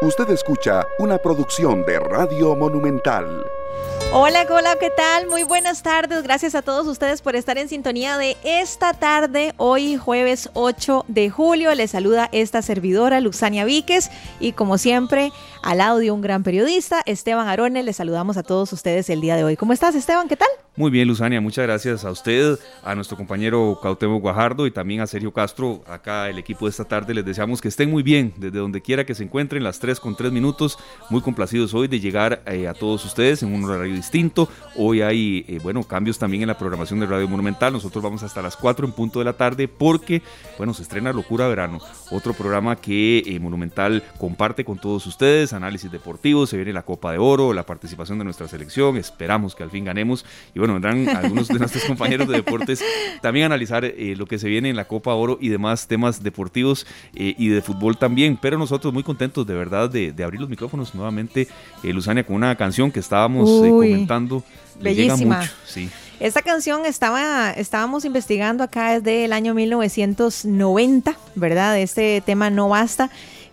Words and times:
Usted 0.00 0.30
escucha 0.30 0.86
una 1.00 1.18
producción 1.18 1.84
de 1.84 1.98
Radio 1.98 2.54
Monumental. 2.54 3.44
Hola, 4.12 4.46
hola, 4.48 4.76
¿qué 4.78 4.90
tal? 4.90 5.26
Muy 5.26 5.42
buenas 5.42 5.82
tardes. 5.82 6.22
Gracias 6.22 6.54
a 6.54 6.62
todos 6.62 6.86
ustedes 6.86 7.20
por 7.20 7.34
estar 7.34 7.58
en 7.58 7.68
sintonía 7.68 8.16
de 8.16 8.36
esta 8.44 8.94
tarde, 8.94 9.54
hoy 9.56 9.96
jueves 9.96 10.50
8 10.54 11.04
de 11.08 11.30
julio. 11.30 11.74
Les 11.74 11.90
saluda 11.90 12.28
esta 12.30 12.62
servidora, 12.62 13.20
Luxania 13.20 13.64
Víquez, 13.64 14.08
y 14.38 14.52
como 14.52 14.78
siempre, 14.78 15.32
al 15.64 15.78
lado 15.78 15.98
de 15.98 16.12
un 16.12 16.20
gran 16.20 16.44
periodista, 16.44 17.02
Esteban 17.04 17.48
Arone. 17.48 17.82
Les 17.82 17.96
saludamos 17.96 18.36
a 18.36 18.44
todos 18.44 18.72
ustedes 18.72 19.10
el 19.10 19.20
día 19.20 19.34
de 19.34 19.42
hoy. 19.42 19.56
¿Cómo 19.56 19.72
estás, 19.72 19.96
Esteban? 19.96 20.28
¿Qué 20.28 20.36
tal? 20.36 20.48
Muy 20.78 20.92
bien, 20.92 21.08
Luzania, 21.08 21.40
muchas 21.40 21.64
gracias 21.64 22.04
a 22.04 22.10
usted, 22.12 22.56
a 22.84 22.94
nuestro 22.94 23.16
compañero 23.16 23.80
Cautemo 23.82 24.20
Guajardo 24.20 24.64
y 24.64 24.70
también 24.70 25.00
a 25.00 25.08
Sergio 25.08 25.32
Castro, 25.32 25.82
acá 25.88 26.28
el 26.28 26.38
equipo 26.38 26.66
de 26.66 26.70
esta 26.70 26.84
tarde. 26.84 27.14
Les 27.14 27.24
deseamos 27.24 27.60
que 27.60 27.66
estén 27.66 27.90
muy 27.90 28.04
bien, 28.04 28.32
desde 28.36 28.60
donde 28.60 28.80
quiera 28.80 29.04
que 29.04 29.16
se 29.16 29.24
encuentren, 29.24 29.64
las 29.64 29.80
3 29.80 29.98
con 29.98 30.14
3 30.14 30.30
minutos. 30.30 30.78
Muy 31.10 31.20
complacidos 31.20 31.74
hoy 31.74 31.88
de 31.88 31.98
llegar 31.98 32.42
eh, 32.46 32.68
a 32.68 32.74
todos 32.74 33.04
ustedes 33.04 33.42
en 33.42 33.52
un 33.52 33.64
horario 33.64 33.92
distinto. 33.92 34.48
Hoy 34.76 35.02
hay, 35.02 35.44
eh, 35.48 35.58
bueno, 35.60 35.82
cambios 35.82 36.16
también 36.16 36.42
en 36.42 36.46
la 36.46 36.56
programación 36.56 37.00
de 37.00 37.06
Radio 37.06 37.26
Monumental. 37.26 37.72
Nosotros 37.72 38.04
vamos 38.04 38.22
hasta 38.22 38.40
las 38.40 38.56
4 38.56 38.86
en 38.86 38.92
punto 38.92 39.18
de 39.18 39.24
la 39.24 39.32
tarde 39.32 39.66
porque, 39.66 40.22
bueno, 40.58 40.74
se 40.74 40.82
estrena 40.82 41.12
Locura 41.12 41.48
Verano, 41.48 41.80
otro 42.12 42.34
programa 42.34 42.76
que 42.76 43.24
eh, 43.26 43.40
Monumental 43.40 44.04
comparte 44.16 44.64
con 44.64 44.78
todos 44.78 45.04
ustedes, 45.08 45.52
análisis 45.52 45.90
deportivos, 45.90 46.50
se 46.50 46.56
viene 46.56 46.72
la 46.72 46.82
Copa 46.82 47.10
de 47.10 47.18
Oro, 47.18 47.52
la 47.52 47.66
participación 47.66 48.18
de 48.18 48.24
nuestra 48.24 48.46
selección, 48.46 48.96
esperamos 48.96 49.56
que 49.56 49.64
al 49.64 49.72
fin 49.72 49.84
ganemos 49.84 50.24
y 50.54 50.67
vendrán 50.74 51.08
algunos 51.08 51.48
de 51.48 51.58
nuestros 51.58 51.84
compañeros 51.84 52.28
de 52.28 52.36
deportes 52.36 52.82
también 53.20 53.44
a 53.44 53.46
analizar 53.46 53.84
eh, 53.84 54.14
lo 54.16 54.26
que 54.26 54.38
se 54.38 54.48
viene 54.48 54.70
en 54.70 54.76
la 54.76 54.86
Copa 54.86 55.14
Oro 55.14 55.38
y 55.40 55.48
demás 55.48 55.86
temas 55.86 56.22
deportivos 56.22 56.86
eh, 57.14 57.34
y 57.36 57.48
de 57.48 57.62
fútbol 57.62 57.96
también. 57.96 58.38
Pero 58.40 58.58
nosotros 58.58 58.92
muy 58.92 59.02
contentos 59.02 59.46
de 59.46 59.54
verdad 59.54 59.90
de, 59.90 60.14
abrir 60.22 60.40
los 60.40 60.50
micrófonos 60.50 60.94
nuevamente, 60.94 61.48
eh, 61.82 61.92
Luzania, 61.92 62.24
con 62.24 62.36
una 62.36 62.54
canción 62.56 62.90
que 62.90 63.00
estábamos 63.00 63.48
comentando. 63.48 64.42
Bellísima. 64.80 65.48
sí. 65.66 65.88
Esta 66.20 66.42
canción 66.42 66.84
estaba, 66.84 67.52
estábamos 67.52 68.04
investigando 68.04 68.64
acá 68.64 68.98
desde 68.98 69.24
el 69.24 69.32
año 69.32 69.54
1990, 69.54 71.16
¿verdad? 71.36 71.78
Este 71.78 72.20
tema 72.26 72.50
no 72.50 72.68
basta 72.68 73.08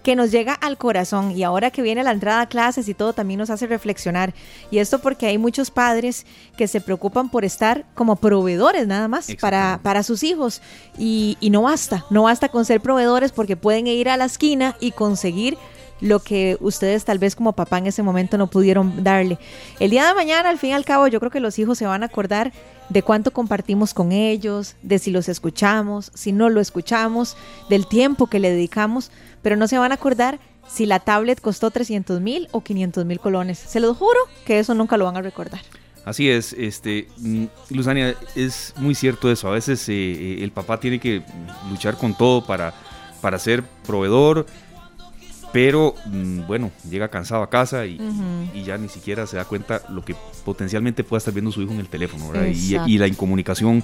que 0.05 0.15
nos 0.15 0.29
llega 0.29 0.53
al 0.53 0.77
corazón 0.77 1.31
y 1.31 1.41
ahora 1.41 1.71
que 1.71 1.81
viene 1.81 2.03
la 2.03 2.11
entrada 2.11 2.41
a 2.41 2.47
clases 2.47 2.87
y 2.87 2.93
todo 2.93 3.13
también 3.13 3.39
nos 3.39 3.49
hace 3.49 3.65
reflexionar. 3.65 4.35
Y 4.69 4.77
esto 4.77 4.99
porque 4.99 5.25
hay 5.25 5.39
muchos 5.39 5.71
padres 5.71 6.27
que 6.55 6.67
se 6.67 6.79
preocupan 6.79 7.29
por 7.29 7.43
estar 7.43 7.85
como 7.95 8.15
proveedores 8.15 8.85
nada 8.85 9.07
más 9.07 9.35
para, 9.41 9.79
para 9.81 10.03
sus 10.03 10.21
hijos 10.21 10.61
y, 10.95 11.37
y 11.39 11.49
no 11.49 11.63
basta, 11.63 12.05
no 12.11 12.21
basta 12.21 12.49
con 12.49 12.65
ser 12.65 12.81
proveedores 12.81 13.31
porque 13.31 13.57
pueden 13.57 13.87
ir 13.87 14.07
a 14.07 14.15
la 14.15 14.25
esquina 14.25 14.77
y 14.79 14.91
conseguir 14.91 15.57
lo 16.05 16.19
que 16.19 16.57
ustedes 16.59 17.03
tal 17.03 17.19
vez 17.19 17.35
como 17.35 17.53
papá 17.53 17.79
en 17.79 17.87
ese 17.87 18.03
momento 18.03 18.37
no 18.37 18.47
pudieron 18.47 19.03
darle. 19.03 19.39
El 19.79 19.89
día 19.89 20.07
de 20.07 20.13
mañana, 20.13 20.49
al 20.49 20.59
fin 20.59 20.69
y 20.69 20.73
al 20.73 20.85
cabo, 20.85 21.07
yo 21.07 21.19
creo 21.19 21.31
que 21.31 21.39
los 21.39 21.57
hijos 21.59 21.77
se 21.77 21.85
van 21.85 22.03
a 22.03 22.07
acordar 22.07 22.53
de 22.89 23.01
cuánto 23.01 23.31
compartimos 23.31 23.93
con 23.93 24.11
ellos, 24.11 24.75
de 24.83 24.99
si 24.99 25.11
los 25.11 25.27
escuchamos, 25.27 26.11
si 26.13 26.31
no 26.31 26.49
lo 26.49 26.61
escuchamos, 26.61 27.35
del 27.69 27.87
tiempo 27.87 28.27
que 28.27 28.39
le 28.39 28.51
dedicamos, 28.51 29.11
pero 29.41 29.55
no 29.55 29.67
se 29.67 29.77
van 29.77 29.91
a 29.91 29.95
acordar 29.95 30.39
si 30.67 30.85
la 30.85 30.99
tablet 30.99 31.41
costó 31.41 31.71
300 31.71 32.21
mil 32.21 32.47
o 32.51 32.61
500 32.61 33.05
mil 33.05 33.19
colones. 33.19 33.57
Se 33.57 33.79
los 33.79 33.97
juro 33.97 34.19
que 34.45 34.59
eso 34.59 34.75
nunca 34.75 34.97
lo 34.97 35.05
van 35.05 35.17
a 35.17 35.21
recordar. 35.21 35.61
Así 36.05 36.29
es, 36.29 36.53
este, 36.53 37.07
mm, 37.17 37.45
Luzania, 37.71 38.15
es 38.35 38.75
muy 38.77 38.93
cierto 38.93 39.31
eso. 39.31 39.47
A 39.47 39.51
veces 39.51 39.89
eh, 39.89 39.93
eh, 39.93 40.43
el 40.43 40.51
papá 40.51 40.79
tiene 40.79 40.99
que 40.99 41.23
luchar 41.71 41.97
con 41.97 42.15
todo 42.15 42.45
para, 42.45 42.75
para 43.21 43.39
ser 43.39 43.63
proveedor, 43.87 44.45
pero 45.55 45.95
mm, 46.07 46.47
bueno, 46.47 46.69
llega 46.89 47.07
cansado 47.07 47.41
a 47.41 47.49
casa 47.49 47.85
y, 47.85 47.97
ya 48.65 48.77
ni 48.77 48.89
siquiera 48.89 49.25
se 49.25 49.37
da 49.37 49.45
cuenta 49.45 49.81
lo 49.87 50.03
que 50.03 50.13
potencialmente 50.43 51.05
pueda 51.05 51.19
estar 51.19 51.33
viendo 51.33 51.49
su 51.49 51.61
hijo 51.61 51.71
en 51.71 51.79
el 51.79 51.87
teléfono, 51.87 52.25
Y, 52.45 52.75
y, 52.85 52.97
la 52.97 53.07
incomunicación 53.07 53.81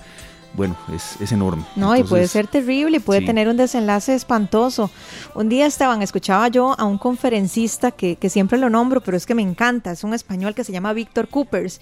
bueno, 0.53 0.75
es, 0.93 1.31
enorme. 1.31 1.63
No, 1.77 1.95
y 1.95 2.03
puede 2.03 2.27
ser 2.27 2.45
terrible 2.47 2.97
y 2.97 2.99
puede 2.99 3.21
tener 3.21 3.47
un 3.47 3.55
desenlace 3.55 4.13
espantoso. 4.13 4.91
Un 5.33 5.47
día, 5.47 5.65
Esteban, 5.65 6.01
escuchaba 6.01 6.49
yo 6.49 6.77
a 6.77 6.83
un 6.83 6.97
conferencista 6.97 7.91
que, 7.91 8.17
siempre 8.29 8.57
lo 8.57 8.69
nombro, 8.69 8.99
pero 8.99 9.15
es 9.15 9.25
que 9.25 9.33
me 9.33 9.41
encanta, 9.41 9.93
es 9.93 10.03
un 10.03 10.13
español 10.13 10.53
que 10.53 10.65
se 10.65 10.73
llama 10.73 10.91
Víctor 10.91 11.29
Coopers, 11.29 11.79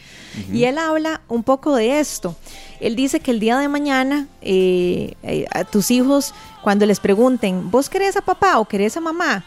y 0.54 0.66
él 0.66 0.78
habla 0.78 1.22
un 1.30 1.42
poco 1.42 1.76
de 1.76 2.00
esto. 2.00 2.36
Él 2.80 2.96
dice 2.96 3.22
que 3.22 3.32
el 3.32 3.40
día 3.40 3.58
de 3.58 3.68
mañana 3.68 4.28
eh, 4.44 5.16
eh, 5.24 5.48
a 5.52 5.64
tus 5.64 5.90
hijos, 5.90 6.36
cuando 6.62 6.86
les 6.86 7.00
pregunten, 7.00 7.72
¿vos 7.72 7.90
querés 7.90 8.18
a 8.18 8.22
papá 8.22 8.60
o 8.60 8.66
querés 8.66 8.96
a 8.96 9.02
mamá? 9.02 9.44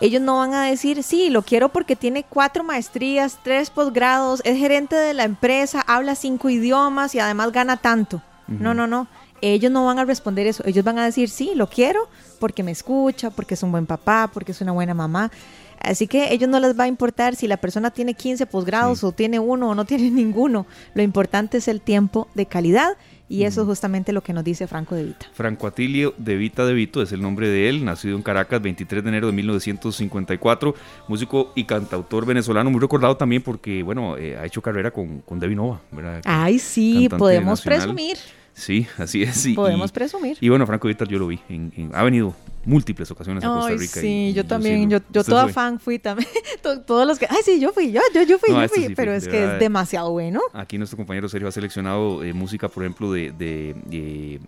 Ellos 0.00 0.22
no 0.22 0.38
van 0.38 0.54
a 0.54 0.64
decir, 0.64 1.02
sí, 1.02 1.30
lo 1.30 1.42
quiero 1.42 1.68
porque 1.68 1.96
tiene 1.96 2.24
cuatro 2.24 2.64
maestrías, 2.64 3.38
tres 3.42 3.70
posgrados, 3.70 4.40
es 4.44 4.58
gerente 4.58 4.96
de 4.96 5.14
la 5.14 5.24
empresa, 5.24 5.82
habla 5.86 6.14
cinco 6.14 6.50
idiomas 6.50 7.14
y 7.14 7.20
además 7.20 7.52
gana 7.52 7.76
tanto. 7.76 8.22
No, 8.46 8.74
no, 8.74 8.86
no. 8.86 9.08
Ellos 9.40 9.72
no 9.72 9.86
van 9.86 9.98
a 9.98 10.04
responder 10.04 10.46
eso. 10.46 10.62
Ellos 10.66 10.84
van 10.84 10.98
a 10.98 11.04
decir, 11.04 11.30
sí, 11.30 11.52
lo 11.54 11.68
quiero 11.68 12.08
porque 12.38 12.62
me 12.62 12.70
escucha, 12.70 13.30
porque 13.30 13.54
es 13.54 13.62
un 13.62 13.72
buen 13.72 13.86
papá, 13.86 14.30
porque 14.32 14.52
es 14.52 14.60
una 14.60 14.72
buena 14.72 14.94
mamá. 14.94 15.30
Así 15.84 16.06
que 16.06 16.32
ellos 16.32 16.48
no 16.48 16.60
les 16.60 16.78
va 16.78 16.84
a 16.84 16.88
importar 16.88 17.36
si 17.36 17.46
la 17.46 17.56
persona 17.56 17.90
tiene 17.90 18.14
15 18.14 18.46
posgrados 18.46 19.04
o 19.04 19.12
tiene 19.12 19.38
uno 19.38 19.70
o 19.70 19.74
no 19.74 19.84
tiene 19.84 20.10
ninguno. 20.12 20.66
Lo 20.94 21.02
importante 21.02 21.58
es 21.58 21.68
el 21.68 21.80
tiempo 21.80 22.28
de 22.34 22.46
calidad 22.46 22.96
y 23.28 23.44
eso 23.44 23.62
es 23.62 23.66
justamente 23.66 24.12
lo 24.12 24.22
que 24.22 24.32
nos 24.32 24.44
dice 24.44 24.66
Franco 24.66 24.94
De 24.94 25.04
Vita. 25.04 25.26
Franco 25.32 25.66
Atilio 25.66 26.14
De 26.18 26.36
Vita 26.36 26.64
De 26.66 26.74
Vito 26.74 27.02
es 27.02 27.10
el 27.12 27.22
nombre 27.22 27.48
de 27.48 27.68
él, 27.68 27.84
nacido 27.84 28.16
en 28.16 28.22
Caracas 28.22 28.60
23 28.60 29.02
de 29.02 29.08
enero 29.08 29.26
de 29.26 29.32
1954, 29.32 30.74
músico 31.08 31.52
y 31.54 31.64
cantautor 31.64 32.26
venezolano, 32.26 32.70
muy 32.70 32.80
recordado 32.80 33.16
también 33.16 33.42
porque, 33.42 33.82
bueno, 33.82 34.16
eh, 34.18 34.36
ha 34.36 34.44
hecho 34.44 34.60
carrera 34.60 34.90
con, 34.90 35.20
con 35.20 35.40
Debbie 35.40 35.56
Nova. 35.56 35.80
Ay, 36.24 36.58
sí, 36.58 37.08
podemos 37.08 37.62
presumir. 37.62 38.18
Sí, 38.54 38.86
así 38.98 39.22
es. 39.22 39.48
Podemos 39.54 39.92
presumir. 39.92 40.38
Y 40.40 40.48
bueno, 40.48 40.66
Franco 40.66 40.88
Víctor 40.88 41.08
yo 41.08 41.18
lo 41.18 41.26
vi. 41.26 41.40
ha 41.92 42.02
venido 42.04 42.34
múltiples 42.64 43.10
ocasiones 43.10 43.44
a 43.44 43.48
Costa 43.48 43.72
Rica. 43.72 44.00
Sí, 44.00 44.32
yo 44.34 44.44
también. 44.44 44.88
Yo, 44.88 44.98
yo 45.10 45.24
toda 45.24 45.48
fan 45.48 45.78
fui 45.80 45.98
también. 45.98 46.28
Todos 46.62 47.06
los 47.06 47.18
que. 47.18 47.26
Ay, 47.28 47.38
sí, 47.44 47.60
yo 47.60 47.72
fui, 47.72 47.92
yo, 47.92 48.00
yo, 48.14 48.22
yo 48.22 48.38
fui, 48.38 48.54
yo 48.54 48.68
fui. 48.68 48.94
pero 48.94 49.12
es 49.12 49.28
que 49.28 49.44
es 49.44 49.58
demasiado 49.58 50.10
bueno. 50.12 50.40
Aquí 50.52 50.78
nuestro 50.78 50.96
compañero 50.96 51.28
Sergio 51.28 51.48
ha 51.48 51.52
seleccionado 51.52 52.22
eh, 52.22 52.32
música, 52.32 52.68
por 52.68 52.84
ejemplo, 52.84 53.12
de, 53.12 53.32
de 53.32 54.40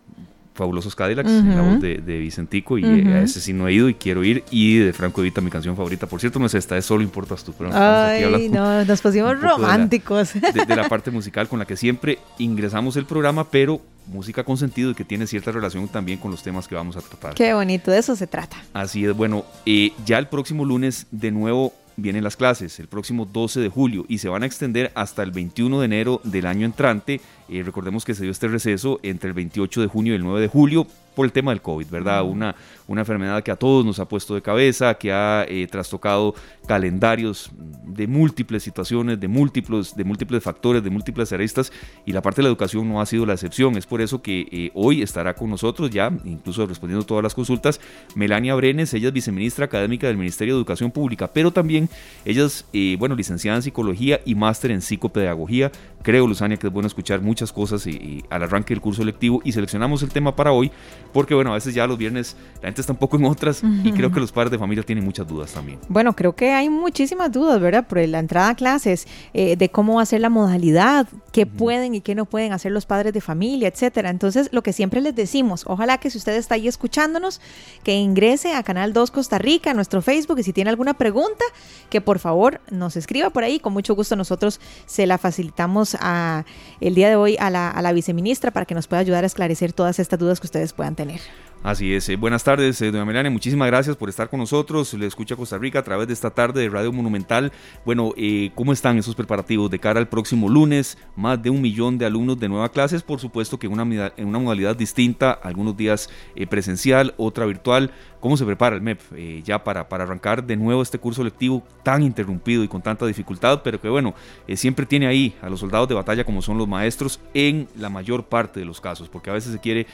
Fabulosos 0.56 0.96
Cadillacs, 0.96 1.30
la 1.30 1.62
voz 1.62 1.80
de, 1.80 2.18
Vicentico, 2.18 2.78
y 2.78 2.84
a 2.84 3.22
ese 3.22 3.40
sí 3.40 3.52
no 3.52 3.68
he 3.68 3.74
ido 3.74 3.88
y 3.88 3.94
quiero 3.94 4.24
ir. 4.24 4.42
Y 4.50 4.78
de 4.78 4.92
Franco 4.92 5.20
Evita, 5.20 5.40
mi 5.40 5.50
canción 5.50 5.76
favorita. 5.76 6.06
Por 6.06 6.20
cierto, 6.20 6.38
no 6.38 6.46
es 6.46 6.54
esta, 6.54 6.76
es 6.76 6.86
Solo 6.86 7.02
Importas 7.02 7.44
tú, 7.44 7.52
pero 7.56 7.70
Ay, 7.72 8.48
no, 8.48 8.84
nos 8.84 9.00
pusimos 9.00 9.40
románticos. 9.40 10.32
De 10.34 10.76
la, 10.76 10.88
parte 10.88 11.10
musical 11.10 11.48
con 11.48 11.58
la 11.58 11.64
que 11.64 11.76
siempre 11.76 12.18
ingresamos 12.38 12.96
el 12.96 13.04
programa, 13.04 13.48
pero 13.50 13.80
música 14.06 14.44
con 14.44 14.56
sentido 14.56 14.90
y 14.90 14.94
que 14.94 15.04
tiene 15.04 15.26
cierta 15.26 15.50
relación 15.52 15.88
también 15.88 16.18
con 16.18 16.30
los 16.30 16.42
temas 16.42 16.66
que 16.68 16.74
vamos 16.74 16.96
a 16.96 17.00
tratar. 17.00 17.34
Qué 17.34 17.52
bonito, 17.54 17.90
de 17.90 17.98
eso 17.98 18.16
se 18.16 18.26
trata. 18.26 18.56
Así 18.72 19.04
es, 19.04 19.14
bueno, 19.14 19.44
eh, 19.66 19.92
ya 20.04 20.18
el 20.18 20.28
próximo 20.28 20.64
lunes 20.64 21.06
de 21.10 21.30
nuevo 21.30 21.72
vienen 21.96 22.24
las 22.24 22.36
clases, 22.36 22.78
el 22.80 22.88
próximo 22.88 23.26
12 23.26 23.60
de 23.60 23.68
julio, 23.68 24.04
y 24.08 24.18
se 24.18 24.28
van 24.28 24.42
a 24.42 24.46
extender 24.46 24.92
hasta 24.94 25.22
el 25.22 25.30
21 25.30 25.80
de 25.80 25.84
enero 25.86 26.20
del 26.24 26.46
año 26.46 26.66
entrante. 26.66 27.20
Eh, 27.48 27.62
recordemos 27.62 28.04
que 28.04 28.14
se 28.14 28.22
dio 28.22 28.32
este 28.32 28.48
receso 28.48 29.00
entre 29.02 29.28
el 29.28 29.34
28 29.34 29.80
de 29.80 29.86
junio 29.86 30.12
y 30.12 30.16
el 30.16 30.22
9 30.22 30.40
de 30.40 30.48
julio 30.48 30.86
por 31.16 31.24
el 31.24 31.32
tema 31.32 31.50
del 31.50 31.62
COVID, 31.62 31.88
¿verdad? 31.88 32.22
Una, 32.22 32.54
una 32.86 33.00
enfermedad 33.00 33.42
que 33.42 33.50
a 33.50 33.56
todos 33.56 33.84
nos 33.84 33.98
ha 33.98 34.06
puesto 34.06 34.34
de 34.34 34.42
cabeza, 34.42 34.94
que 34.94 35.10
ha 35.12 35.46
eh, 35.48 35.66
trastocado 35.66 36.34
calendarios 36.68 37.50
de 37.86 38.06
múltiples 38.06 38.62
situaciones, 38.62 39.18
de 39.18 39.26
múltiples, 39.26 39.96
de 39.96 40.04
múltiples 40.04 40.42
factores, 40.42 40.84
de 40.84 40.90
múltiples 40.90 41.32
aristas, 41.32 41.72
y 42.04 42.12
la 42.12 42.20
parte 42.20 42.42
de 42.42 42.42
la 42.44 42.48
educación 42.50 42.86
no 42.86 43.00
ha 43.00 43.06
sido 43.06 43.24
la 43.24 43.32
excepción. 43.32 43.76
Es 43.76 43.86
por 43.86 44.02
eso 44.02 44.20
que 44.20 44.46
eh, 44.52 44.70
hoy 44.74 45.00
estará 45.00 45.34
con 45.34 45.48
nosotros 45.48 45.90
ya, 45.90 46.12
incluso 46.24 46.66
respondiendo 46.66 47.06
todas 47.06 47.22
las 47.22 47.34
consultas, 47.34 47.80
Melania 48.14 48.54
Brenes, 48.54 48.92
ella 48.92 49.08
es 49.08 49.14
viceministra 49.14 49.64
académica 49.64 50.06
del 50.06 50.18
Ministerio 50.18 50.54
de 50.54 50.58
Educación 50.58 50.90
Pública, 50.90 51.30
pero 51.32 51.50
también 51.50 51.88
ella 52.26 52.44
es, 52.44 52.66
eh, 52.74 52.96
bueno, 52.98 53.16
licenciada 53.16 53.56
en 53.56 53.62
psicología 53.62 54.20
y 54.26 54.34
máster 54.34 54.70
en 54.70 54.82
psicopedagogía. 54.82 55.72
Creo, 56.06 56.24
Luzania, 56.24 56.56
que 56.56 56.68
es 56.68 56.72
bueno 56.72 56.86
escuchar 56.86 57.20
muchas 57.20 57.52
cosas 57.52 57.84
y, 57.84 58.24
al 58.30 58.40
arranque 58.44 58.72
del 58.72 58.80
curso 58.80 59.02
lectivo 59.02 59.40
y 59.42 59.50
seleccionamos 59.50 60.04
el 60.04 60.10
tema 60.10 60.36
para 60.36 60.52
hoy 60.52 60.70
porque 61.12 61.34
bueno, 61.34 61.50
a 61.50 61.54
veces 61.54 61.74
ya 61.74 61.84
los 61.88 61.98
viernes 61.98 62.36
la 62.62 62.68
gente 62.68 62.80
está 62.80 62.92
un 62.92 62.98
poco 63.00 63.16
en 63.16 63.24
otras 63.24 63.60
y 63.82 63.90
creo 63.90 64.12
que 64.12 64.20
los 64.20 64.30
padres 64.30 64.52
de 64.52 64.58
familia 64.58 64.84
tienen 64.84 65.04
muchas 65.04 65.26
dudas 65.26 65.50
también. 65.50 65.80
Bueno, 65.88 66.14
creo 66.14 66.36
que 66.36 66.52
hay 66.52 66.68
muchísimas 66.68 67.32
dudas, 67.32 67.60
¿verdad? 67.60 67.88
Por 67.88 68.06
la 68.06 68.20
entrada 68.20 68.50
a 68.50 68.54
clases, 68.54 69.08
eh, 69.34 69.56
de 69.56 69.68
cómo 69.68 69.96
va 69.96 70.02
a 70.02 70.06
ser 70.06 70.20
la 70.20 70.30
modalidad, 70.30 71.08
qué 71.32 71.44
pueden 71.44 71.96
y 71.96 72.02
qué 72.02 72.14
no 72.14 72.24
pueden 72.24 72.52
hacer 72.52 72.70
los 72.70 72.86
padres 72.86 73.12
de 73.12 73.20
familia, 73.20 73.66
etcétera. 73.66 74.10
Entonces, 74.10 74.48
lo 74.52 74.62
que 74.62 74.72
siempre 74.72 75.00
les 75.00 75.16
decimos, 75.16 75.64
ojalá 75.66 75.98
que 75.98 76.08
si 76.10 76.18
usted 76.18 76.36
está 76.36 76.54
ahí 76.54 76.68
escuchándonos, 76.68 77.40
que 77.82 77.94
ingrese 77.94 78.54
a 78.54 78.62
Canal 78.62 78.92
2 78.92 79.10
Costa 79.10 79.38
Rica, 79.38 79.72
a 79.72 79.74
nuestro 79.74 80.02
Facebook, 80.02 80.38
y 80.38 80.44
si 80.44 80.52
tiene 80.52 80.70
alguna 80.70 80.94
pregunta, 80.94 81.44
que 81.90 82.00
por 82.00 82.20
favor 82.20 82.60
nos 82.70 82.96
escriba 82.96 83.30
por 83.30 83.42
ahí. 83.42 83.58
Con 83.58 83.72
mucho 83.72 83.96
gusto 83.96 84.14
nosotros 84.14 84.60
se 84.86 85.06
la 85.06 85.18
facilitamos 85.18 85.95
a, 86.00 86.44
el 86.80 86.94
día 86.94 87.08
de 87.08 87.16
hoy 87.16 87.36
a 87.38 87.50
la, 87.50 87.70
a 87.70 87.82
la 87.82 87.92
viceministra 87.92 88.50
para 88.50 88.66
que 88.66 88.74
nos 88.74 88.86
pueda 88.86 89.00
ayudar 89.00 89.24
a 89.24 89.26
esclarecer 89.26 89.72
todas 89.72 89.98
estas 89.98 90.18
dudas 90.18 90.40
que 90.40 90.46
ustedes 90.46 90.72
puedan 90.72 90.94
tener. 90.94 91.20
Así 91.62 91.92
es. 91.92 92.08
Eh, 92.08 92.14
buenas 92.14 92.44
tardes, 92.44 92.80
eh, 92.80 92.92
doña 92.92 93.04
Melania. 93.04 93.28
Muchísimas 93.28 93.66
gracias 93.66 93.96
por 93.96 94.08
estar 94.08 94.28
con 94.28 94.38
nosotros. 94.38 94.94
Le 94.94 95.06
escucha 95.06 95.34
Costa 95.34 95.58
Rica 95.58 95.80
a 95.80 95.82
través 95.82 96.06
de 96.06 96.12
esta 96.12 96.30
tarde 96.30 96.60
de 96.60 96.68
Radio 96.68 96.92
Monumental. 96.92 97.50
Bueno, 97.84 98.12
eh, 98.16 98.52
¿cómo 98.54 98.72
están 98.72 98.98
esos 98.98 99.16
preparativos 99.16 99.68
de 99.68 99.80
cara 99.80 99.98
al 99.98 100.08
próximo 100.08 100.48
lunes? 100.48 100.96
Más 101.16 101.42
de 101.42 101.50
un 101.50 101.60
millón 101.60 101.98
de 101.98 102.06
alumnos 102.06 102.38
de 102.38 102.48
nuevas 102.48 102.70
clases, 102.70 103.02
por 103.02 103.18
supuesto 103.18 103.58
que 103.58 103.66
en 103.66 103.72
una, 103.72 104.12
en 104.16 104.28
una 104.28 104.38
modalidad 104.38 104.76
distinta, 104.76 105.32
algunos 105.32 105.76
días 105.76 106.08
presencial, 106.48 107.14
otra 107.16 107.46
virtual. 107.46 107.90
¿Cómo 108.20 108.36
se 108.36 108.44
prepara 108.44 108.74
el 108.74 108.82
MEP 108.82 109.44
ya 109.44 109.62
para, 109.62 109.88
para 109.88 110.02
arrancar 110.02 110.44
de 110.44 110.56
nuevo 110.56 110.82
este 110.82 110.98
curso 110.98 111.22
lectivo 111.22 111.62
tan 111.84 112.02
interrumpido 112.02 112.64
y 112.64 112.68
con 112.68 112.82
tanta 112.82 113.06
dificultad, 113.06 113.60
pero 113.62 113.80
que 113.80 113.88
bueno, 113.88 114.14
siempre 114.54 114.84
tiene 114.84 115.06
ahí 115.06 115.36
a 115.42 115.48
los 115.48 115.60
soldados 115.60 115.88
de 115.88 115.94
batalla 115.94 116.24
como 116.24 116.42
son 116.42 116.58
los 116.58 116.66
maestros 116.66 117.20
en 117.34 117.68
la 117.76 117.88
mayor 117.88 118.24
parte 118.24 118.58
de 118.58 118.66
los 118.66 118.80
casos, 118.80 119.08
porque 119.08 119.30
a 119.30 119.32
veces 119.34 119.52
se 119.52 119.60
quiere, 119.60 119.86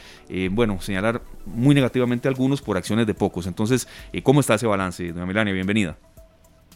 bueno, 0.50 0.80
señalar 0.80 1.20
muy 1.54 1.74
negativamente 1.74 2.28
a 2.28 2.30
algunos 2.30 2.62
por 2.62 2.76
acciones 2.76 3.06
de 3.06 3.14
pocos. 3.14 3.46
Entonces, 3.46 3.88
eh, 4.12 4.22
¿cómo 4.22 4.40
está 4.40 4.54
ese 4.54 4.66
balance, 4.66 5.12
doña 5.12 5.26
Melania? 5.26 5.54
Bienvenida. 5.54 5.96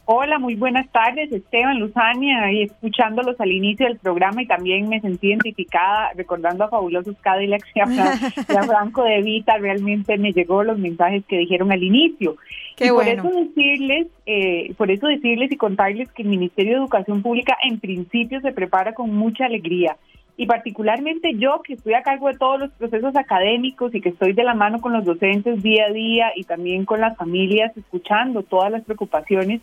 Hola, 0.09 0.39
muy 0.39 0.55
buenas 0.55 0.89
tardes, 0.93 1.33
Esteban 1.33 1.81
Luzania, 1.81 2.53
y 2.53 2.63
escuchándolos 2.63 3.41
al 3.41 3.51
inicio 3.51 3.87
del 3.87 3.99
programa 3.99 4.41
y 4.41 4.47
también 4.47 4.89
me 4.89 5.01
sentí 5.01 5.31
identificada 5.31 6.13
recordando 6.15 6.63
a 6.63 6.69
fabulosos 6.69 7.17
Cadillacs 7.21 7.69
y 7.75 7.81
a, 7.81 7.87
Franco 8.67 9.03
de 9.03 9.21
Vita, 9.23 9.59
realmente 9.59 10.17
me 10.17 10.33
llegó 10.33 10.63
los 10.63 10.79
mensajes 10.79 11.25
que 11.27 11.39
dijeron 11.39 11.73
al 11.73 11.83
inicio. 11.83 12.37
Qué 12.77 12.91
por 12.91 13.09
eso 13.09 13.29
decirles, 13.29 14.07
eh, 14.27 14.73
por 14.77 14.93
eso 14.93 15.09
decirles 15.09 15.51
y 15.51 15.57
contarles 15.57 16.13
que 16.13 16.23
el 16.23 16.29
Ministerio 16.29 16.75
de 16.75 16.79
Educación 16.79 17.23
Pública 17.23 17.57
en 17.69 17.81
principio 17.81 18.41
se 18.43 18.53
prepara 18.53 18.95
con 18.95 19.13
mucha 19.13 19.47
alegría 19.47 19.97
y 20.37 20.47
particularmente 20.47 21.35
yo 21.35 21.63
que 21.63 21.75
estoy 21.75 21.95
a 21.95 22.03
cargo 22.03 22.29
de 22.29 22.37
todos 22.37 22.61
los 22.61 22.71
procesos 22.73 23.17
académicos 23.17 23.95
y 23.95 24.01
que 24.01 24.11
estoy 24.11 24.35
de 24.35 24.45
la 24.45 24.55
mano 24.55 24.81
con 24.81 24.93
los 24.93 25.05
docentes 25.05 25.63
día 25.63 25.87
a 25.87 25.93
día 25.93 26.33
y 26.37 26.45
también 26.45 26.85
con 26.85 27.01
las 27.01 27.17
familias 27.17 27.75
escuchando 27.77 28.43
todas 28.43 28.71
las 28.71 28.85
preocupaciones, 28.85 29.63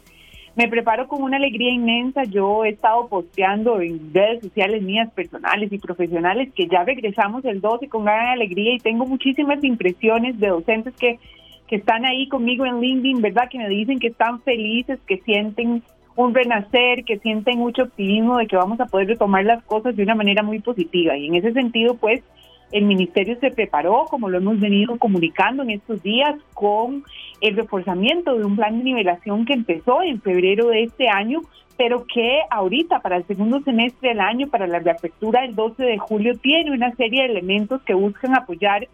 me 0.55 0.67
preparo 0.67 1.07
con 1.07 1.21
una 1.21 1.37
alegría 1.37 1.71
inmensa. 1.71 2.23
Yo 2.23 2.65
he 2.65 2.69
estado 2.69 3.07
posteando 3.07 3.81
en 3.81 4.13
redes 4.13 4.41
sociales 4.41 4.81
mías 4.81 5.11
personales 5.11 5.71
y 5.71 5.77
profesionales 5.77 6.51
que 6.55 6.67
ya 6.67 6.83
regresamos 6.83 7.45
el 7.45 7.61
12 7.61 7.87
con 7.87 8.05
gran 8.05 8.27
alegría 8.27 8.73
y 8.73 8.79
tengo 8.79 9.05
muchísimas 9.05 9.63
impresiones 9.63 10.39
de 10.39 10.47
docentes 10.47 10.93
que, 10.95 11.19
que 11.67 11.75
están 11.75 12.05
ahí 12.05 12.27
conmigo 12.27 12.65
en 12.65 12.81
LinkedIn, 12.81 13.21
¿verdad? 13.21 13.47
Que 13.49 13.59
me 13.59 13.69
dicen 13.69 13.99
que 13.99 14.07
están 14.07 14.41
felices, 14.41 14.99
que 15.07 15.17
sienten 15.21 15.83
un 16.15 16.33
renacer, 16.33 17.03
que 17.05 17.17
sienten 17.19 17.59
mucho 17.59 17.83
optimismo 17.83 18.37
de 18.37 18.47
que 18.47 18.55
vamos 18.55 18.79
a 18.79 18.85
poder 18.85 19.07
retomar 19.07 19.45
las 19.45 19.63
cosas 19.63 19.95
de 19.95 20.03
una 20.03 20.15
manera 20.15 20.43
muy 20.43 20.59
positiva. 20.59 21.17
Y 21.17 21.27
en 21.27 21.35
ese 21.35 21.53
sentido, 21.53 21.95
pues, 21.95 22.21
el 22.71 22.85
ministerio 22.85 23.37
se 23.39 23.51
preparó, 23.51 24.05
como 24.09 24.29
lo 24.29 24.37
hemos 24.37 24.59
venido 24.59 24.97
comunicando 24.97 25.63
en 25.63 25.71
estos 25.71 26.01
días, 26.01 26.35
con 26.53 27.03
el 27.41 27.55
reforzamiento 27.55 28.35
de 28.37 28.45
un 28.45 28.55
plan 28.55 28.77
de 28.77 28.83
nivelación 28.83 29.45
que 29.45 29.53
empezó 29.53 30.01
en 30.01 30.21
febrero 30.21 30.67
de 30.67 30.83
este 30.83 31.07
año, 31.07 31.41
pero 31.77 32.05
que 32.05 32.39
ahorita 32.49 32.99
para 32.99 33.17
el 33.17 33.25
segundo 33.25 33.61
semestre 33.61 34.09
del 34.09 34.19
año, 34.19 34.47
para 34.47 34.67
la 34.67 34.79
reapertura 34.79 35.41
del 35.41 35.55
12 35.55 35.83
de 35.83 35.97
julio, 35.97 36.37
tiene 36.37 36.71
una 36.71 36.95
serie 36.95 37.23
de 37.23 37.29
elementos 37.29 37.81
que 37.83 37.93
buscan 37.93 38.35
apoyar 38.35 38.87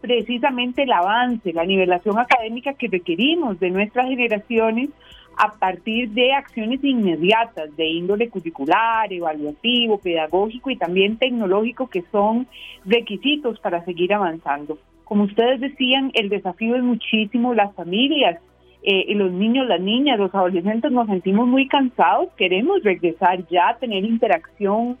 precisamente 0.00 0.82
el 0.82 0.92
avance, 0.92 1.52
la 1.52 1.64
nivelación 1.64 2.18
académica 2.18 2.74
que 2.74 2.88
requerimos 2.88 3.60
de 3.60 3.70
nuestras 3.70 4.08
generaciones 4.08 4.90
a 5.36 5.52
partir 5.58 6.10
de 6.10 6.32
acciones 6.32 6.82
inmediatas 6.82 7.74
de 7.76 7.86
índole 7.86 8.28
curricular, 8.28 9.12
evaluativo, 9.12 9.98
pedagógico 9.98 10.70
y 10.70 10.76
también 10.76 11.16
tecnológico 11.16 11.88
que 11.88 12.02
son 12.12 12.46
requisitos 12.84 13.58
para 13.60 13.84
seguir 13.84 14.12
avanzando. 14.14 14.78
Como 15.04 15.24
ustedes 15.24 15.60
decían, 15.60 16.10
el 16.14 16.28
desafío 16.28 16.76
es 16.76 16.82
muchísimo, 16.82 17.54
las 17.54 17.74
familias, 17.74 18.40
eh, 18.82 19.14
los 19.14 19.30
niños, 19.30 19.66
las 19.68 19.80
niñas, 19.80 20.18
los 20.18 20.34
adolescentes 20.34 20.90
nos 20.90 21.06
sentimos 21.06 21.46
muy 21.46 21.68
cansados, 21.68 22.28
queremos 22.36 22.82
regresar 22.82 23.46
ya, 23.48 23.76
tener 23.78 24.04
interacción 24.04 24.98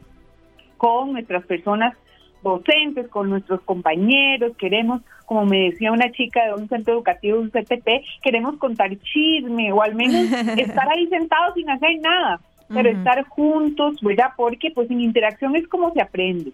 con 0.76 1.12
nuestras 1.12 1.44
personas 1.46 1.96
docentes, 2.42 3.08
con 3.08 3.30
nuestros 3.30 3.60
compañeros, 3.62 4.56
queremos, 4.56 5.02
como 5.26 5.46
me 5.46 5.70
decía 5.70 5.92
una 5.92 6.10
chica 6.12 6.44
de 6.44 6.54
un 6.54 6.68
centro 6.68 6.94
educativo, 6.94 7.40
un 7.40 7.50
CTP, 7.50 8.04
queremos 8.22 8.56
contar 8.56 8.96
chisme 8.98 9.72
o 9.72 9.82
al 9.82 9.94
menos 9.94 10.30
estar 10.58 10.88
ahí 10.88 11.06
sentados 11.08 11.54
sin 11.54 11.70
hacer 11.70 12.00
nada, 12.00 12.40
pero 12.68 12.88
estar 12.88 13.22
juntos, 13.24 14.00
¿verdad? 14.00 14.30
Porque 14.36 14.70
pues 14.70 14.90
en 14.90 15.00
interacción 15.00 15.56
es 15.56 15.68
como 15.68 15.92
se 15.92 16.00
aprende. 16.00 16.52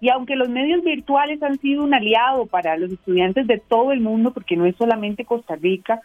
Y 0.00 0.10
aunque 0.10 0.36
los 0.36 0.48
medios 0.48 0.84
virtuales 0.84 1.42
han 1.42 1.58
sido 1.58 1.82
un 1.82 1.92
aliado 1.92 2.46
para 2.46 2.76
los 2.76 2.92
estudiantes 2.92 3.46
de 3.46 3.58
todo 3.58 3.92
el 3.92 4.00
mundo, 4.00 4.32
porque 4.32 4.56
no 4.56 4.64
es 4.64 4.76
solamente 4.76 5.24
Costa 5.24 5.56
Rica, 5.56 6.00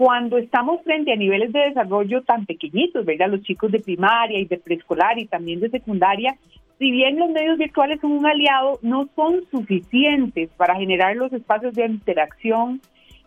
cuando 0.00 0.38
estamos 0.38 0.82
frente 0.82 1.12
a 1.12 1.16
niveles 1.16 1.52
de 1.52 1.60
desarrollo 1.60 2.22
tan 2.22 2.46
pequeñitos, 2.46 3.04
¿verdad? 3.04 3.28
Los 3.28 3.42
chicos 3.42 3.70
de 3.70 3.80
primaria 3.80 4.38
y 4.38 4.46
de 4.46 4.56
preescolar 4.56 5.18
y 5.18 5.26
también 5.26 5.60
de 5.60 5.68
secundaria, 5.68 6.38
si 6.78 6.90
bien 6.90 7.18
los 7.18 7.28
medios 7.28 7.58
virtuales 7.58 8.00
son 8.00 8.12
un 8.12 8.24
aliado, 8.24 8.78
no 8.80 9.10
son 9.14 9.42
suficientes 9.50 10.48
para 10.56 10.76
generar 10.76 11.16
los 11.16 11.30
espacios 11.34 11.74
de 11.74 11.84
interacción 11.84 12.80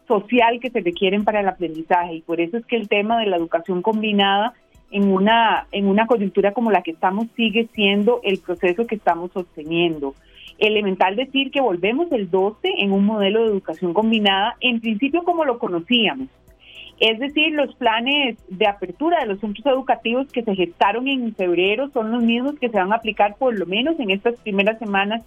social 0.08 0.60
que 0.60 0.72
se 0.72 0.80
requieren 0.80 1.24
para 1.24 1.42
el 1.42 1.48
aprendizaje 1.48 2.16
y 2.16 2.22
por 2.22 2.42
eso 2.42 2.58
es 2.58 2.66
que 2.66 2.78
el 2.78 2.90
tema 2.90 3.20
de 3.20 3.28
la 3.28 3.38
educación 3.38 3.84
combinada 3.84 4.56
en 4.90 5.14
una 5.14 5.68
en 5.72 5.88
una 5.88 6.08
coyuntura 6.08 6.54
como 6.54 6.72
la 6.72 6.82
que 6.82 6.90
estamos 6.90 7.28
sigue 7.36 7.68
siendo 7.76 8.20
el 8.24 8.40
proceso 8.40 8.88
que 8.88 8.96
estamos 8.96 9.32
sosteniendo. 9.32 10.16
Elemental 10.58 11.16
decir 11.16 11.52
que 11.52 11.62
volvemos 11.62 12.12
el 12.12 12.32
12 12.32 12.68
en 12.80 12.94
un 12.94 13.06
modelo 13.06 13.44
de 13.44 13.50
educación 13.50 13.94
combinada 13.94 14.56
en 14.60 14.82
principio 14.82 15.24
como 15.24 15.46
lo 15.46 15.60
conocíamos, 15.60 16.30
es 17.00 17.20
decir, 17.20 17.54
los 17.54 17.74
planes 17.76 18.38
de 18.48 18.68
apertura 18.68 19.20
de 19.20 19.28
los 19.28 19.40
centros 19.40 19.66
educativos 19.66 20.32
que 20.32 20.44
se 20.44 20.56
gestaron 20.56 21.08
en 21.08 21.34
febrero 21.36 21.90
son 21.90 22.12
los 22.12 22.24
mismos 22.24 22.58
que 22.60 22.70
se 22.70 22.78
van 22.78 22.94
a 22.94 22.98
aplicar 22.98 23.36
por 23.36 23.58
lo 23.58 23.66
menos 23.66 24.00
en 24.00 24.12
estas 24.12 24.36
primeras 24.42 24.80
semanas 24.80 25.24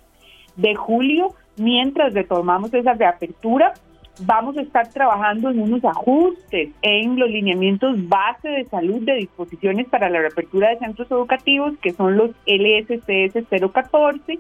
de 0.57 0.75
julio, 0.75 1.35
mientras 1.57 2.15
retomamos 2.15 2.73
esa 2.73 2.95
reapertura. 2.95 3.75
Vamos 4.21 4.57
a 4.57 4.63
estar 4.63 4.89
trabajando 4.89 5.51
en 5.51 5.61
unos 5.61 5.85
ajustes 5.85 6.71
en 6.81 7.19
los 7.19 7.29
lineamientos 7.29 8.09
base 8.09 8.49
de 8.49 8.65
salud 8.65 9.03
de 9.03 9.17
disposiciones 9.17 9.87
para 9.89 10.09
la 10.09 10.21
reapertura 10.21 10.71
de 10.71 10.79
centros 10.79 11.11
educativos, 11.11 11.75
que 11.83 11.93
son 11.93 12.17
los 12.17 12.31
LSCS 12.47 13.45
014, 13.51 14.39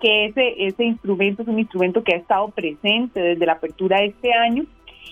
que 0.00 0.26
ese, 0.26 0.66
ese 0.66 0.84
instrumento 0.84 1.42
es 1.42 1.48
un 1.48 1.58
instrumento 1.58 2.04
que 2.04 2.14
ha 2.14 2.18
estado 2.18 2.48
presente 2.50 3.20
desde 3.20 3.46
la 3.46 3.54
apertura 3.54 3.98
de 3.98 4.06
este 4.06 4.32
año 4.32 4.64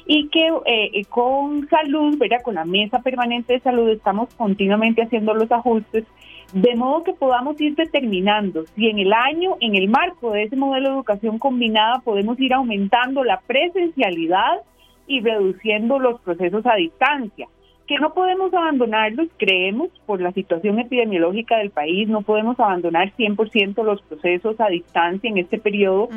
y 0.06 0.28
que 0.28 0.50
eh, 0.66 1.04
con 1.08 1.68
salud, 1.68 2.16
¿verdad? 2.18 2.42
con 2.42 2.54
la 2.54 2.64
mesa 2.64 3.00
permanente 3.00 3.54
de 3.54 3.60
salud, 3.60 3.88
estamos 3.90 4.32
continuamente 4.34 5.02
haciendo 5.02 5.34
los 5.34 5.50
ajustes, 5.52 6.04
de 6.52 6.74
modo 6.76 7.04
que 7.04 7.12
podamos 7.12 7.60
ir 7.60 7.74
determinando 7.74 8.64
si 8.74 8.88
en 8.88 8.98
el 8.98 9.12
año, 9.12 9.56
en 9.60 9.74
el 9.74 9.88
marco 9.88 10.30
de 10.30 10.44
ese 10.44 10.56
modelo 10.56 10.88
de 10.88 10.94
educación 10.94 11.38
combinada, 11.38 12.00
podemos 12.00 12.40
ir 12.40 12.54
aumentando 12.54 13.22
la 13.22 13.40
presencialidad 13.40 14.62
y 15.06 15.20
reduciendo 15.20 15.98
los 15.98 16.20
procesos 16.20 16.64
a 16.66 16.76
distancia 16.76 17.48
que 17.88 17.98
no 17.98 18.12
podemos 18.12 18.52
abandonarlos, 18.52 19.28
creemos, 19.38 19.88
por 20.04 20.20
la 20.20 20.30
situación 20.32 20.78
epidemiológica 20.78 21.56
del 21.56 21.70
país, 21.70 22.06
no 22.06 22.20
podemos 22.20 22.60
abandonar 22.60 23.10
100% 23.16 23.82
los 23.82 24.02
procesos 24.02 24.60
a 24.60 24.68
distancia 24.68 25.30
en 25.30 25.38
este 25.38 25.58
periodo, 25.58 26.10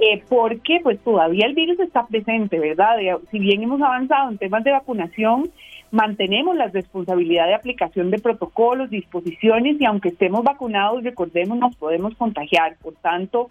eh, 0.00 0.22
porque 0.30 0.80
pues 0.82 0.98
todavía 1.00 1.46
el 1.46 1.54
virus 1.54 1.78
está 1.78 2.06
presente, 2.06 2.58
¿verdad? 2.58 2.96
Si 3.30 3.38
bien 3.38 3.62
hemos 3.62 3.82
avanzado 3.82 4.30
en 4.30 4.38
temas 4.38 4.64
de 4.64 4.72
vacunación, 4.72 5.50
mantenemos 5.90 6.56
la 6.56 6.68
responsabilidad 6.68 7.48
de 7.48 7.54
aplicación 7.54 8.10
de 8.10 8.18
protocolos, 8.18 8.88
disposiciones, 8.88 9.78
y 9.78 9.84
aunque 9.84 10.08
estemos 10.08 10.42
vacunados, 10.42 11.04
recordemos, 11.04 11.58
nos 11.58 11.76
podemos 11.76 12.14
contagiar. 12.14 12.76
Por 12.82 12.94
tanto, 12.94 13.50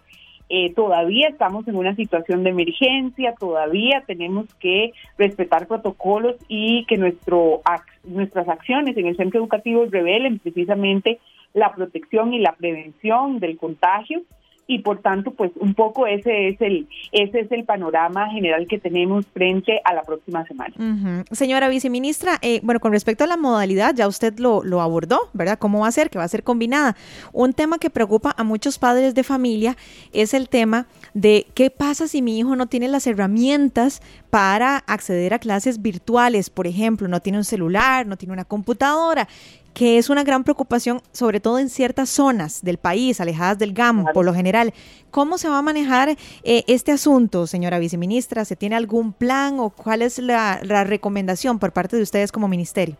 eh, 0.52 0.74
todavía 0.74 1.28
estamos 1.28 1.66
en 1.68 1.76
una 1.76 1.94
situación 1.94 2.42
de 2.42 2.50
emergencia, 2.50 3.34
todavía 3.38 4.02
tenemos 4.04 4.52
que 4.54 4.92
respetar 5.16 5.68
protocolos 5.68 6.34
y 6.48 6.84
que 6.86 6.96
nuestro, 6.96 7.62
nuestras 8.02 8.48
acciones 8.48 8.96
en 8.96 9.06
el 9.06 9.16
centro 9.16 9.38
educativo 9.38 9.86
revelen 9.88 10.40
precisamente 10.40 11.20
la 11.54 11.72
protección 11.72 12.34
y 12.34 12.40
la 12.40 12.52
prevención 12.52 13.38
del 13.38 13.58
contagio 13.58 14.22
y 14.70 14.78
por 14.78 15.02
tanto 15.02 15.32
pues 15.32 15.50
un 15.56 15.74
poco 15.74 16.06
ese 16.06 16.48
es 16.48 16.60
el 16.60 16.86
ese 17.10 17.40
es 17.40 17.50
el 17.50 17.64
panorama 17.64 18.30
general 18.30 18.68
que 18.68 18.78
tenemos 18.78 19.26
frente 19.34 19.80
a 19.82 19.94
la 19.94 20.04
próxima 20.04 20.46
semana. 20.46 21.24
Señora 21.32 21.68
viceministra, 21.68 22.38
eh, 22.40 22.60
bueno, 22.62 22.78
con 22.78 22.92
respecto 22.92 23.24
a 23.24 23.26
la 23.26 23.36
modalidad, 23.36 23.96
ya 23.96 24.06
usted 24.06 24.38
lo, 24.38 24.62
lo 24.62 24.80
abordó, 24.80 25.28
¿verdad? 25.32 25.58
¿Cómo 25.58 25.80
va 25.80 25.88
a 25.88 25.92
ser? 25.92 26.08
Que 26.08 26.18
va 26.18 26.24
a 26.24 26.28
ser 26.28 26.44
combinada. 26.44 26.94
Un 27.32 27.52
tema 27.52 27.78
que 27.78 27.90
preocupa 27.90 28.32
a 28.38 28.44
muchos 28.44 28.78
padres 28.78 29.16
de 29.16 29.24
familia 29.24 29.76
es 30.12 30.34
el 30.34 30.48
tema 30.48 30.86
de 31.14 31.46
qué 31.54 31.70
pasa 31.70 32.06
si 32.06 32.22
mi 32.22 32.38
hijo 32.38 32.54
no 32.54 32.68
tiene 32.68 32.86
las 32.86 33.08
herramientas 33.08 34.00
para 34.30 34.76
acceder 34.76 35.34
a 35.34 35.40
clases 35.40 35.82
virtuales, 35.82 36.48
por 36.48 36.68
ejemplo, 36.68 37.08
no 37.08 37.18
tiene 37.18 37.38
un 37.38 37.44
celular, 37.44 38.06
no 38.06 38.16
tiene 38.16 38.32
una 38.32 38.44
computadora, 38.44 39.26
que 39.74 39.98
es 39.98 40.10
una 40.10 40.24
gran 40.24 40.44
preocupación, 40.44 41.00
sobre 41.12 41.40
todo 41.40 41.58
en 41.58 41.68
ciertas 41.68 42.08
zonas 42.08 42.62
del 42.62 42.78
país, 42.78 43.20
alejadas 43.20 43.58
del 43.58 43.72
GAM, 43.72 44.06
por 44.12 44.24
lo 44.24 44.34
general. 44.34 44.72
¿Cómo 45.10 45.38
se 45.38 45.48
va 45.48 45.58
a 45.58 45.62
manejar 45.62 46.10
eh, 46.10 46.64
este 46.66 46.92
asunto, 46.92 47.46
señora 47.46 47.78
viceministra? 47.78 48.44
¿Se 48.44 48.56
tiene 48.56 48.76
algún 48.76 49.12
plan 49.12 49.58
o 49.58 49.70
cuál 49.70 50.02
es 50.02 50.18
la, 50.18 50.60
la 50.62 50.84
recomendación 50.84 51.58
por 51.58 51.72
parte 51.72 51.96
de 51.96 52.02
ustedes 52.02 52.32
como 52.32 52.48
ministerio? 52.48 52.96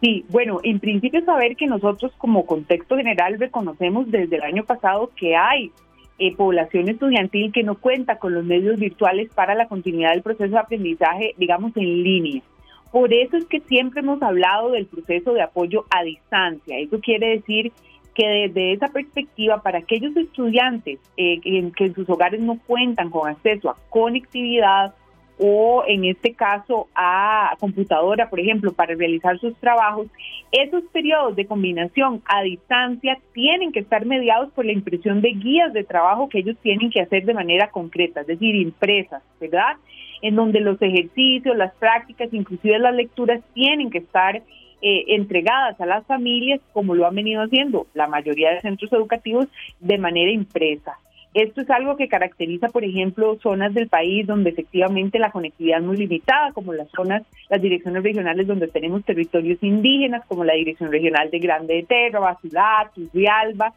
Sí, 0.00 0.24
bueno, 0.28 0.60
en 0.62 0.78
principio 0.78 1.24
saber 1.24 1.56
que 1.56 1.66
nosotros 1.66 2.12
como 2.18 2.46
contexto 2.46 2.96
general 2.96 3.38
reconocemos 3.38 4.08
desde 4.10 4.36
el 4.36 4.42
año 4.42 4.64
pasado 4.64 5.10
que 5.16 5.34
hay 5.34 5.72
eh, 6.20 6.34
población 6.36 6.88
estudiantil 6.88 7.52
que 7.52 7.62
no 7.62 7.76
cuenta 7.76 8.18
con 8.18 8.34
los 8.34 8.44
medios 8.44 8.78
virtuales 8.78 9.28
para 9.34 9.54
la 9.54 9.68
continuidad 9.68 10.10
del 10.12 10.22
proceso 10.22 10.50
de 10.50 10.58
aprendizaje, 10.58 11.34
digamos, 11.36 11.76
en 11.76 12.02
línea. 12.02 12.42
Por 12.90 13.12
eso 13.12 13.36
es 13.36 13.44
que 13.46 13.60
siempre 13.60 14.00
hemos 14.00 14.22
hablado 14.22 14.70
del 14.70 14.86
proceso 14.86 15.32
de 15.32 15.42
apoyo 15.42 15.84
a 15.90 16.02
distancia. 16.02 16.78
Eso 16.78 17.00
quiere 17.00 17.30
decir 17.30 17.72
que 18.14 18.26
desde 18.26 18.72
esa 18.72 18.88
perspectiva, 18.88 19.62
para 19.62 19.78
aquellos 19.78 20.16
estudiantes 20.16 20.98
eh, 21.16 21.40
que 21.40 21.84
en 21.84 21.94
sus 21.94 22.08
hogares 22.08 22.40
no 22.40 22.58
cuentan 22.66 23.10
con 23.10 23.28
acceso 23.28 23.70
a 23.70 23.76
conectividad 23.90 24.94
o 25.38 25.84
en 25.86 26.04
este 26.04 26.34
caso 26.34 26.88
a 26.94 27.56
computadora, 27.60 28.28
por 28.28 28.40
ejemplo, 28.40 28.72
para 28.72 28.94
realizar 28.94 29.38
sus 29.38 29.56
trabajos, 29.56 30.08
esos 30.50 30.82
periodos 30.92 31.36
de 31.36 31.46
combinación 31.46 32.22
a 32.26 32.42
distancia 32.42 33.18
tienen 33.32 33.72
que 33.72 33.80
estar 33.80 34.04
mediados 34.04 34.50
por 34.52 34.64
la 34.64 34.72
impresión 34.72 35.20
de 35.20 35.30
guías 35.30 35.72
de 35.72 35.84
trabajo 35.84 36.28
que 36.28 36.38
ellos 36.38 36.56
tienen 36.62 36.90
que 36.90 37.00
hacer 37.00 37.24
de 37.24 37.34
manera 37.34 37.70
concreta, 37.70 38.22
es 38.22 38.26
decir, 38.26 38.54
impresas, 38.56 39.22
¿verdad? 39.40 39.76
En 40.22 40.34
donde 40.34 40.60
los 40.60 40.80
ejercicios, 40.82 41.56
las 41.56 41.72
prácticas, 41.74 42.32
inclusive 42.32 42.78
las 42.78 42.94
lecturas 42.94 43.40
tienen 43.54 43.90
que 43.90 43.98
estar 43.98 44.42
eh, 44.80 45.04
entregadas 45.08 45.80
a 45.80 45.86
las 45.86 46.06
familias, 46.06 46.60
como 46.72 46.94
lo 46.94 47.06
han 47.06 47.14
venido 47.14 47.42
haciendo 47.42 47.86
la 47.94 48.06
mayoría 48.06 48.50
de 48.50 48.60
centros 48.60 48.92
educativos, 48.92 49.46
de 49.80 49.98
manera 49.98 50.30
impresa. 50.30 50.98
Esto 51.34 51.60
es 51.60 51.70
algo 51.70 51.96
que 51.96 52.08
caracteriza, 52.08 52.68
por 52.68 52.84
ejemplo, 52.84 53.38
zonas 53.42 53.74
del 53.74 53.88
país 53.88 54.26
donde 54.26 54.50
efectivamente 54.50 55.18
la 55.18 55.30
conectividad 55.30 55.80
es 55.80 55.84
muy 55.84 55.96
limitada, 55.96 56.52
como 56.52 56.72
las 56.72 56.88
zonas, 56.90 57.22
las 57.50 57.60
direcciones 57.60 58.02
regionales 58.02 58.46
donde 58.46 58.68
tenemos 58.68 59.04
territorios 59.04 59.62
indígenas, 59.62 60.24
como 60.26 60.44
la 60.44 60.54
Dirección 60.54 60.90
Regional 60.90 61.30
de 61.30 61.38
Grande 61.38 61.74
de 61.74 61.82
Terra, 61.82 62.20
Basilar, 62.20 62.90
Turrialba, 62.94 63.74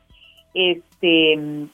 este, 0.54 1.68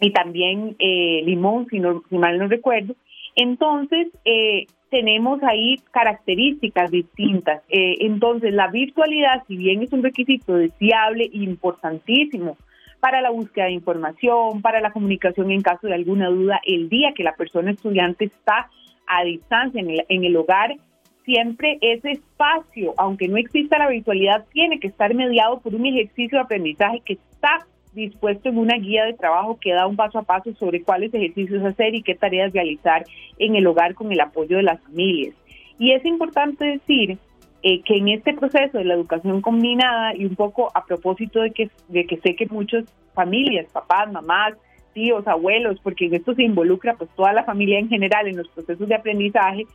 y 0.00 0.10
también 0.12 0.76
eh, 0.78 1.22
Limón, 1.24 1.66
si, 1.68 1.78
no, 1.78 2.02
si 2.08 2.16
mal 2.16 2.38
no 2.38 2.48
recuerdo. 2.48 2.94
Entonces, 3.36 4.08
eh, 4.24 4.66
tenemos 4.90 5.42
ahí 5.42 5.76
características 5.90 6.90
distintas. 6.90 7.62
Eh, 7.68 7.96
entonces, 8.00 8.52
la 8.54 8.68
virtualidad, 8.68 9.44
si 9.46 9.56
bien 9.56 9.82
es 9.82 9.92
un 9.92 10.02
requisito 10.02 10.54
deseable 10.54 11.24
e 11.24 11.38
importantísimo 11.38 12.56
para 13.00 13.20
la 13.20 13.30
búsqueda 13.30 13.66
de 13.66 13.72
información, 13.72 14.62
para 14.62 14.80
la 14.80 14.92
comunicación 14.92 15.50
en 15.50 15.62
caso 15.62 15.86
de 15.86 15.94
alguna 15.94 16.28
duda, 16.28 16.60
el 16.64 16.88
día 16.88 17.12
que 17.14 17.22
la 17.22 17.36
persona 17.36 17.70
estudiante 17.70 18.26
está 18.26 18.70
a 19.06 19.24
distancia 19.24 19.80
en 19.80 19.90
el, 19.90 20.04
en 20.08 20.24
el 20.24 20.36
hogar, 20.36 20.76
siempre 21.24 21.78
ese 21.80 22.12
espacio, 22.12 22.94
aunque 22.96 23.28
no 23.28 23.36
exista 23.36 23.78
la 23.78 23.88
virtualidad, 23.88 24.46
tiene 24.52 24.80
que 24.80 24.88
estar 24.88 25.14
mediado 25.14 25.60
por 25.60 25.74
un 25.74 25.86
ejercicio 25.86 26.38
de 26.38 26.44
aprendizaje 26.44 27.02
que 27.04 27.14
está 27.14 27.66
dispuesto 27.92 28.48
en 28.48 28.58
una 28.58 28.76
guía 28.76 29.04
de 29.04 29.14
trabajo 29.14 29.58
que 29.60 29.72
da 29.72 29.86
un 29.86 29.96
paso 29.96 30.18
a 30.18 30.22
paso 30.22 30.54
sobre 30.54 30.82
cuáles 30.82 31.12
ejercicios 31.12 31.64
hacer 31.64 31.94
y 31.94 32.02
qué 32.02 32.14
tareas 32.14 32.52
realizar 32.52 33.04
en 33.38 33.56
el 33.56 33.66
hogar 33.66 33.94
con 33.94 34.12
el 34.12 34.20
apoyo 34.20 34.56
de 34.56 34.62
las 34.62 34.80
familias. 34.82 35.34
Y 35.78 35.92
es 35.92 36.04
importante 36.04 36.64
decir 36.64 37.18
eh, 37.62 37.82
que 37.82 37.96
en 37.96 38.08
este 38.08 38.34
proceso 38.34 38.78
de 38.78 38.84
la 38.84 38.94
educación 38.94 39.40
combinada 39.40 40.14
y 40.14 40.24
un 40.24 40.36
poco 40.36 40.70
a 40.74 40.84
propósito 40.84 41.40
de 41.40 41.50
que, 41.50 41.70
de 41.88 42.06
que 42.06 42.18
sé 42.18 42.36
que 42.36 42.46
muchas 42.46 42.84
familias, 43.14 43.66
papás, 43.72 44.12
mamás, 44.12 44.54
tíos, 44.92 45.26
abuelos, 45.26 45.78
porque 45.82 46.06
en 46.06 46.14
esto 46.14 46.34
se 46.34 46.44
involucra 46.44 46.94
pues 46.94 47.10
toda 47.16 47.32
la 47.32 47.44
familia 47.44 47.78
en 47.78 47.88
general 47.88 48.28
en 48.28 48.36
los 48.36 48.48
procesos 48.48 48.86
de 48.88 48.94
aprendizaje, 48.94 49.66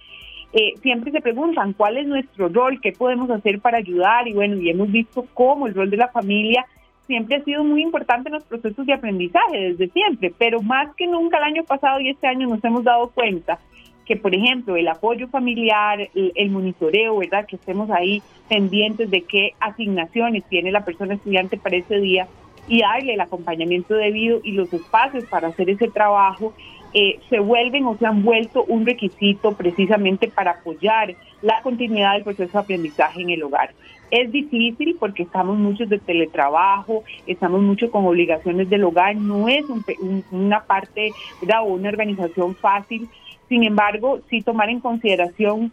eh, 0.53 0.73
siempre 0.81 1.11
se 1.11 1.19
preguntan 1.19 1.73
cuál 1.73 1.97
es 1.97 2.07
nuestro 2.07 2.47
rol, 2.47 2.79
qué 2.79 2.91
podemos 2.91 3.29
hacer 3.31 3.59
para 3.59 3.79
ayudar 3.79 4.27
y 4.27 4.33
bueno, 4.33 4.55
y 4.57 4.69
hemos 4.69 4.91
visto 4.91 5.25
cómo 5.33 5.67
el 5.67 5.73
rol 5.73 5.89
de 5.89 5.97
la 5.97 6.09
familia 6.09 6.65
siempre 7.07 7.37
ha 7.37 7.43
sido 7.43 7.63
muy 7.63 7.81
importante 7.81 8.29
en 8.29 8.35
los 8.35 8.43
procesos 8.45 8.85
de 8.85 8.93
aprendizaje 8.93 9.57
desde 9.57 9.89
siempre, 9.89 10.33
pero 10.37 10.61
más 10.61 10.95
que 10.95 11.07
nunca 11.07 11.37
el 11.37 11.43
año 11.43 11.63
pasado 11.63 11.99
y 11.99 12.09
este 12.09 12.27
año 12.27 12.47
nos 12.47 12.63
hemos 12.63 12.83
dado 12.83 13.09
cuenta 13.09 13.59
que, 14.05 14.15
por 14.15 14.35
ejemplo, 14.35 14.75
el 14.75 14.87
apoyo 14.87 15.27
familiar, 15.27 16.09
el, 16.13 16.49
monitoreo, 16.49 17.17
¿verdad? 17.17 17.45
Que 17.45 17.55
estemos 17.55 17.89
ahí 17.89 18.21
pendientes 18.49 19.09
de 19.09 19.21
qué 19.21 19.53
asignaciones 19.59 20.43
tiene 20.45 20.71
la 20.71 20.85
persona 20.85 21.13
estudiante 21.15 21.57
para 21.57 21.77
ese 21.77 21.99
día 21.99 22.27
y 22.67 22.81
darle 22.81 23.13
el 23.13 23.21
acompañamiento 23.21 23.93
debido 23.95 24.39
y 24.43 24.51
los 24.51 24.71
espacios 24.73 25.25
para 25.25 25.49
hacer 25.49 25.69
ese 25.69 25.89
trabajo 25.89 26.53
eh, 26.93 27.19
se 27.27 27.39
vuelven 27.39 27.85
o 27.85 27.97
se 27.97 28.05
han 28.05 28.23
vuelto 28.23 28.63
un 28.65 28.85
requisito 28.85 29.53
precisamente 29.53 30.27
para 30.27 30.51
apoyar 30.51 31.15
la 31.41 31.61
continuidad 31.63 32.13
del 32.13 32.23
proceso 32.23 32.51
de 32.51 32.59
aprendizaje 32.59 33.21
en 33.21 33.31
el 33.31 33.41
hogar. 33.41 33.73
Es 34.11 34.31
difícil 34.31 34.95
porque 34.99 35.23
estamos 35.23 35.57
muchos 35.57 35.89
de 35.89 35.97
teletrabajo, 35.97 37.03
estamos 37.25 37.63
mucho 37.63 37.89
con 37.89 38.05
obligaciones 38.05 38.69
del 38.69 38.83
hogar, 38.83 39.15
no 39.15 39.47
es 39.47 39.65
una 40.29 40.65
parte 40.65 41.11
o 41.59 41.63
una 41.63 41.89
organización 41.89 42.53
fácil, 42.53 43.09
sin 43.49 43.63
embargo, 43.63 44.19
sí 44.29 44.41
tomar 44.41 44.69
en 44.69 44.79
consideración, 44.79 45.71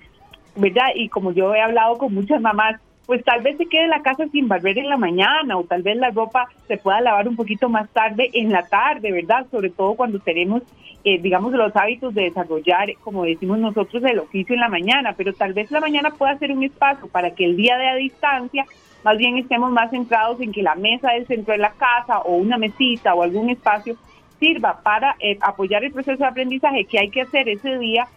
¿verdad? 0.57 0.89
Y 0.95 1.09
como 1.09 1.33
yo 1.33 1.55
he 1.55 1.61
hablado 1.61 1.99
con 1.99 2.15
muchas 2.15 2.41
mamás, 2.41 2.81
pues 3.07 3.25
tal 3.25 3.43
vez 3.43 3.57
se 3.57 3.67
quede 3.67 3.89
la 3.89 4.03
casa 4.03 4.29
sin 4.31 4.47
barrer 4.47 4.79
en 4.79 4.89
la 4.89 4.97
mañana 4.97 5.57
o 5.59 5.65
tal 5.65 5.83
vez 5.83 5.97
la 5.97 6.11
ropa 6.11 6.49
se 6.69 6.77
pueda 6.77 7.01
lavar 7.01 7.27
un 7.27 7.35
poquito 7.35 7.69
más 7.69 7.89
tarde 7.91 8.31
en 8.35 8.53
la 8.53 8.63
tarde, 8.69 9.11
¿verdad? 9.11 9.47
Sobre 9.51 9.71
todo 9.71 9.95
cuando 9.95 10.21
tenemos, 10.21 10.63
eh, 11.03 11.21
digamos, 11.21 11.53
los 11.53 11.75
hábitos 11.75 12.15
de 12.15 12.23
desarrollar, 12.23 12.89
como 13.03 13.25
decimos 13.25 13.59
nosotros, 13.59 14.05
el 14.05 14.21
oficio 14.21 14.55
en 14.55 14.61
la 14.61 14.69
mañana, 14.69 15.15
pero 15.17 15.33
tal 15.33 15.55
vez 15.55 15.71
la 15.73 15.81
mañana 15.81 16.11
pueda 16.11 16.39
ser 16.39 16.53
un 16.53 16.63
espacio 16.63 17.09
para 17.09 17.35
que 17.35 17.45
el 17.45 17.57
día 17.57 17.77
de 17.79 17.89
a 17.89 17.97
distancia 17.97 18.65
más 19.03 19.17
bien 19.17 19.39
estemos 19.39 19.73
más 19.73 19.91
centrados 19.91 20.41
en 20.41 20.53
que 20.53 20.63
la 20.63 20.75
mesa 20.75 21.11
del 21.11 21.27
centro 21.27 21.53
de 21.53 21.59
la 21.59 21.73
casa 21.73 22.21
o 22.21 22.37
una 22.37 22.59
mesita 22.59 23.15
o 23.15 23.23
algún 23.23 23.51
espacio 23.51 23.97
sirva 24.41 24.81
para 24.83 25.15
eh, 25.21 25.39
apoyar 25.41 25.85
el 25.85 25.93
proceso 25.93 26.19
de 26.19 26.29
aprendizaje 26.29 26.87
que 26.87 26.99
hay 26.99 27.11
que 27.11 27.21
hacer 27.21 27.49
ese 27.49 27.79
día 27.79 28.09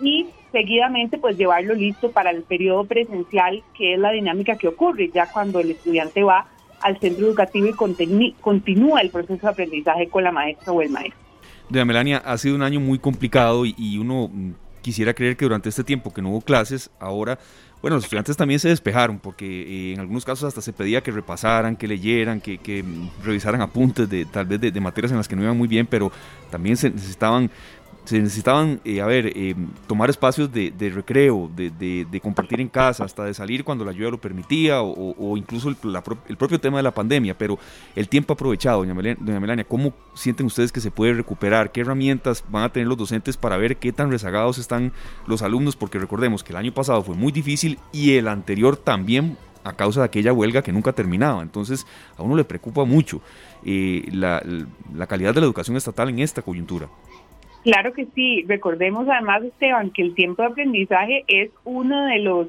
y 0.00 0.26
seguidamente 0.50 1.18
pues 1.18 1.36
llevarlo 1.36 1.74
listo 1.74 2.10
para 2.10 2.30
el 2.30 2.42
periodo 2.42 2.84
presencial 2.84 3.62
que 3.76 3.94
es 3.94 4.00
la 4.00 4.10
dinámica 4.10 4.56
que 4.56 4.68
ocurre 4.68 5.10
ya 5.14 5.30
cuando 5.30 5.60
el 5.60 5.70
estudiante 5.70 6.22
va 6.22 6.48
al 6.80 6.98
centro 6.98 7.26
educativo 7.26 7.68
y 7.68 8.32
continúa 8.40 9.00
el 9.00 9.10
proceso 9.10 9.46
de 9.46 9.52
aprendizaje 9.52 10.08
con 10.08 10.24
la 10.24 10.32
maestra 10.32 10.72
o 10.72 10.82
el 10.82 10.90
maestro. 10.90 11.20
Doña 11.68 11.84
Melania, 11.84 12.18
ha 12.18 12.36
sido 12.38 12.54
un 12.54 12.62
año 12.62 12.80
muy 12.80 12.98
complicado 12.98 13.64
y 13.64 13.98
uno 13.98 14.28
mm, 14.32 14.52
quisiera 14.86 15.14
creer 15.14 15.36
que 15.36 15.44
durante 15.44 15.68
este 15.68 15.82
tiempo 15.82 16.14
que 16.14 16.22
no 16.22 16.30
hubo 16.30 16.40
clases, 16.42 16.90
ahora 17.00 17.40
bueno, 17.82 17.96
los 17.96 18.04
estudiantes 18.04 18.36
también 18.36 18.58
se 18.58 18.68
despejaron 18.68 19.18
porque 19.18 19.46
eh, 19.46 19.94
en 19.94 20.00
algunos 20.00 20.24
casos 20.24 20.48
hasta 20.48 20.60
se 20.60 20.72
pedía 20.72 21.02
que 21.02 21.10
repasaran, 21.10 21.76
que 21.76 21.86
leyeran, 21.86 22.40
que, 22.40 22.58
que 22.58 22.84
revisaran 23.22 23.60
apuntes 23.60 24.08
de 24.08 24.24
tal 24.24 24.46
vez 24.46 24.60
de, 24.60 24.80
materias 24.80 25.12
en 25.12 25.18
las 25.18 25.28
que 25.28 25.36
no 25.36 25.42
iban 25.42 25.56
muy 25.56 25.68
bien, 25.68 25.86
pero 25.86 26.10
también 26.50 26.76
se 26.76 26.90
necesitaban 26.90 27.50
se 28.06 28.20
necesitaban, 28.20 28.80
eh, 28.84 29.00
a 29.00 29.06
ver, 29.06 29.32
eh, 29.34 29.56
tomar 29.88 30.08
espacios 30.10 30.50
de, 30.52 30.72
recreo, 30.94 31.50
de, 31.54 32.20
compartir 32.22 32.60
en 32.60 32.68
casa, 32.68 33.04
hasta 33.04 33.24
de 33.24 33.34
salir 33.34 33.64
cuando 33.64 33.84
la 33.84 33.90
lluvia 33.90 34.10
lo 34.10 34.20
permitía, 34.20 34.80
o, 34.80 35.36
incluso 35.36 35.68
el, 35.68 35.76
propio 36.36 36.60
tema 36.60 36.76
de 36.76 36.84
la 36.84 36.92
pandemia, 36.92 37.36
pero 37.36 37.58
el 37.96 38.08
tiempo 38.08 38.34
aprovechado, 38.34 38.84
doña 38.84 39.40
Melania, 39.40 39.64
¿cómo 39.64 39.92
sienten 40.14 40.46
ustedes 40.46 40.70
que 40.70 40.80
se 40.80 40.92
puede 40.92 41.14
recuperar? 41.14 41.72
¿Qué 41.72 41.80
herramientas 41.80 42.44
van 42.48 42.62
a 42.62 42.72
tener 42.72 42.86
los 42.86 42.96
docentes 42.96 43.36
para 43.36 43.56
ver 43.56 43.76
qué 43.76 43.92
tan 43.92 44.12
rezagados 44.12 44.58
están 44.58 44.92
los 45.26 45.42
alumnos? 45.42 45.74
Porque 45.74 45.98
recordemos 45.98 46.44
que 46.44 46.52
el 46.52 46.58
año 46.58 46.72
pasado 46.72 47.02
fue 47.02 47.16
muy 47.16 47.32
difícil 47.32 47.80
y 47.92 48.14
el 48.14 48.28
anterior 48.28 48.76
también 48.76 49.36
a 49.64 49.72
causa 49.72 50.00
de 50.00 50.06
aquella 50.06 50.32
huelga 50.32 50.62
que 50.62 50.72
nunca 50.72 50.92
terminaba. 50.92 51.42
Entonces, 51.42 51.88
a 52.16 52.22
uno 52.22 52.36
le 52.36 52.44
preocupa 52.44 52.84
mucho 52.84 53.20
eh, 53.64 54.08
la 54.12 55.06
calidad 55.08 55.34
de 55.34 55.40
la 55.40 55.46
educación 55.46 55.76
estatal 55.76 56.08
en 56.08 56.20
esta 56.20 56.40
coyuntura. 56.40 56.88
Claro 57.66 57.92
que 57.92 58.06
sí. 58.14 58.44
Recordemos 58.46 59.08
además, 59.08 59.42
Esteban, 59.42 59.90
que 59.90 60.02
el 60.02 60.14
tiempo 60.14 60.40
de 60.40 60.48
aprendizaje 60.50 61.24
es 61.26 61.50
uno 61.64 62.06
de 62.06 62.20
los, 62.20 62.46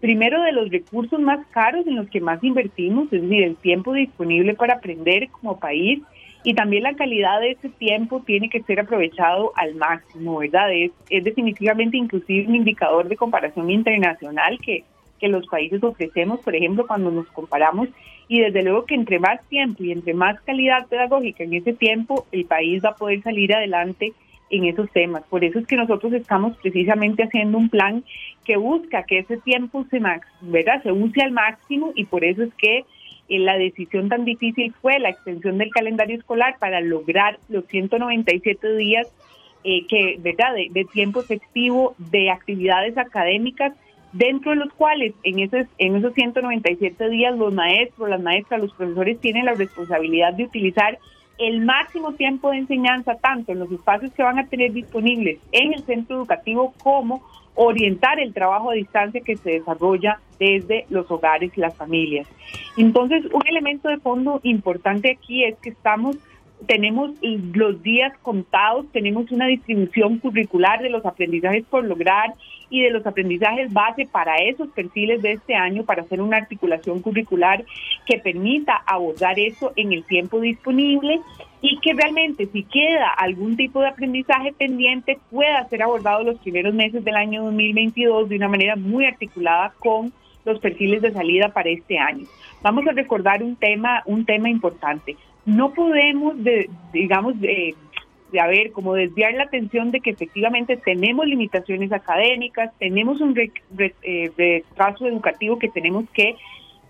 primero 0.00 0.40
de 0.40 0.52
los 0.52 0.70
recursos 0.70 1.20
más 1.20 1.46
caros 1.48 1.86
en 1.86 1.96
los 1.96 2.08
que 2.08 2.22
más 2.22 2.42
invertimos, 2.42 3.12
es 3.12 3.20
decir, 3.20 3.42
el 3.44 3.56
tiempo 3.56 3.92
disponible 3.92 4.54
para 4.54 4.76
aprender 4.76 5.28
como 5.28 5.60
país 5.60 6.00
y 6.42 6.54
también 6.54 6.84
la 6.84 6.94
calidad 6.94 7.38
de 7.40 7.50
ese 7.50 7.68
tiempo 7.68 8.22
tiene 8.22 8.48
que 8.48 8.62
ser 8.62 8.80
aprovechado 8.80 9.52
al 9.56 9.74
máximo, 9.74 10.38
¿verdad? 10.38 10.72
Es, 10.72 10.92
es 11.10 11.22
definitivamente 11.22 11.98
inclusive 11.98 12.48
un 12.48 12.54
indicador 12.54 13.08
de 13.08 13.16
comparación 13.16 13.70
internacional 13.70 14.58
que, 14.64 14.84
que 15.18 15.28
los 15.28 15.46
países 15.48 15.84
ofrecemos, 15.84 16.40
por 16.40 16.56
ejemplo, 16.56 16.86
cuando 16.86 17.10
nos 17.10 17.26
comparamos 17.26 17.90
y 18.26 18.40
desde 18.40 18.62
luego 18.62 18.86
que 18.86 18.94
entre 18.94 19.18
más 19.18 19.46
tiempo 19.50 19.84
y 19.84 19.92
entre 19.92 20.14
más 20.14 20.40
calidad 20.40 20.86
pedagógica 20.86 21.44
en 21.44 21.52
ese 21.52 21.74
tiempo, 21.74 22.24
el 22.32 22.46
país 22.46 22.82
va 22.82 22.90
a 22.90 22.96
poder 22.96 23.20
salir 23.22 23.54
adelante 23.54 24.14
en 24.50 24.64
esos 24.66 24.90
temas. 24.90 25.22
Por 25.30 25.44
eso 25.44 25.58
es 25.58 25.66
que 25.66 25.76
nosotros 25.76 26.12
estamos 26.12 26.56
precisamente 26.58 27.22
haciendo 27.22 27.56
un 27.56 27.68
plan 27.68 28.04
que 28.44 28.56
busca 28.56 29.04
que 29.04 29.20
ese 29.20 29.38
tiempo 29.38 29.86
se, 29.90 30.00
¿verdad? 30.42 30.82
se 30.82 30.92
use 30.92 31.22
al 31.22 31.30
máximo 31.30 31.92
y 31.94 32.04
por 32.04 32.24
eso 32.24 32.42
es 32.42 32.52
que 32.54 32.84
eh, 33.28 33.38
la 33.38 33.56
decisión 33.56 34.08
tan 34.08 34.24
difícil 34.24 34.74
fue 34.82 34.98
la 34.98 35.10
extensión 35.10 35.56
del 35.58 35.70
calendario 35.70 36.18
escolar 36.18 36.56
para 36.58 36.80
lograr 36.80 37.38
los 37.48 37.64
197 37.66 38.76
días 38.76 39.06
eh, 39.62 39.86
que, 39.86 40.16
¿verdad? 40.18 40.54
De, 40.54 40.84
tiempo 40.86 41.20
efectivo 41.20 41.94
de 41.98 42.30
actividades 42.30 42.96
académicas 42.98 43.72
dentro 44.12 44.50
de 44.50 44.56
los 44.56 44.72
cuales 44.72 45.14
en 45.22 45.38
esos, 45.38 45.66
en 45.78 45.96
esos 45.96 46.14
197 46.14 47.08
días 47.10 47.36
los 47.36 47.54
maestros, 47.54 48.08
las 48.08 48.20
maestras, 48.20 48.62
los 48.62 48.72
profesores 48.72 49.20
tienen 49.20 49.44
la 49.44 49.54
responsabilidad 49.54 50.32
de 50.32 50.44
utilizar 50.44 50.98
el 51.40 51.64
máximo 51.64 52.12
tiempo 52.12 52.50
de 52.50 52.58
enseñanza, 52.58 53.16
tanto 53.16 53.52
en 53.52 53.58
los 53.60 53.72
espacios 53.72 54.12
que 54.12 54.22
van 54.22 54.38
a 54.38 54.46
tener 54.46 54.72
disponibles 54.72 55.38
en 55.52 55.72
el 55.72 55.82
centro 55.84 56.16
educativo 56.16 56.74
como 56.82 57.22
orientar 57.54 58.20
el 58.20 58.32
trabajo 58.32 58.70
a 58.70 58.74
distancia 58.74 59.20
que 59.22 59.36
se 59.36 59.52
desarrolla 59.52 60.20
desde 60.38 60.86
los 60.90 61.10
hogares 61.10 61.50
y 61.56 61.60
las 61.60 61.74
familias. 61.74 62.28
Entonces, 62.76 63.24
un 63.32 63.46
elemento 63.46 63.88
de 63.88 63.98
fondo 63.98 64.40
importante 64.42 65.10
aquí 65.10 65.44
es 65.44 65.56
que 65.58 65.70
estamos 65.70 66.16
tenemos 66.66 67.12
los 67.54 67.82
días 67.82 68.12
contados, 68.18 68.84
tenemos 68.92 69.30
una 69.30 69.46
distribución 69.46 70.18
curricular 70.18 70.82
de 70.82 70.90
los 70.90 71.06
aprendizajes 71.06 71.64
por 71.64 71.84
lograr 71.84 72.34
y 72.70 72.82
de 72.82 72.90
los 72.90 73.06
aprendizajes 73.06 73.72
base 73.72 74.06
para 74.06 74.36
esos 74.36 74.68
perfiles 74.68 75.20
de 75.20 75.32
este 75.32 75.54
año, 75.54 75.84
para 75.84 76.02
hacer 76.02 76.22
una 76.22 76.36
articulación 76.36 77.00
curricular 77.02 77.64
que 78.06 78.18
permita 78.18 78.76
abordar 78.86 79.38
eso 79.38 79.72
en 79.76 79.92
el 79.92 80.04
tiempo 80.04 80.40
disponible 80.40 81.20
y 81.60 81.78
que 81.80 81.92
realmente 81.92 82.46
si 82.46 82.62
queda 82.62 83.10
algún 83.10 83.56
tipo 83.56 83.80
de 83.80 83.88
aprendizaje 83.88 84.52
pendiente 84.52 85.18
pueda 85.30 85.68
ser 85.68 85.82
abordado 85.82 86.22
los 86.22 86.38
primeros 86.38 86.72
meses 86.72 87.04
del 87.04 87.16
año 87.16 87.44
2022 87.44 88.28
de 88.28 88.36
una 88.36 88.48
manera 88.48 88.76
muy 88.76 89.04
articulada 89.04 89.74
con 89.78 90.12
los 90.44 90.58
perfiles 90.60 91.02
de 91.02 91.12
salida 91.12 91.50
para 91.50 91.68
este 91.68 91.98
año. 91.98 92.24
Vamos 92.62 92.86
a 92.86 92.92
recordar 92.92 93.42
un 93.42 93.56
tema, 93.56 94.02
un 94.06 94.24
tema 94.24 94.48
importante 94.48 95.16
no 95.46 95.72
podemos, 95.72 96.42
de, 96.42 96.68
digamos, 96.92 97.40
de, 97.40 97.74
de 98.30 98.40
haber 98.40 98.72
como 98.72 98.94
desviar 98.94 99.34
la 99.34 99.44
atención 99.44 99.90
de 99.90 100.00
que 100.00 100.10
efectivamente 100.10 100.76
tenemos 100.76 101.26
limitaciones 101.26 101.92
académicas, 101.92 102.72
tenemos 102.78 103.20
un 103.20 103.36
eh, 103.38 104.30
retraso 104.36 105.06
educativo 105.06 105.58
que 105.58 105.68
tenemos 105.68 106.04
que 106.12 106.36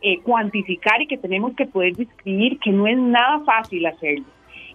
eh, 0.02 0.20
cuantificar 0.22 1.02
y 1.02 1.06
que 1.06 1.18
tenemos 1.18 1.54
que 1.54 1.66
poder 1.66 1.94
describir, 1.94 2.58
que 2.58 2.70
no 2.70 2.86
es 2.86 2.96
nada 2.96 3.40
fácil 3.44 3.84
hacerlo. 3.86 4.24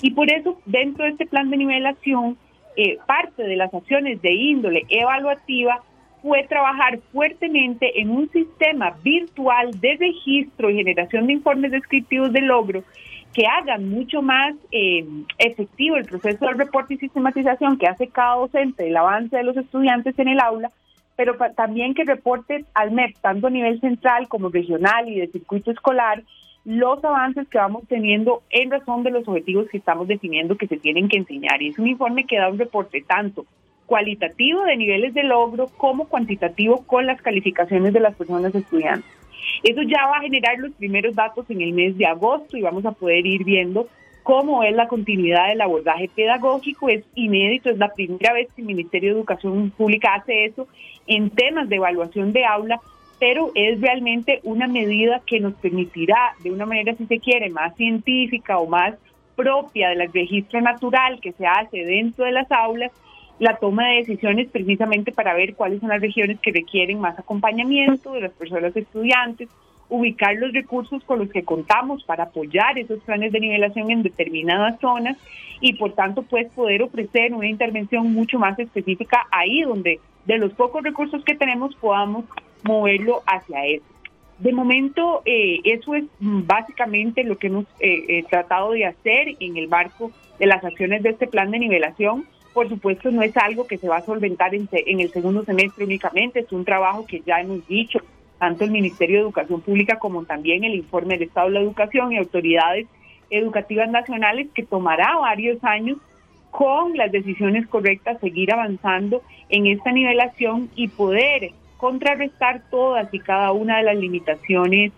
Y 0.02 0.12
por 0.12 0.32
eso, 0.32 0.60
dentro 0.66 1.06
de 1.06 1.12
este 1.12 1.26
plan 1.26 1.50
de 1.50 1.58
nivelación, 1.58 2.38
eh, 2.78 2.98
parte 3.08 3.44
de 3.44 3.56
las 3.56 3.74
acciones 3.74 4.22
de 4.22 4.34
índole 4.34 4.84
evaluativa 4.90 5.82
fue 6.22 6.44
trabajar 6.44 7.00
fuertemente 7.14 8.02
en 8.02 8.10
un 8.10 8.30
sistema 8.32 8.98
virtual 9.04 9.72
de 9.80 9.96
registro 9.98 10.70
y 10.70 10.76
generación 10.76 11.28
de 11.28 11.34
informes 11.34 11.72
descriptivos 11.72 12.34
de 12.34 12.42
logro 12.42 12.84
que 13.36 13.46
hagan 13.46 13.90
mucho 13.90 14.22
más 14.22 14.56
eh, 14.72 15.06
efectivo 15.38 15.98
el 15.98 16.06
proceso 16.06 16.46
de 16.46 16.54
reporte 16.54 16.94
y 16.94 16.98
sistematización 16.98 17.78
que 17.78 17.86
hace 17.86 18.08
cada 18.08 18.38
docente 18.38 18.88
el 18.88 18.96
avance 18.96 19.36
de 19.36 19.44
los 19.44 19.58
estudiantes 19.58 20.18
en 20.18 20.30
el 20.30 20.40
aula, 20.40 20.72
pero 21.18 21.36
también 21.54 21.94
que 21.94 22.06
reporte 22.06 22.64
al 22.74 22.92
MEP, 22.92 23.18
tanto 23.20 23.48
a 23.48 23.50
nivel 23.50 23.82
central 23.82 24.30
como 24.30 24.48
regional 24.48 25.10
y 25.10 25.20
de 25.20 25.28
circuito 25.28 25.70
escolar, 25.70 26.24
los 26.64 27.04
avances 27.04 27.46
que 27.50 27.58
vamos 27.58 27.84
teniendo 27.90 28.42
en 28.52 28.72
razón 28.72 29.04
de 29.04 29.12
los 29.12 29.28
objetivos 29.28 29.68
que 29.70 29.80
estamos 29.80 30.08
definiendo 30.08 30.56
que 30.56 30.68
se 30.68 30.78
tienen 30.78 31.10
que 31.10 31.18
enseñar. 31.18 31.62
Y 31.62 31.70
es 31.70 31.78
un 31.78 31.88
informe 31.88 32.26
que 32.26 32.38
da 32.38 32.48
un 32.48 32.58
reporte 32.58 33.04
tanto 33.06 33.46
cualitativo 33.86 34.64
de 34.64 34.78
niveles 34.78 35.14
de 35.14 35.24
logro 35.24 35.68
como 35.76 36.08
cuantitativo 36.08 36.86
con 36.88 37.06
las 37.06 37.22
calificaciones 37.22 37.92
de 37.92 38.00
las 38.00 38.16
personas 38.16 38.56
estudiantes. 38.56 39.12
Eso 39.64 39.82
ya 39.84 40.08
va 40.08 40.18
a 40.18 40.22
generar 40.22 40.58
los 40.60 40.74
primeros 40.74 41.16
datos 41.16 41.46
en 41.50 41.62
el 41.62 41.74
mes 41.74 41.98
de 41.98 42.06
agosto 42.06 42.58
y 42.58 42.62
vamos 42.62 42.86
a 42.86 42.92
poder 42.92 43.26
ir 43.26 43.44
viendo 43.44 43.88
cómo 44.24 44.64
es 44.64 44.76
la 44.76 44.88
continuidad 44.88 45.50
del 45.50 45.62
abordaje 45.62 46.10
pedagógico. 46.14 46.90
Es 46.90 47.04
inédito, 47.14 47.70
es 47.70 47.78
la 47.78 47.94
primera 47.94 48.34
vez 48.34 48.48
que 48.56 48.62
el 48.62 48.68
Ministerio 48.68 49.12
de 49.12 49.20
Educación 49.20 49.72
Pública 49.72 50.16
hace 50.16 50.46
eso 50.46 50.68
en 51.06 51.30
temas 51.30 51.70
de 51.70 51.76
evaluación 51.76 52.34
de 52.34 52.44
aula, 52.44 52.80
pero 53.20 53.52
es 53.54 53.80
realmente 53.80 54.40
una 54.44 54.68
medida 54.68 55.22
que 55.26 55.40
nos 55.40 55.54
permitirá, 55.54 56.34
de 56.44 56.52
una 56.52 56.66
manera, 56.66 56.96
si 56.96 57.06
se 57.06 57.20
quiere, 57.20 57.50
más 57.50 57.76
científica 57.76 58.58
o 58.58 58.68
más 58.68 58.96
propia 59.36 59.90
del 59.90 60.12
registro 60.12 60.60
natural 60.60 61.20
que 61.22 61.34
se 61.34 61.46
hace 61.46 61.86
dentro 61.86 62.26
de 62.26 62.32
las 62.32 62.52
aulas, 62.52 62.92
la 63.40 63.58
toma 63.58 63.90
de 63.90 63.98
decisiones 63.98 64.50
precisamente 64.50 65.12
para 65.12 65.34
ver 65.34 65.56
cuáles 65.56 65.80
son 65.82 65.90
las 65.90 66.02
regiones 66.02 66.40
que 66.40 66.52
requieren 66.52 67.00
más 67.00 67.18
acompañamiento 67.20 68.14
de 68.14 68.22
las 68.22 68.32
personas 68.32 68.76
estudiantes, 68.76 69.50
ubicar 69.90 70.36
los 70.36 70.54
recursos 70.54 71.04
con 71.04 71.20
los 71.20 71.30
que 71.30 71.44
contamos 71.44 72.04
para 72.06 72.26
apoyar 72.26 72.78
esos 72.80 73.00
planes 73.04 73.32
de 73.32 73.40
nivelación 73.40 73.92
en 73.92 74.04
determinadas 74.04 74.80
zonas 74.80 75.18
y 75.60 75.74
por 75.74 75.94
tanto 75.94 76.24
pues 76.24 76.52
poder 76.54 76.82
ofrecer 76.82 77.34
una 77.34 77.48
intervención 77.48 78.12
mucho 78.12 78.40
más 78.40 78.58
específica 78.58 79.28
ahí 79.32 79.62
donde 79.62 80.00
de 80.26 80.38
los 80.38 80.54
pocos 80.54 80.84
recursos 80.84 81.24
que 81.24 81.36
tenemos 81.36 81.76
podamos 81.76 82.26
moverlo 82.64 83.22
hacia 83.28 83.66
eso. 83.66 83.86
De 84.40 84.52
momento, 84.52 85.22
eh, 85.24 85.60
eso 85.64 85.96
es 85.96 86.04
básicamente 86.20 87.24
lo 87.24 87.38
que 87.38 87.48
hemos 87.48 87.66
eh, 87.80 88.04
eh, 88.10 88.26
tratado 88.30 88.72
de 88.72 88.86
hacer 88.86 89.36
en 89.40 89.56
el 89.56 89.70
marco 89.70 90.12
de 90.40 90.48
las 90.48 90.64
acciones 90.64 91.04
de 91.04 91.12
este 91.12 91.28
plan 91.28 91.52
de 91.52 91.60
nivelación 91.60 92.26
por 92.56 92.70
supuesto, 92.70 93.12
no 93.12 93.22
es 93.22 93.36
algo 93.36 93.68
que 93.68 93.78
se 93.78 93.90
va 93.90 93.98
a 93.98 94.06
solventar 94.06 94.56
en, 94.56 94.70
el 94.72 95.12
segundo 95.12 95.44
semestre 95.44 95.84
únicamente, 95.84 96.40
es 96.40 96.52
un 96.54 96.64
trabajo 96.64 97.06
que 97.06 97.20
ya 97.20 97.42
hemos 97.42 97.68
dicho, 97.68 98.00
tanto 98.40 98.64
el 98.64 98.72
Ministerio 98.72 99.18
de 99.18 99.24
Educación 99.24 99.60
Pública 99.60 100.00
como 100.00 100.24
también 100.24 100.64
el 100.64 100.74
informe 100.74 101.16
del 101.16 101.28
Estado 101.28 101.48
de 101.48 101.56
la 101.56 101.60
Educación 101.60 102.14
y 102.14 102.18
autoridades 102.18 102.88
educativas 103.30 103.90
nacionales, 103.90 104.48
que 104.56 104.64
tomará 104.64 105.18
varios 105.18 105.62
años 105.66 105.98
con 106.50 106.96
las 106.96 107.12
decisiones 107.12 107.68
correctas, 107.68 108.22
seguir 108.22 108.54
avanzando 108.54 109.22
en 109.50 109.68
esta 109.68 109.92
nivelación 109.92 110.70
y 110.78 110.88
poder 110.88 111.52
contrarrestar 111.76 112.62
todas 112.72 113.14
y 113.14 113.20
cada 113.20 113.52
una 113.52 113.80
de 113.80 113.84
las 113.84 113.98
limitaciones 113.98 114.94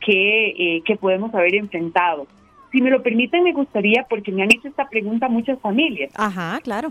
que, 0.00 0.78
eh, 0.78 0.96
podemos 0.98 1.34
haber 1.34 1.56
enfrentado. 1.56 2.26
Si 2.72 2.80
me 2.80 2.90
lo 2.90 3.02
permiten, 3.02 3.44
me 3.44 3.52
gustaría, 3.52 4.06
porque 4.08 4.32
me 4.32 4.42
han 4.42 4.52
hecho 4.52 4.68
esta 4.68 4.88
pregunta 4.88 5.28
muchas 5.28 5.60
familias. 5.60 6.10
Ajá, 6.16 6.58
claro. 6.62 6.90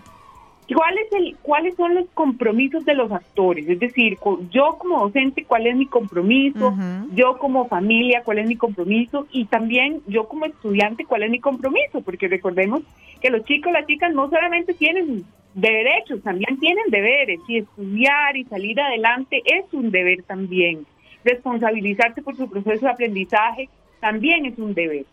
¿Cuál 0.73 0.97
es 0.99 1.11
el, 1.11 1.35
¿Cuáles 1.41 1.75
son 1.75 1.95
los 1.95 2.05
compromisos 2.13 2.85
de 2.85 2.93
los 2.93 3.11
actores? 3.11 3.67
Es 3.67 3.79
decir, 3.79 4.17
yo 4.51 4.77
como 4.77 4.99
docente, 4.99 5.43
¿cuál 5.43 5.67
es 5.67 5.75
mi 5.75 5.85
compromiso? 5.85 6.73
Yo 7.13 7.37
como 7.39 7.67
familia, 7.67 8.21
¿cuál 8.23 8.39
es 8.39 8.47
mi 8.47 8.55
compromiso? 8.55 9.27
Y 9.31 9.45
también 9.45 10.01
yo 10.07 10.27
como 10.29 10.45
estudiante, 10.45 11.03
¿cuál 11.03 11.23
es 11.23 11.31
mi 11.31 11.39
compromiso? 11.39 12.01
Porque 12.01 12.27
recordemos 12.27 12.83
que 13.21 13.29
los 13.29 13.43
chicos, 13.43 13.73
las 13.73 13.85
chicas 13.85 14.13
no 14.13 14.29
solamente 14.29 14.73
tienen 14.73 15.25
derechos, 15.55 16.21
también 16.23 16.57
tienen 16.59 16.85
deberes. 16.89 17.39
Y 17.47 17.57
estudiar 17.57 18.37
y 18.37 18.45
salir 18.45 18.79
adelante 18.79 19.41
es 19.43 19.65
un 19.73 19.91
deber 19.91 20.23
también. 20.23 20.85
Responsabilizarse 21.25 22.21
por 22.21 22.37
su 22.37 22.49
proceso 22.49 22.85
de 22.85 22.91
aprendizaje 22.91 23.67
también 23.99 24.45
es 24.45 24.57
un 24.57 24.73
deber. 24.73 25.05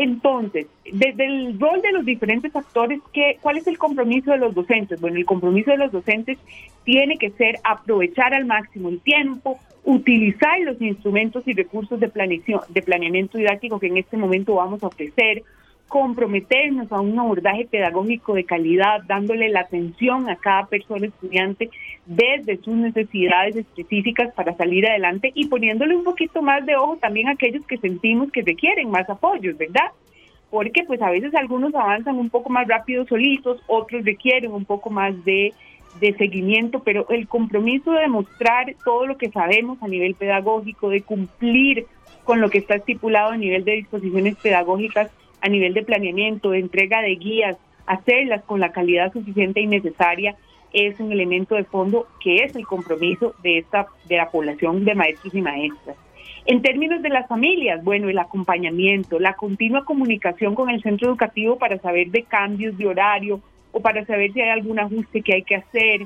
Entonces, 0.00 0.68
desde 0.84 1.24
el 1.24 1.58
rol 1.58 1.82
de 1.82 1.90
los 1.90 2.04
diferentes 2.04 2.54
actores, 2.54 3.00
¿qué, 3.12 3.36
¿cuál 3.42 3.58
es 3.58 3.66
el 3.66 3.78
compromiso 3.78 4.30
de 4.30 4.38
los 4.38 4.54
docentes? 4.54 5.00
Bueno, 5.00 5.16
el 5.16 5.26
compromiso 5.26 5.72
de 5.72 5.76
los 5.76 5.90
docentes 5.90 6.38
tiene 6.84 7.18
que 7.18 7.30
ser 7.30 7.56
aprovechar 7.64 8.32
al 8.32 8.44
máximo 8.44 8.90
el 8.90 9.00
tiempo, 9.00 9.58
utilizar 9.82 10.60
los 10.60 10.80
instrumentos 10.80 11.42
y 11.48 11.52
recursos 11.52 11.98
de, 11.98 12.12
de 12.68 12.82
planeamiento 12.82 13.38
didáctico 13.38 13.80
que 13.80 13.88
en 13.88 13.96
este 13.96 14.16
momento 14.16 14.54
vamos 14.54 14.84
a 14.84 14.86
ofrecer, 14.86 15.42
comprometernos 15.88 16.92
a 16.92 17.00
un 17.00 17.18
abordaje 17.18 17.66
pedagógico 17.66 18.34
de 18.34 18.44
calidad, 18.44 19.02
dándole 19.06 19.48
la 19.48 19.60
atención 19.60 20.28
a 20.28 20.36
cada 20.36 20.66
persona 20.66 21.06
estudiante 21.06 21.70
desde 22.04 22.58
sus 22.58 22.74
necesidades 22.74 23.56
específicas 23.56 24.32
para 24.34 24.54
salir 24.54 24.86
adelante 24.86 25.32
y 25.34 25.46
poniéndole 25.46 25.96
un 25.96 26.04
poquito 26.04 26.42
más 26.42 26.64
de 26.66 26.76
ojo 26.76 26.98
también 26.98 27.28
a 27.28 27.32
aquellos 27.32 27.66
que 27.66 27.78
sentimos 27.78 28.30
que 28.30 28.42
requieren 28.42 28.90
más 28.90 29.08
apoyos, 29.08 29.56
¿verdad? 29.56 29.90
Porque 30.50 30.84
pues 30.84 31.00
a 31.02 31.10
veces 31.10 31.34
algunos 31.34 31.74
avanzan 31.74 32.18
un 32.18 32.30
poco 32.30 32.50
más 32.50 32.68
rápido 32.68 33.06
solitos, 33.06 33.62
otros 33.66 34.04
requieren 34.04 34.52
un 34.52 34.66
poco 34.66 34.90
más 34.90 35.24
de, 35.24 35.54
de 36.00 36.14
seguimiento, 36.14 36.80
pero 36.80 37.08
el 37.08 37.26
compromiso 37.28 37.92
de 37.92 38.00
demostrar 38.00 38.74
todo 38.84 39.06
lo 39.06 39.16
que 39.16 39.30
sabemos 39.30 39.82
a 39.82 39.88
nivel 39.88 40.14
pedagógico, 40.14 40.90
de 40.90 41.00
cumplir 41.00 41.86
con 42.24 42.42
lo 42.42 42.50
que 42.50 42.58
está 42.58 42.74
estipulado 42.74 43.32
a 43.32 43.36
nivel 43.38 43.64
de 43.64 43.72
disposiciones 43.72 44.36
pedagógicas, 44.36 45.10
a 45.40 45.48
nivel 45.48 45.74
de 45.74 45.82
planeamiento, 45.82 46.50
de 46.50 46.60
entrega 46.60 47.00
de 47.00 47.16
guías, 47.16 47.56
hacerlas 47.86 48.42
con 48.44 48.60
la 48.60 48.72
calidad 48.72 49.12
suficiente 49.12 49.60
y 49.60 49.66
necesaria, 49.66 50.36
es 50.72 51.00
un 51.00 51.12
elemento 51.12 51.54
de 51.54 51.64
fondo 51.64 52.06
que 52.20 52.44
es 52.44 52.54
el 52.54 52.66
compromiso 52.66 53.34
de 53.42 53.58
esta 53.58 53.86
de 54.06 54.16
la 54.16 54.30
población 54.30 54.84
de 54.84 54.94
maestros 54.94 55.34
y 55.34 55.40
maestras. 55.40 55.96
En 56.44 56.62
términos 56.62 57.02
de 57.02 57.08
las 57.10 57.28
familias, 57.28 57.82
bueno, 57.84 58.08
el 58.08 58.18
acompañamiento, 58.18 59.18
la 59.18 59.34
continua 59.34 59.84
comunicación 59.84 60.54
con 60.54 60.70
el 60.70 60.82
centro 60.82 61.08
educativo 61.08 61.58
para 61.58 61.78
saber 61.78 62.10
de 62.10 62.22
cambios 62.22 62.76
de 62.78 62.86
horario 62.86 63.40
o 63.72 63.80
para 63.80 64.04
saber 64.06 64.32
si 64.32 64.40
hay 64.40 64.50
algún 64.50 64.78
ajuste 64.78 65.22
que 65.22 65.34
hay 65.34 65.42
que 65.42 65.56
hacer, 65.56 66.02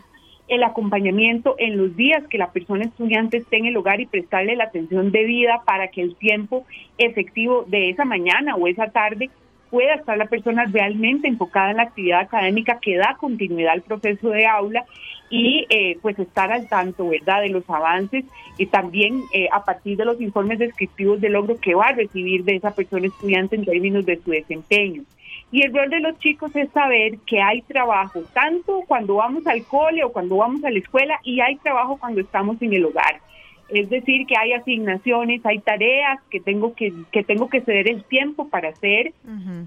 el 0.54 0.64
acompañamiento 0.64 1.54
en 1.58 1.78
los 1.78 1.96
días 1.96 2.22
que 2.28 2.36
la 2.36 2.52
persona 2.52 2.84
estudiante 2.84 3.38
esté 3.38 3.56
en 3.56 3.66
el 3.66 3.76
hogar 3.76 4.02
y 4.02 4.06
prestarle 4.06 4.54
la 4.54 4.64
atención 4.64 5.10
debida 5.10 5.62
para 5.64 5.88
que 5.88 6.02
el 6.02 6.14
tiempo 6.16 6.66
efectivo 6.98 7.64
de 7.68 7.88
esa 7.88 8.04
mañana 8.04 8.54
o 8.56 8.66
esa 8.66 8.90
tarde 8.90 9.30
pueda 9.70 9.94
estar 9.94 10.18
la 10.18 10.26
persona 10.26 10.66
realmente 10.66 11.26
enfocada 11.26 11.70
en 11.70 11.78
la 11.78 11.84
actividad 11.84 12.20
académica 12.20 12.78
que 12.82 12.98
da 12.98 13.16
continuidad 13.18 13.72
al 13.72 13.80
proceso 13.80 14.28
de 14.28 14.44
aula 14.46 14.84
y 15.30 15.64
eh, 15.70 15.96
pues 16.02 16.18
estar 16.18 16.52
al 16.52 16.68
tanto, 16.68 17.08
¿verdad?, 17.08 17.40
de 17.40 17.48
los 17.48 17.68
avances 17.70 18.26
y 18.58 18.66
también 18.66 19.22
eh, 19.32 19.48
a 19.50 19.64
partir 19.64 19.96
de 19.96 20.04
los 20.04 20.20
informes 20.20 20.58
descriptivos 20.58 21.22
de 21.22 21.30
logro 21.30 21.58
que 21.58 21.74
va 21.74 21.86
a 21.86 21.92
recibir 21.92 22.44
de 22.44 22.56
esa 22.56 22.74
persona 22.74 23.06
estudiante 23.06 23.56
en 23.56 23.64
términos 23.64 24.04
de 24.04 24.18
su 24.18 24.30
desempeño. 24.30 25.04
Y 25.52 25.62
el 25.62 25.74
rol 25.74 25.90
de 25.90 26.00
los 26.00 26.18
chicos 26.18 26.50
es 26.56 26.70
saber 26.70 27.18
que 27.26 27.40
hay 27.42 27.60
trabajo, 27.62 28.22
tanto 28.32 28.82
cuando 28.88 29.16
vamos 29.16 29.46
al 29.46 29.62
cole 29.64 30.02
o 30.02 30.10
cuando 30.10 30.36
vamos 30.36 30.64
a 30.64 30.70
la 30.70 30.78
escuela, 30.78 31.20
y 31.22 31.40
hay 31.40 31.56
trabajo 31.56 31.98
cuando 31.98 32.22
estamos 32.22 32.60
en 32.62 32.72
el 32.72 32.86
hogar. 32.86 33.20
Es 33.68 33.88
decir, 33.88 34.26
que 34.26 34.36
hay 34.36 34.54
asignaciones, 34.54 35.44
hay 35.44 35.58
tareas 35.58 36.18
que 36.30 36.40
tengo 36.40 36.74
que, 36.74 36.92
que 37.10 37.22
tengo 37.22 37.48
que 37.48 37.60
ceder 37.60 37.88
el 37.88 38.02
tiempo 38.04 38.48
para 38.48 38.70
hacer, 38.70 39.12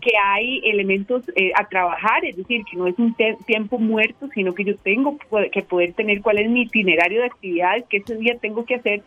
que 0.02 0.12
hay 0.24 0.60
elementos 0.64 1.24
eh, 1.36 1.52
a 1.56 1.68
trabajar, 1.68 2.26
es 2.26 2.36
decir, 2.36 2.64
que 2.70 2.78
no 2.78 2.88
es 2.88 2.98
un 3.00 3.16
tiempo 3.46 3.80
muerto, 3.80 4.28
sino 4.34 4.54
que 4.54 4.64
yo 4.64 4.76
tengo 4.78 5.18
que 5.52 5.62
poder 5.64 5.94
tener 5.94 6.22
cuál 6.22 6.40
es 6.40 6.50
mi 6.50 6.64
itinerario 6.64 7.22
de 7.22 7.28
actividades 7.28 7.86
que 7.88 7.98
ese 7.98 8.16
día 8.18 8.38
tengo 8.40 8.66
que 8.66 8.76
hacer 8.76 9.02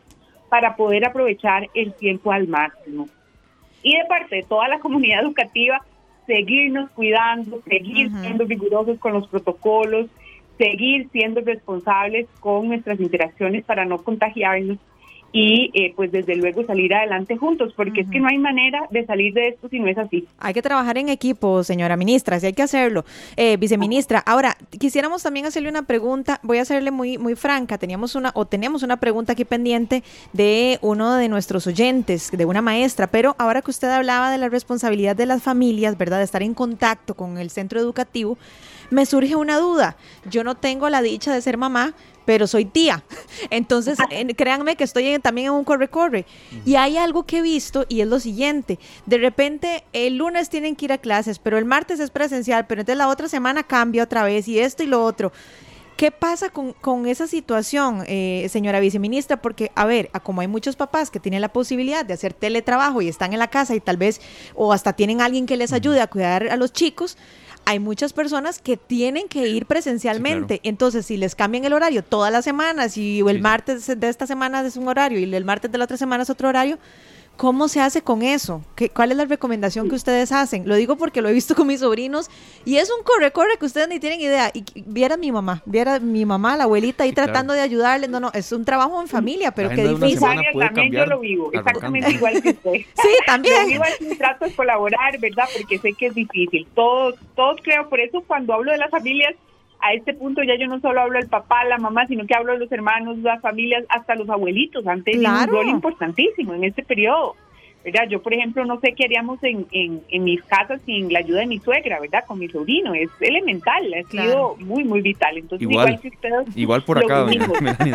para 0.49 0.75
poder 0.75 1.05
aprovechar 1.05 1.69
el 1.75 1.93
tiempo 1.95 2.33
al 2.33 2.49
máximo. 2.49 3.09
Y 3.83 3.97
de 3.97 4.05
parte 4.07 4.37
de 4.37 4.43
toda 4.43 4.67
la 4.69 4.81
comunidad 4.81 5.23
educativa, 5.23 5.81
seguirnos 6.29 6.91
cuidando, 6.91 7.62
seguir 7.67 8.12
siendo 8.21 8.45
rigurosos 8.45 8.99
con 8.99 9.14
los 9.14 9.27
protocolos, 9.27 10.09
seguir 10.59 11.09
siendo 11.11 11.41
responsables 11.41 12.29
con 12.38 12.69
nuestras 12.69 13.01
interacciones 13.01 13.64
para 13.64 13.87
no 13.87 14.05
contagiarnos 14.05 14.79
y 15.33 15.71
eh, 15.75 15.93
pues 15.95 16.11
desde 16.11 16.37
luego 16.37 16.64
salir 16.64 16.95
adelante 16.95 17.37
juntos, 17.37 17.73
porque 17.77 18.01
es 18.03 18.11
que 18.11 18.21
no 18.21 18.29
hay 18.29 18.38
manera 18.38 18.87
de 18.91 19.05
salir 19.05 19.35
de 19.35 19.49
esto 19.49 19.69
si 19.69 19.79
no 19.79 19.88
es 19.88 19.99
así. 19.99 20.27
Hay 20.38 20.55
que 20.55 20.62
trabajar 20.62 20.97
en 20.99 21.09
equipo, 21.09 21.62
señora 21.64 21.97
ministra, 21.97 22.41
si 22.41 22.47
hay 22.47 22.53
que 22.53 22.62
hacerlo. 22.62 23.05
Eh, 23.37 23.57
viceministra, 23.57 24.21
ahora 24.21 24.57
quisiéramos 24.79 25.23
también 25.23 25.47
hacerle 25.47 25.69
una 25.69 25.83
pregunta, 25.83 26.41
voy 26.43 26.59
a 26.59 26.62
hacerle 26.62 26.91
muy, 26.91 27.19
muy 27.19 27.35
franca, 27.35 27.79
teníamos 27.79 28.14
una 28.14 28.33
o 28.35 28.47
tenemos 28.47 28.83
una 28.83 28.99
pregunta 28.99 29.33
aquí 29.33 29.45
pendiente 29.45 30.03
de 30.33 30.79
uno 30.81 31.14
de 31.14 31.29
nuestros 31.29 31.67
oyentes, 31.67 32.31
de 32.33 32.45
una 32.45 32.62
maestra, 32.62 33.07
pero 33.07 33.35
ahora 33.38 33.62
que 33.62 33.71
usted 33.71 33.88
hablaba 33.88 34.31
de 34.31 34.38
la 34.38 34.49
responsabilidad 34.49 35.17
de 35.17 35.27
las 35.27 35.43
familias, 35.43 35.99
¿verdad? 35.99 36.19
De 36.19 36.25
estar 36.25 36.43
en 36.43 36.55
contacto 36.55 37.14
con 37.14 37.38
el 37.38 37.51
centro 37.51 37.81
educativo, 37.81 38.38
me 38.90 39.07
surge 39.07 39.37
una 39.37 39.59
duda. 39.59 39.96
Yo 40.29 40.44
no 40.44 40.57
tengo 40.57 40.88
la 40.88 41.03
dicha 41.03 41.33
de 41.33 41.42
ser 41.42 41.57
mamá, 41.57 41.94
pero 42.24 42.46
soy 42.46 42.64
tía. 42.64 43.05
Entonces, 43.51 43.98
créanme 44.37 44.77
que 44.77 44.85
estoy 44.85 45.18
también 45.18 45.48
en 45.48 45.53
un 45.55 45.64
corre-corre. 45.64 46.27
Y 46.64 46.77
hay 46.77 46.96
algo 46.96 47.24
que 47.24 47.38
he 47.38 47.42
visto 47.42 47.87
y 47.88 48.01
es 48.01 48.07
lo 48.07 48.20
siguiente. 48.20 48.79
De 49.07 49.18
repente, 49.18 49.85
el 49.92 50.18
lunes 50.18 50.51
tienen 50.51 50.77
que 50.77 50.87
ir 50.87 50.92
a 50.92 50.98
clases, 50.98 51.38
pero 51.38 51.59
el 51.59 51.64
martes 51.64 52.01
es 52.01 52.11
presencial, 52.11 52.66
pero 52.66 52.83
entonces 52.83 52.98
la 52.98 53.09
otra 53.09 53.29
semana 53.29 53.62
cambia 53.62 54.03
otra 54.03 54.24
vez 54.24 54.46
y 54.48 54.59
esto 54.59 54.83
y 54.83 54.87
lo 54.87 55.05
otro. 55.05 55.33
¿Qué 55.98 56.12
pasa 56.12 56.51
con, 56.51 57.07
esa 57.07 57.27
situación, 57.27 58.05
eh, 58.07 58.46
señora 58.51 58.79
viceministra? 58.79 59.42
Porque, 59.42 59.72
a 59.74 59.85
ver, 59.85 60.11
como 60.22 60.42
hay 60.42 60.46
muchos 60.46 60.77
papás 60.77 61.11
que 61.11 61.18
tienen 61.18 61.40
la 61.40 61.53
posibilidad 61.53 62.05
de 62.05 62.14
hacer 62.14 62.35
teletrabajo 62.35 63.03
y 63.03 63.09
están 63.09 63.33
en 63.33 63.40
la 63.40 63.48
casa 63.48 63.74
y 63.74 63.81
tal 63.81 63.96
vez, 63.96 64.20
o 64.55 64.72
hasta 64.72 64.92
tienen 64.92 65.20
alguien 65.20 65.44
que 65.44 65.57
les 65.57 65.72
ayude 65.72 66.01
a 66.01 66.07
cuidar 66.07 66.51
a 66.51 66.57
los 66.57 66.72
chicos, 66.72 67.18
hay 67.68 67.81
muchas 67.81 68.14
personas 68.14 68.61
que 68.61 68.78
tienen 68.78 69.28
que 69.28 69.46
ir 69.46 69.66
presencialmente. 69.66 70.61
Entonces, 70.62 71.04
si 71.04 71.18
les 71.18 71.35
cambian 71.35 71.66
el 71.66 71.74
horario 71.74 72.02
todas 72.02 72.33
las 72.33 72.42
semanas 72.42 72.96
y 72.96 73.20
el 73.20 73.42
martes 73.42 73.87
de 73.87 74.09
esta 74.09 74.26
semana 74.26 74.62
es 74.62 74.78
un 74.78 74.88
horario 74.88 75.18
y 75.18 75.35
el 75.35 75.44
martes 75.44 75.70
de 75.70 75.76
la 75.76 75.85
otra 75.85 75.98
semana 75.98 76.22
es 76.22 76.31
otro 76.31 76.48
horario, 76.48 76.78
¿Cómo 77.38 77.68
se 77.68 77.81
hace 77.81 78.03
con 78.03 78.22
eso? 78.22 78.64
¿Qué, 78.74 78.90
¿Cuál 78.90 79.12
es 79.12 79.16
la 79.16 79.24
recomendación 79.24 79.88
que 79.88 79.94
ustedes 79.94 80.33
hacen? 80.33 80.66
Lo 80.66 80.74
digo 80.74 80.96
porque 80.96 81.22
lo 81.22 81.29
he 81.29 81.33
visto 81.33 81.55
con 81.55 81.68
mis 81.68 81.79
sobrinos 81.79 82.29
y 82.64 82.79
es 82.79 82.90
un 82.90 83.05
corre-corre 83.05 83.59
que 83.61 83.64
ustedes 83.64 83.88
ni 83.88 84.01
tienen 84.01 84.20
idea. 84.20 84.51
Y 84.53 84.64
viera 84.85 85.16
mi 85.16 85.31
mamá, 85.31 85.62
viera 85.64 86.01
mi 86.01 86.27
mamá, 86.27 86.57
la 86.57 86.64
abuelita 86.64 87.05
ahí 87.05 87.12
tratando 87.12 87.53
de 87.53 87.61
ayudarle. 87.61 88.09
No, 88.09 88.18
no, 88.18 88.33
es 88.35 88.51
un 88.51 88.64
trabajo 88.64 89.01
en 89.01 89.07
familia, 89.07 89.53
pero 89.53 89.70
qué 89.70 89.87
difícil. 89.87 90.18
También 90.59 90.90
yo 90.90 91.07
lo 91.07 91.20
vivo, 91.20 91.53
exactamente 91.53 92.11
igual 92.11 92.42
que 92.42 92.51
usted. 92.51 92.72
sí, 93.03 93.09
también. 93.24 93.55
Yo 93.62 93.68
vivo 93.68 93.85
trato 94.18 94.46
de 94.46 94.53
colaborar, 94.57 95.16
¿verdad? 95.20 95.44
Porque 95.57 95.79
sé 95.79 95.92
que 95.92 96.07
es 96.07 96.16
difícil. 96.16 96.66
Todos, 96.74 97.14
todos 97.37 97.61
creo, 97.62 97.88
por 97.88 98.01
eso 98.01 98.20
cuando 98.27 98.53
hablo 98.53 98.72
de 98.72 98.79
las 98.79 98.90
familias, 98.90 99.37
a 99.81 99.93
este 99.95 100.14
punto 100.14 100.43
ya 100.43 100.57
yo 100.57 100.67
no 100.67 100.81
solo 100.81 101.01
hablo 101.01 101.19
del 101.19 101.29
papá, 101.29 101.64
la 101.64 101.79
mamá, 101.79 102.07
sino 102.07 102.27
que 102.27 102.35
hablo 102.35 102.53
de 102.53 102.59
los 102.59 102.73
hermanos, 102.73 103.19
las 103.19 103.41
familias, 103.41 103.85
hasta 103.88 104.14
los 104.14 104.29
abuelitos 104.29 104.87
han 104.87 105.03
tenido 105.05 105.31
un 105.31 105.47
rol 105.47 105.69
importantísimo 105.69 106.55
en 106.55 106.64
este 106.64 106.83
periodo. 106.83 107.37
¿verdad? 107.85 108.09
Yo, 108.09 108.21
por 108.21 108.35
ejemplo, 108.35 108.64
no 108.64 108.81
sé 108.81 108.93
qué 108.93 109.05
haríamos 109.05 109.43
en, 109.43 109.67
en, 109.71 110.25
mis 110.25 110.43
casas 110.43 110.81
sin 110.85 111.12
la 111.12 111.21
ayuda 111.21 111.41
de 111.41 111.47
mi 111.47 111.59
suegra, 111.59 112.01
¿verdad? 112.01 112.25
Con 112.27 112.38
mi 112.38 112.49
sobrino. 112.49 112.93
Es 112.93 113.09
elemental, 113.21 113.95
ha 113.95 114.11
sido 114.11 114.57
muy, 114.59 114.85
muy 114.85 115.01
vital. 115.01 115.38
Entonces, 115.38 115.69
igual, 115.69 115.99
que 116.01 116.09
ustedes. 116.09 116.57
Igual 116.57 116.83
por 116.83 116.99
acá, 116.99 117.27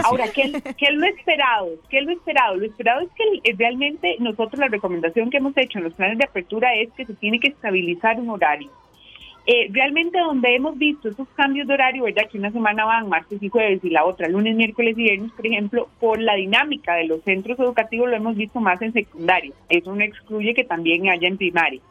Ahora, 0.05 0.25
¿qué, 0.33 0.51
¿qué, 0.77 0.85
es 0.85 0.95
lo 0.95 1.05
esperado? 1.05 1.67
¿Qué 1.89 1.99
es 1.99 2.05
lo 2.05 2.11
esperado? 2.11 2.55
Lo 2.55 2.65
esperado 2.65 3.01
es 3.01 3.09
que 3.11 3.53
realmente 3.53 4.15
nosotros 4.19 4.59
la 4.59 4.67
recomendación 4.67 5.29
que 5.29 5.37
hemos 5.37 5.55
hecho 5.57 5.77
en 5.77 5.83
los 5.83 5.93
planes 5.93 6.17
de 6.17 6.25
apertura 6.25 6.73
es 6.75 6.91
que 6.93 7.05
se 7.05 7.13
tiene 7.13 7.39
que 7.39 7.49
estabilizar 7.49 8.19
un 8.19 8.29
horario. 8.29 8.71
Eh, 9.45 9.67
realmente 9.71 10.19
donde 10.19 10.55
hemos 10.55 10.77
visto 10.77 11.09
esos 11.09 11.27
cambios 11.35 11.67
de 11.67 11.73
horario, 11.73 12.03
¿verdad? 12.03 12.29
Que 12.31 12.37
una 12.37 12.51
semana 12.51 12.85
van 12.85 13.09
martes 13.09 13.43
y 13.43 13.49
jueves 13.49 13.83
y 13.83 13.89
la 13.89 14.05
otra 14.05 14.29
lunes, 14.29 14.55
miércoles 14.55 14.97
y 14.97 15.03
viernes, 15.03 15.31
por 15.33 15.45
ejemplo, 15.45 15.89
por 15.99 16.21
la 16.21 16.35
dinámica 16.35 16.95
de 16.95 17.07
los 17.07 17.21
centros 17.23 17.59
educativos 17.59 18.09
lo 18.09 18.15
hemos 18.15 18.37
visto 18.37 18.61
más 18.61 18.81
en 18.81 18.93
secundaria. 18.93 19.51
Eso 19.67 19.93
no 19.93 20.01
excluye 20.01 20.53
que 20.53 20.63
también 20.63 21.09
haya 21.09 21.27
en 21.27 21.37
primaria. 21.37 21.81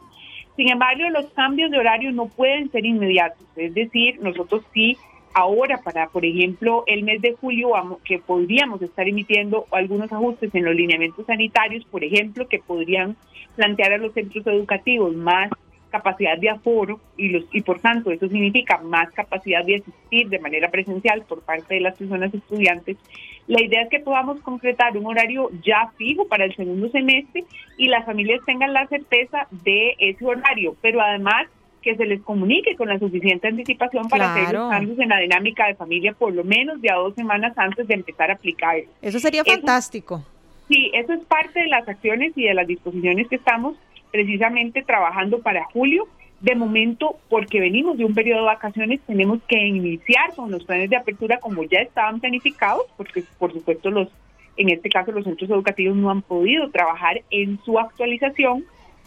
Sin 0.55 0.69
embargo, 0.69 1.07
los 1.09 1.27
cambios 1.33 1.69
de 1.69 1.77
horario 1.77 2.11
no 2.11 2.25
pueden 2.27 2.71
ser 2.71 2.85
inmediatos. 2.85 3.45
Es 3.55 3.73
decir, 3.73 4.19
nosotros 4.19 4.63
sí 4.73 4.97
ahora 5.33 5.79
para, 5.83 6.07
por 6.09 6.25
ejemplo, 6.25 6.83
el 6.87 7.03
mes 7.03 7.21
de 7.21 7.33
julio, 7.33 7.69
vamos, 7.69 7.99
que 8.03 8.19
podríamos 8.19 8.81
estar 8.81 9.07
emitiendo 9.07 9.65
algunos 9.71 10.11
ajustes 10.11 10.53
en 10.55 10.65
los 10.65 10.75
lineamientos 10.75 11.25
sanitarios, 11.25 11.85
por 11.85 12.03
ejemplo, 12.03 12.47
que 12.47 12.59
podrían 12.59 13.15
plantear 13.55 13.93
a 13.93 13.97
los 13.97 14.13
centros 14.13 14.45
educativos 14.47 15.15
más 15.15 15.49
capacidad 15.93 16.39
de 16.39 16.49
aforo 16.49 16.99
y, 17.17 17.29
los, 17.29 17.45
y 17.51 17.61
por 17.61 17.79
tanto 17.79 18.09
eso 18.09 18.27
significa 18.27 18.79
más 18.79 19.11
capacidad 19.11 19.63
de 19.63 19.75
asistir 19.75 20.27
de 20.27 20.39
manera 20.39 20.71
presencial 20.71 21.21
por 21.21 21.43
parte 21.43 21.75
de 21.75 21.81
las 21.81 21.95
personas 21.95 22.33
estudiantes. 22.33 22.97
La 23.45 23.61
idea 23.61 23.83
es 23.83 23.89
que 23.89 23.99
podamos 23.99 24.41
concretar 24.41 24.97
un 24.97 25.05
horario 25.05 25.51
ya 25.63 25.91
fijo 25.95 26.27
para 26.27 26.45
el 26.45 26.55
segundo 26.55 26.89
semestre 26.89 27.43
y 27.77 27.89
las 27.89 28.05
familias 28.05 28.41
tengan 28.43 28.73
la 28.73 28.87
certeza 28.87 29.47
de 29.51 29.95
ese 29.99 30.25
horario, 30.25 30.75
pero 30.81 30.99
además 30.99 31.45
que 31.83 31.95
se 31.95 32.05
les 32.05 32.21
comunique 32.21 32.75
con 32.75 32.87
la 32.87 32.97
suficiente 32.97 33.47
anticipación 33.47 34.07
para 34.07 34.33
hacer 34.33 34.55
los 34.55 34.71
cambios 34.71 34.97
en 34.97 35.09
la 35.09 35.19
dinámica 35.19 35.67
de 35.67 35.75
familia 35.75 36.13
por 36.13 36.33
lo 36.33 36.43
menos 36.43 36.81
de 36.81 36.89
a 36.89 36.95
dos 36.95 37.13
semanas 37.13 37.53
antes 37.55 37.87
de 37.87 37.93
empezar 37.93 38.31
a 38.31 38.33
aplicar. 38.33 38.77
Eso 38.99 39.19
sería 39.19 39.43
fantástico. 39.43 40.23
Sí, 40.69 40.89
eso 40.93 41.13
es 41.13 41.23
parte 41.25 41.59
de 41.59 41.67
las 41.67 41.87
acciones 41.87 42.31
y 42.35 42.45
de 42.45 42.53
las 42.55 42.65
disposiciones 42.65 43.27
que 43.27 43.35
estamos 43.35 43.75
precisamente 44.13 44.83
trabajando 44.83 45.39
para 45.39 45.65
julio. 45.65 46.07
De 46.39 46.55
momento, 46.55 47.17
porque 47.29 47.59
venimos 47.59 47.97
de 47.97 48.05
un 48.05 48.13
periodo 48.13 48.41
de 48.41 48.47
vacaciones, 48.47 48.99
tenemos 49.07 49.39
que 49.47 49.57
iniciar 49.57 50.35
con 50.35 50.51
los 50.51 50.65
planes 50.65 50.89
de 50.89 50.97
apertura 50.97 51.39
como 51.39 51.63
ya 51.63 51.79
estaban 51.79 52.19
planificados, 52.19 52.83
porque 52.97 53.23
por 53.39 53.53
supuesto 53.53 53.89
los, 53.89 54.09
en 54.57 54.69
este 54.69 54.89
caso 54.89 55.13
los 55.13 55.23
centros 55.23 55.49
educativos 55.49 55.95
no 55.95 56.11
han 56.11 56.21
podido 56.21 56.69
trabajar 56.69 57.21
en 57.31 57.59
su 57.63 57.79
actualización, 57.79 58.65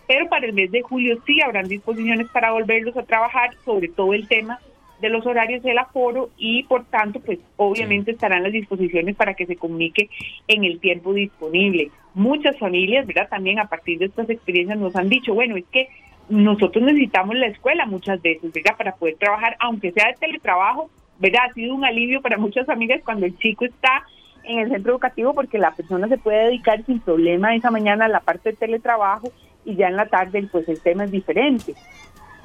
pero 0.09 0.29
para 0.29 0.47
el 0.47 0.55
mes 0.55 0.71
de 0.71 0.81
julio 0.81 1.19
sí 1.27 1.41
habrán 1.43 1.69
disposiciones 1.69 2.27
para 2.31 2.53
volverlos 2.53 2.97
a 2.97 3.05
trabajar, 3.05 3.51
sobre 3.65 3.89
todo 3.89 4.15
el 4.15 4.27
tema 4.27 4.59
de 5.01 5.09
los 5.09 5.27
horarios 5.27 5.63
del 5.63 5.79
aforo 5.79 6.31
y 6.37 6.63
por 6.65 6.85
tanto 6.85 7.21
pues 7.21 7.39
obviamente 7.57 8.13
estarán 8.13 8.43
las 8.43 8.53
disposiciones 8.53 9.17
para 9.17 9.35
que 9.35 9.47
se 9.47 9.57
comunique 9.57 10.09
en 10.49 10.65
el 10.65 10.81
tiempo 10.81 11.13
disponible. 11.13 11.91
Muchas 12.15 12.59
familias, 12.59 13.07
¿verdad? 13.07 13.29
También 13.29 13.59
a 13.59 13.67
partir 13.67 13.99
de 13.99 14.07
estas 14.07 14.31
experiencias 14.31 14.79
nos 14.79 14.97
han 14.97 15.09
dicho, 15.09 15.35
bueno, 15.35 15.57
es 15.57 15.65
que 15.71 15.89
nosotros 16.29 16.85
necesitamos 16.85 17.37
la 17.37 17.47
escuela 17.47 17.87
muchas 17.87 18.21
veces, 18.23 18.53
¿verdad? 18.53 18.77
Para 18.77 18.97
poder 18.97 19.17
trabajar, 19.17 19.57
aunque 19.61 19.93
sea 19.93 20.09
de 20.09 20.15
teletrabajo, 20.15 20.91
¿verdad? 21.19 21.43
Ha 21.51 21.53
sido 21.53 21.75
un 21.75 21.85
alivio 21.85 22.21
para 22.21 22.39
muchas 22.39 22.67
familias 22.67 23.03
cuando 23.05 23.27
el 23.27 23.37
chico 23.39 23.65
está 23.65 24.05
en 24.45 24.61
el 24.61 24.71
centro 24.71 24.93
educativo 24.93 25.35
porque 25.35 25.59
la 25.59 25.73
persona 25.73 26.09
se 26.09 26.19
puede 26.19 26.47
dedicar 26.47 26.85
sin 26.85 27.01
problema 27.01 27.55
esa 27.55 27.71
mañana 27.71 28.07
a 28.07 28.09
la 28.09 28.21
parte 28.21 28.51
de 28.51 28.57
teletrabajo 28.57 29.33
y 29.65 29.75
ya 29.75 29.89
en 29.89 29.97
la 29.97 30.07
tarde 30.07 30.49
pues 30.51 30.69
el 30.69 30.81
tema 30.81 31.05
es 31.05 31.11
diferente. 31.11 31.75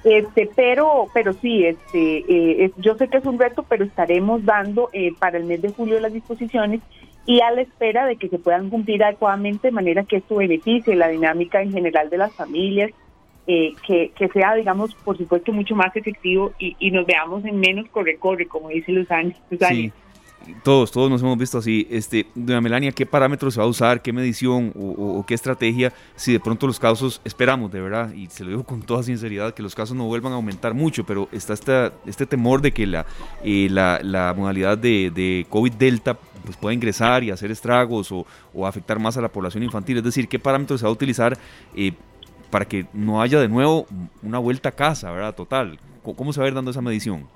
Este, 0.03 0.49
pero, 0.55 1.07
pero 1.13 1.33
sí, 1.33 1.65
este, 1.65 2.25
eh, 2.27 2.71
yo 2.77 2.95
sé 2.95 3.07
que 3.07 3.17
es 3.17 3.25
un 3.25 3.37
reto, 3.37 3.63
pero 3.67 3.85
estaremos 3.85 4.43
dando 4.43 4.89
eh, 4.93 5.11
para 5.19 5.37
el 5.37 5.45
mes 5.45 5.61
de 5.61 5.71
julio 5.71 5.99
las 5.99 6.13
disposiciones 6.13 6.81
y 7.25 7.41
a 7.41 7.51
la 7.51 7.61
espera 7.61 8.05
de 8.05 8.15
que 8.15 8.29
se 8.29 8.39
puedan 8.39 8.69
cumplir 8.69 9.03
adecuadamente 9.03 9.67
de 9.67 9.71
manera 9.71 10.03
que 10.03 10.17
esto 10.17 10.37
beneficie 10.37 10.95
la 10.95 11.09
dinámica 11.09 11.61
en 11.61 11.71
general 11.71 12.09
de 12.09 12.17
las 12.17 12.33
familias 12.33 12.91
eh, 13.45 13.73
que, 13.85 14.11
que, 14.15 14.27
sea, 14.29 14.55
digamos, 14.55 14.95
por 14.95 15.17
supuesto, 15.17 15.51
mucho 15.51 15.75
más 15.75 15.95
efectivo 15.95 16.51
y, 16.57 16.75
y 16.79 16.91
nos 16.91 17.05
veamos 17.05 17.43
en 17.45 17.59
menos 17.59 17.87
corre-corre, 17.89 18.47
como 18.47 18.69
dice 18.69 18.91
Luzani. 18.91 19.35
Sí. 19.59 19.91
Todos, 20.63 20.91
todos 20.91 21.09
nos 21.09 21.21
hemos 21.21 21.37
visto 21.37 21.57
así. 21.57 21.87
Este, 21.89 22.25
doña 22.35 22.61
Melania, 22.61 22.91
¿qué 22.91 23.05
parámetros 23.05 23.53
se 23.53 23.59
va 23.59 23.65
a 23.65 23.69
usar? 23.69 24.01
¿Qué 24.01 24.13
medición 24.13 24.73
o, 24.75 25.23
qué 25.27 25.33
estrategia? 25.33 25.93
Si 26.15 26.31
de 26.31 26.39
pronto 26.39 26.67
los 26.67 26.79
casos, 26.79 27.21
esperamos 27.23 27.71
de 27.71 27.81
verdad, 27.81 28.13
y 28.13 28.27
se 28.27 28.43
lo 28.43 28.49
digo 28.49 28.63
con 28.63 28.81
toda 28.81 29.03
sinceridad, 29.03 29.53
que 29.53 29.63
los 29.63 29.75
casos 29.75 29.95
no 29.95 30.05
vuelvan 30.05 30.33
a 30.33 30.35
aumentar 30.35 30.73
mucho, 30.73 31.05
pero 31.05 31.29
está 31.31 31.53
esta, 31.53 31.93
este 32.05 32.25
temor 32.25 32.61
de 32.61 32.71
que 32.71 32.87
la, 32.87 33.05
eh, 33.43 33.67
la, 33.69 34.33
modalidad 34.35 34.77
de, 34.77 35.45
COVID 35.49 35.73
Delta 35.73 36.17
pues 36.45 36.57
pueda 36.57 36.73
ingresar 36.73 37.23
y 37.23 37.29
hacer 37.29 37.51
estragos 37.51 38.11
o, 38.11 38.25
o, 38.53 38.65
afectar 38.65 38.99
más 38.99 39.17
a 39.17 39.21
la 39.21 39.29
población 39.29 39.63
infantil. 39.63 39.97
Es 39.97 40.03
decir, 40.03 40.27
¿qué 40.27 40.39
parámetros 40.39 40.79
se 40.79 40.85
va 40.85 40.89
a 40.89 40.93
utilizar 40.93 41.37
eh, 41.75 41.93
para 42.49 42.65
que 42.65 42.85
no 42.93 43.21
haya 43.21 43.39
de 43.39 43.47
nuevo 43.47 43.87
una 44.21 44.39
vuelta 44.39 44.69
a 44.69 44.71
casa, 44.73 45.11
¿verdad? 45.11 45.33
Total. 45.33 45.79
¿Cómo 46.03 46.33
se 46.33 46.39
va 46.39 46.45
a 46.45 46.49
ir 46.49 46.55
dando 46.55 46.71
esa 46.71 46.81
medición? 46.81 47.27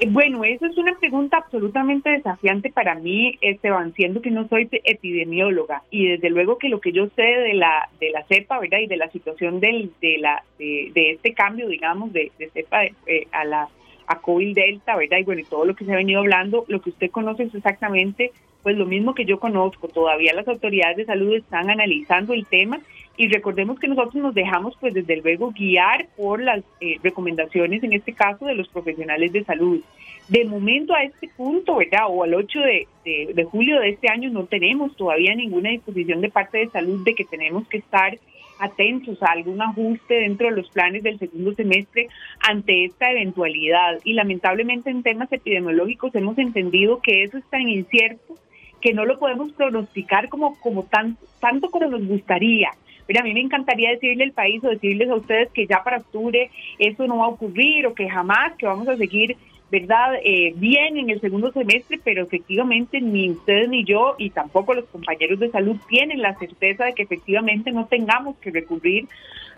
Eh, 0.00 0.06
bueno, 0.08 0.44
eso 0.44 0.66
es 0.66 0.76
una 0.76 0.94
pregunta 0.98 1.38
absolutamente 1.38 2.10
desafiante 2.10 2.70
para 2.70 2.94
mí, 2.94 3.38
Esteban, 3.40 3.92
siendo 3.94 4.22
que 4.22 4.30
no 4.30 4.48
soy 4.48 4.68
epidemióloga 4.70 5.82
y 5.90 6.08
desde 6.08 6.30
luego 6.30 6.58
que 6.58 6.68
lo 6.68 6.80
que 6.80 6.92
yo 6.92 7.08
sé 7.16 7.22
de 7.22 7.54
la 7.54 7.88
de 8.00 8.10
la 8.10 8.24
cepa, 8.24 8.58
¿verdad? 8.58 8.78
Y 8.78 8.86
de 8.86 8.96
la 8.96 9.10
situación 9.10 9.60
del, 9.60 9.92
de 10.00 10.18
la 10.18 10.42
de, 10.58 10.92
este 11.12 11.34
cambio, 11.34 11.68
digamos, 11.68 12.12
de, 12.12 12.32
cepa 12.52 12.84
eh, 12.84 13.26
a 13.32 13.44
la 13.44 13.68
a 14.06 14.20
COVID 14.20 14.54
delta, 14.54 14.96
¿verdad? 14.96 15.18
Y 15.18 15.22
bueno, 15.22 15.40
y 15.42 15.44
todo 15.44 15.64
lo 15.64 15.76
que 15.76 15.84
se 15.84 15.92
ha 15.92 15.96
venido 15.96 16.20
hablando, 16.20 16.64
lo 16.66 16.80
que 16.80 16.90
usted 16.90 17.10
conoce 17.10 17.44
es 17.44 17.54
exactamente 17.54 18.32
pues 18.62 18.76
lo 18.76 18.84
mismo 18.84 19.14
que 19.14 19.24
yo 19.24 19.38
conozco. 19.38 19.88
Todavía 19.88 20.34
las 20.34 20.48
autoridades 20.48 20.96
de 20.96 21.06
salud 21.06 21.34
están 21.34 21.70
analizando 21.70 22.34
el 22.34 22.46
tema 22.46 22.80
y 23.16 23.28
recordemos 23.28 23.78
que 23.78 23.88
nosotros 23.88 24.14
nos 24.14 24.34
dejamos 24.34 24.74
pues 24.80 24.94
desde 24.94 25.16
luego 25.16 25.50
guiar 25.50 26.06
por 26.16 26.42
las 26.42 26.62
eh, 26.80 26.96
recomendaciones 27.02 27.82
en 27.82 27.92
este 27.92 28.14
caso 28.14 28.46
de 28.46 28.54
los 28.54 28.68
profesionales 28.68 29.32
de 29.32 29.44
salud. 29.44 29.80
De 30.28 30.44
momento 30.44 30.94
a 30.94 31.02
este 31.02 31.28
punto, 31.36 31.76
¿verdad? 31.76 32.06
O 32.08 32.22
al 32.22 32.34
8 32.34 32.58
de, 32.60 33.34
de, 33.34 33.44
julio 33.44 33.80
de 33.80 33.90
este 33.90 34.08
año 34.08 34.30
no 34.30 34.44
tenemos 34.44 34.96
todavía 34.96 35.34
ninguna 35.34 35.70
disposición 35.70 36.20
de 36.20 36.30
parte 36.30 36.58
de 36.58 36.68
salud 36.68 37.04
de 37.04 37.14
que 37.14 37.24
tenemos 37.24 37.66
que 37.68 37.78
estar 37.78 38.16
atentos 38.60 39.22
a 39.22 39.32
algún 39.32 39.60
ajuste 39.60 40.14
dentro 40.14 40.48
de 40.48 40.56
los 40.56 40.70
planes 40.70 41.02
del 41.02 41.18
segundo 41.18 41.54
semestre 41.54 42.08
ante 42.40 42.84
esta 42.84 43.10
eventualidad. 43.10 43.98
Y 44.04 44.12
lamentablemente 44.12 44.90
en 44.90 45.02
temas 45.02 45.32
epidemiológicos 45.32 46.14
hemos 46.14 46.38
entendido 46.38 47.00
que 47.00 47.24
eso 47.24 47.38
es 47.38 47.44
tan 47.50 47.68
incierto 47.68 48.34
que 48.80 48.94
no 48.94 49.04
lo 49.04 49.18
podemos 49.18 49.52
pronosticar 49.52 50.28
como, 50.28 50.58
como 50.60 50.84
tan, 50.84 51.16
tanto 51.40 51.70
como 51.70 51.88
nos 51.88 52.06
gustaría. 52.06 52.70
Mira, 53.10 53.22
a 53.22 53.24
mí 53.24 53.34
me 53.34 53.40
encantaría 53.40 53.90
decirle 53.90 54.22
al 54.22 54.30
país 54.30 54.62
o 54.62 54.68
decirles 54.68 55.10
a 55.10 55.16
ustedes 55.16 55.50
que 55.50 55.66
ya 55.66 55.82
para 55.82 55.96
octubre 55.96 56.48
eso 56.78 57.08
no 57.08 57.18
va 57.18 57.24
a 57.24 57.30
ocurrir 57.30 57.84
o 57.88 57.92
que 57.92 58.08
jamás, 58.08 58.54
que 58.56 58.66
vamos 58.66 58.86
a 58.86 58.96
seguir, 58.96 59.36
¿verdad?, 59.68 60.14
eh, 60.22 60.52
bien 60.54 60.96
en 60.96 61.10
el 61.10 61.20
segundo 61.20 61.50
semestre, 61.50 61.98
pero 62.04 62.22
efectivamente 62.22 63.00
ni 63.00 63.30
ustedes 63.30 63.68
ni 63.68 63.84
yo 63.84 64.14
y 64.16 64.30
tampoco 64.30 64.74
los 64.74 64.84
compañeros 64.84 65.40
de 65.40 65.50
salud 65.50 65.76
tienen 65.88 66.22
la 66.22 66.38
certeza 66.38 66.84
de 66.84 66.92
que 66.92 67.02
efectivamente 67.02 67.72
no 67.72 67.86
tengamos 67.86 68.36
que 68.36 68.52
recurrir 68.52 69.08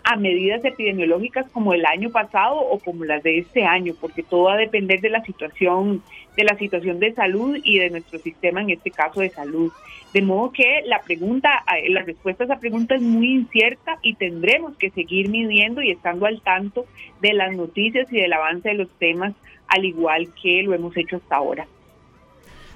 a 0.03 0.15
medidas 0.15 0.65
epidemiológicas 0.65 1.47
como 1.51 1.75
el 1.75 1.85
año 1.85 2.09
pasado 2.09 2.57
o 2.57 2.79
como 2.79 3.05
las 3.05 3.21
de 3.21 3.37
este 3.37 3.65
año, 3.65 3.93
porque 4.01 4.23
todo 4.23 4.45
va 4.45 4.55
a 4.55 4.57
depender 4.57 4.99
de 4.99 5.11
la 5.11 5.23
situación, 5.23 6.01
de 6.35 6.43
la 6.43 6.57
situación 6.57 6.99
de 6.99 7.13
salud 7.13 7.57
y 7.63 7.79
de 7.79 7.89
nuestro 7.89 8.19
sistema, 8.19 8.61
en 8.61 8.71
este 8.71 8.91
caso 8.91 9.21
de 9.21 9.29
salud. 9.29 9.71
De 10.13 10.21
modo 10.21 10.51
que 10.51 10.83
la 10.85 11.01
pregunta, 11.01 11.63
eh, 11.75 11.89
la 11.89 12.03
respuesta 12.03 12.43
a 12.43 12.45
esa 12.45 12.59
pregunta 12.59 12.95
es 12.95 13.01
muy 13.01 13.33
incierta 13.33 13.97
y 14.01 14.13
tendremos 14.15 14.75
que 14.77 14.91
seguir 14.91 15.29
midiendo 15.29 15.81
y 15.81 15.91
estando 15.91 16.25
al 16.25 16.41
tanto 16.41 16.85
de 17.21 17.33
las 17.33 17.55
noticias 17.55 18.11
y 18.11 18.21
del 18.21 18.33
avance 18.33 18.69
de 18.69 18.75
los 18.75 18.89
temas, 18.99 19.33
al 19.67 19.85
igual 19.85 20.29
que 20.41 20.61
lo 20.63 20.73
hemos 20.73 20.95
hecho 20.97 21.17
hasta 21.17 21.35
ahora. 21.35 21.67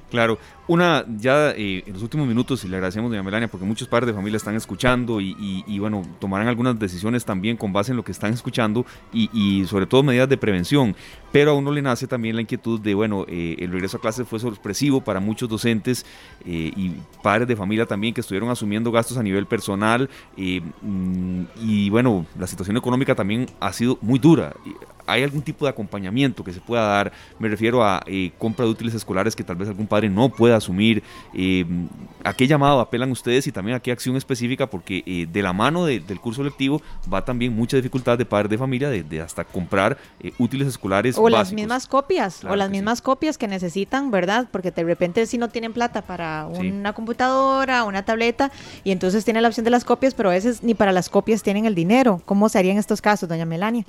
Claro, 0.09 0.39
una 0.67 1.05
ya 1.07 1.51
eh, 1.51 1.83
en 1.85 1.93
los 1.93 2.03
últimos 2.03 2.27
minutos, 2.27 2.63
y 2.65 2.67
le 2.67 2.75
agradecemos, 2.75 3.09
doña 3.09 3.23
Melania, 3.23 3.47
porque 3.47 3.65
muchos 3.65 3.87
padres 3.87 4.07
de 4.07 4.13
familia 4.13 4.35
están 4.35 4.55
escuchando 4.55 5.21
y, 5.21 5.79
bueno, 5.79 6.03
tomarán 6.19 6.47
algunas 6.47 6.77
decisiones 6.77 7.23
también 7.23 7.55
con 7.55 7.71
base 7.71 7.91
en 7.91 7.97
lo 7.97 8.03
que 8.03 8.11
están 8.11 8.33
escuchando 8.33 8.85
y, 9.13 9.65
sobre 9.67 9.85
todo 9.85 10.03
medidas 10.03 10.27
de 10.27 10.37
prevención. 10.37 10.95
Pero 11.31 11.51
a 11.51 11.53
uno 11.53 11.71
le 11.71 11.81
nace 11.81 12.07
también 12.07 12.35
la 12.35 12.41
inquietud 12.41 12.79
de, 12.79 12.93
bueno, 12.93 13.25
eh, 13.27 13.55
el 13.59 13.71
regreso 13.71 13.97
a 13.97 14.01
clases 14.01 14.27
fue 14.27 14.39
sorpresivo 14.39 15.01
para 15.01 15.19
muchos 15.19 15.47
docentes 15.49 16.05
eh, 16.45 16.71
y 16.75 16.93
padres 17.21 17.47
de 17.47 17.55
familia 17.55 17.85
también 17.85 18.13
que 18.13 18.21
estuvieron 18.21 18.49
asumiendo 18.49 18.91
gastos 18.91 19.17
a 19.17 19.23
nivel 19.23 19.45
personal. 19.45 20.09
Mm, 20.35 21.43
y 21.61 21.89
bueno, 21.89 22.25
la 22.37 22.47
situación 22.47 22.77
económica 22.77 23.15
también 23.15 23.45
ha 23.59 23.71
sido 23.71 23.97
muy 24.01 24.19
dura. 24.19 24.53
¿Hay 25.05 25.23
algún 25.23 25.41
tipo 25.41 25.65
de 25.65 25.69
acompañamiento 25.69 26.43
que 26.43 26.51
se 26.51 26.59
pueda 26.59 26.83
dar? 26.83 27.13
Me 27.39 27.47
refiero 27.47 27.83
a 27.83 28.03
compra 28.37 28.65
de 28.65 28.71
útiles 28.71 28.93
escolares 28.93 29.35
que 29.35 29.43
tal 29.43 29.55
vez 29.55 29.69
algún 29.69 29.87
padre 29.87 30.09
no 30.09 30.29
pueda 30.29 30.56
asumir. 30.57 31.03
Eh, 31.33 31.65
¿A 32.23 32.33
qué 32.33 32.47
llamado 32.47 32.79
apelan 32.79 33.11
ustedes 33.11 33.47
y 33.47 33.51
también 33.51 33.77
a 33.77 33.79
qué 33.79 33.91
acción 33.91 34.15
específica? 34.15 34.67
Porque 34.67 35.03
eh, 35.05 35.27
de 35.31 35.41
la 35.41 35.53
mano 35.53 35.85
del 35.85 36.19
curso 36.19 36.43
lectivo 36.43 36.81
va 37.11 37.23
también 37.23 37.55
mucha 37.55 37.77
dificultad 37.77 38.17
de 38.17 38.25
padres 38.25 38.49
de 38.49 38.57
familia 38.57 38.89
de, 38.89 39.21
hasta 39.21 39.43
comprar 39.45 39.97
eh, 40.19 40.33
útiles 40.37 40.67
escolares. 40.67 41.17
O 41.17 41.29
las 41.29 41.53
mismas 41.53 41.87
copias, 41.87 42.43
o 42.43 42.55
las 42.55 42.69
mismas 42.69 43.01
copias 43.01 43.37
que 43.37 43.47
necesitan, 43.47 44.11
¿verdad? 44.11 44.47
Porque 44.51 44.71
de 44.71 44.83
repente 44.83 45.25
si 45.25 45.37
no 45.37 45.49
tienen 45.49 45.73
plata 45.73 46.01
para 46.01 46.47
una 46.47 46.93
computadora, 46.93 47.83
una 47.83 48.03
tableta, 48.03 48.51
y 48.83 48.91
entonces 48.91 49.23
tienen 49.23 49.43
la 49.43 49.49
opción 49.49 49.63
de 49.63 49.71
las 49.71 49.85
copias, 49.85 50.13
pero 50.13 50.29
a 50.29 50.33
veces 50.33 50.63
ni 50.63 50.73
para 50.73 50.91
las 50.91 51.09
copias 51.09 51.43
tienen 51.43 51.65
el 51.65 51.75
dinero. 51.75 52.21
¿Cómo 52.25 52.49
se 52.49 52.59
haría 52.59 52.71
en 52.71 52.77
estos 52.77 53.01
casos, 53.01 53.29
doña 53.29 53.45
Melania? 53.45 53.85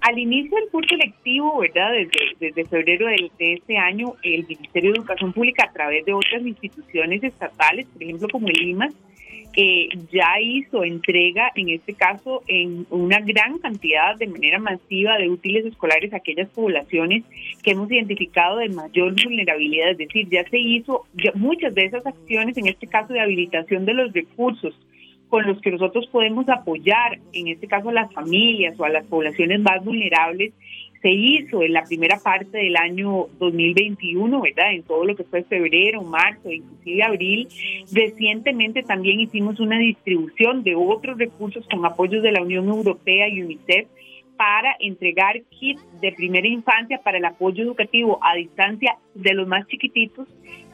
Al 0.00 0.18
inicio 0.18 0.56
del 0.56 0.70
curso 0.70 0.96
lectivo, 0.96 1.58
¿verdad? 1.58 1.92
Desde, 2.38 2.64
febrero 2.64 3.06
de, 3.06 3.30
este 3.38 3.76
año, 3.76 4.14
el 4.22 4.46
Ministerio 4.46 4.92
de 4.92 4.98
Educación 4.98 5.32
Pública, 5.32 5.64
a 5.68 5.72
través 5.72 6.04
de 6.06 6.14
otras 6.14 6.42
instituciones 6.42 7.22
estatales, 7.22 7.86
por 7.86 8.02
ejemplo, 8.02 8.28
como 8.30 8.48
el 8.48 8.62
IMAS, 8.62 8.94
eh, 9.56 9.88
ya 10.12 10.40
hizo 10.40 10.84
entrega, 10.84 11.50
en 11.54 11.70
este 11.70 11.92
caso, 11.94 12.42
en 12.46 12.86
una 12.88 13.20
gran 13.20 13.58
cantidad, 13.58 14.16
de 14.16 14.28
manera 14.28 14.58
masiva, 14.58 15.18
de 15.18 15.28
útiles 15.28 15.66
escolares 15.66 16.12
a 16.12 16.18
aquellas 16.18 16.48
poblaciones 16.50 17.24
que 17.62 17.72
hemos 17.72 17.90
identificado 17.90 18.58
de 18.58 18.68
mayor 18.68 19.14
vulnerabilidad. 19.22 19.90
Es 19.90 19.98
decir, 19.98 20.28
ya 20.30 20.48
se 20.48 20.58
hizo 20.58 21.04
muchas 21.34 21.74
de 21.74 21.84
esas 21.84 22.06
acciones, 22.06 22.56
en 22.56 22.68
este 22.68 22.86
caso 22.86 23.12
de 23.12 23.20
habilitación 23.20 23.84
de 23.84 23.94
los 23.94 24.12
recursos 24.12 24.74
con 25.30 25.46
los 25.46 25.60
que 25.60 25.70
nosotros 25.70 26.06
podemos 26.08 26.48
apoyar, 26.48 27.18
en 27.32 27.48
este 27.48 27.68
caso 27.68 27.88
a 27.88 27.92
las 27.92 28.12
familias 28.12 28.78
o 28.78 28.84
a 28.84 28.90
las 28.90 29.06
poblaciones 29.06 29.60
más 29.60 29.82
vulnerables, 29.84 30.52
se 31.00 31.10
hizo 31.10 31.62
en 31.62 31.72
la 31.72 31.84
primera 31.84 32.18
parte 32.18 32.58
del 32.58 32.76
año 32.76 33.28
2021, 33.38 34.40
¿verdad? 34.42 34.72
En 34.72 34.82
todo 34.82 35.04
lo 35.04 35.16
que 35.16 35.24
fue 35.24 35.44
febrero, 35.44 36.02
marzo, 36.02 36.50
inclusive 36.50 37.02
abril. 37.02 37.48
Recientemente 37.90 38.82
también 38.82 39.20
hicimos 39.20 39.60
una 39.60 39.78
distribución 39.78 40.62
de 40.62 40.74
otros 40.74 41.16
recursos 41.16 41.66
con 41.70 41.86
apoyos 41.86 42.22
de 42.22 42.32
la 42.32 42.42
Unión 42.42 42.68
Europea 42.68 43.28
y 43.28 43.40
UNICEF 43.40 43.88
para 44.36 44.74
entregar 44.80 45.42
kits 45.50 45.82
de 46.00 46.12
primera 46.12 46.48
infancia 46.48 47.00
para 47.02 47.18
el 47.18 47.24
apoyo 47.24 47.62
educativo 47.62 48.18
a 48.22 48.34
distancia 48.34 48.96
de 49.14 49.34
los 49.34 49.46
más 49.46 49.66
chiquititos 49.68 50.28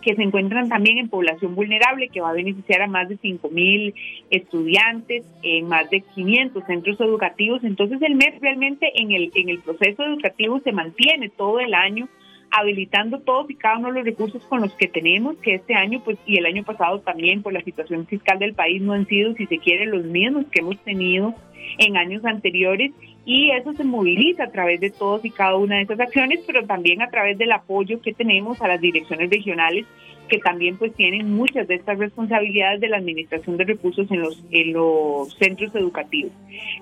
que 0.07 0.15
se 0.15 0.23
encuentran 0.23 0.69
también 0.69 0.99
en 0.99 1.09
población 1.09 1.57
vulnerable, 1.57 2.11
que 2.11 2.21
va 2.21 2.31
a 2.31 2.33
beneficiar 2.33 2.81
a 2.81 2.87
más 2.87 3.09
de 3.09 3.17
5 3.17 3.49
mil 3.49 3.93
estudiantes 4.31 5.25
en 5.43 5.67
más 5.67 5.91
de 5.91 6.01
500 6.01 6.63
centros 6.65 7.01
educativos. 7.01 7.65
Entonces 7.65 8.01
el 8.03 8.15
MES 8.15 8.41
realmente 8.41 8.93
en 9.03 9.11
el, 9.11 9.33
en 9.35 9.49
el 9.49 9.59
proceso 9.59 10.05
educativo 10.05 10.61
se 10.61 10.71
mantiene 10.71 11.29
todo 11.29 11.59
el 11.59 11.75
año 11.75 12.09
habilitando 12.53 13.19
todos 13.19 13.51
y 13.51 13.57
cada 13.57 13.79
uno 13.79 13.89
de 13.89 13.95
los 13.95 14.05
recursos 14.05 14.45
con 14.45 14.61
los 14.61 14.73
que 14.75 14.87
tenemos, 14.87 15.37
que 15.39 15.57
este 15.57 15.75
año 15.75 16.01
pues 16.05 16.19
y 16.25 16.39
el 16.39 16.47
año 16.47 16.63
pasado 16.63 17.01
también 17.01 17.43
por 17.43 17.53
la 17.53 17.63
situación 17.63 18.07
fiscal 18.07 18.39
del 18.39 18.55
país 18.55 18.81
no 18.81 18.93
han 18.93 19.09
sido, 19.09 19.35
si 19.35 19.47
se 19.47 19.59
quiere, 19.59 19.87
los 19.87 20.05
mismos 20.05 20.47
que 20.53 20.61
hemos 20.61 20.79
tenido 20.85 21.35
en 21.79 21.97
años 21.97 22.25
anteriores 22.25 22.93
y 23.27 23.51
eso 23.51 23.73
se 23.73 23.83
moviliza 23.83 24.45
a 24.45 24.53
través 24.53 24.81
de 24.81 24.91
todos 24.91 25.25
y 25.25 25.31
cada 25.31 25.57
una 25.57 25.77
de 25.77 25.83
esas 25.83 25.99
acciones, 25.99 26.45
pero 26.47 26.65
también 26.65 27.03
a 27.03 27.11
través 27.11 27.37
del 27.37 27.51
apoyo 27.51 28.01
que 28.01 28.15
tenemos 28.15 28.63
a 28.63 28.69
las 28.69 28.81
direcciones 28.81 29.29
regionales 29.29 29.85
que 30.29 30.39
también 30.39 30.77
pues 30.77 30.95
tienen 30.95 31.33
muchas 31.33 31.69
de 31.69 31.77
estas 31.77 31.99
responsabilidades 31.99 32.81
de 32.81 32.89
la 32.89 32.99
administración 32.99 33.57
de 33.57 33.65
recursos 33.65 34.11
en 34.11 34.21
los 34.21 34.45
en 34.51 34.73
los 34.73 35.33
centros 35.39 35.75
educativos. 35.75 36.33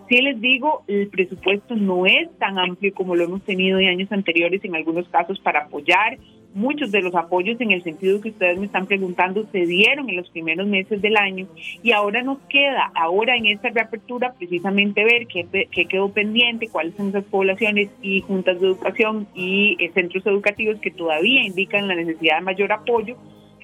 Si 0.09 0.21
les 0.21 0.41
digo, 0.41 0.83
el 0.87 1.09
presupuesto 1.09 1.77
no 1.77 2.07
es 2.07 2.29
tan 2.39 2.59
amplio 2.59 2.93
como 2.95 3.17
lo 3.17 3.25
hemos 3.25 3.43
tenido 3.43 3.79
en 3.79 3.89
años 3.89 4.13
anteriores 4.13 4.65
en 4.65 4.75
algunos 4.75 5.09
casos 5.09 5.39
para 5.41 5.65
apoyar 5.65 6.19
Muchos 6.55 6.93
de 6.93 7.03
los 7.03 7.13
apoyos 7.17 7.61
en 7.61 7.73
el 7.73 7.83
sentido 7.83 8.21
que 8.21 8.29
ustedes 8.29 8.61
me 8.61 8.67
están 8.67 8.87
preguntando 8.87 9.45
se 9.51 9.67
dieron 9.67 10.09
en 10.09 10.17
los 10.17 10.31
primeros 10.31 10.69
meses 10.69 11.03
del 11.03 11.17
año 11.17 11.49
y 11.83 11.91
ahora 11.91 12.23
nos 12.23 12.39
queda, 12.49 12.93
ahora 12.95 13.37
en 13.37 13.47
esta 13.47 13.71
reapertura, 13.71 14.35
precisamente 14.39 15.03
ver 15.05 15.27
qué, 15.27 15.69
quedó 15.89 16.13
pendiente, 16.13 16.69
cuáles 16.69 16.95
son 16.95 17.09
esas 17.09 17.25
poblaciones 17.25 17.91
y 18.01 18.21
juntas 18.21 18.61
de 18.61 18.69
educación 18.69 19.27
y 19.35 19.77
eh, 19.81 19.91
centros 19.95 20.25
educativos 20.27 20.79
que 20.81 20.93
todavía 20.93 21.43
indican 21.43 21.89
la 21.89 21.97
necesidad 21.97 22.37
de 22.37 22.45
mayor 22.45 22.71
apoyo 22.71 23.17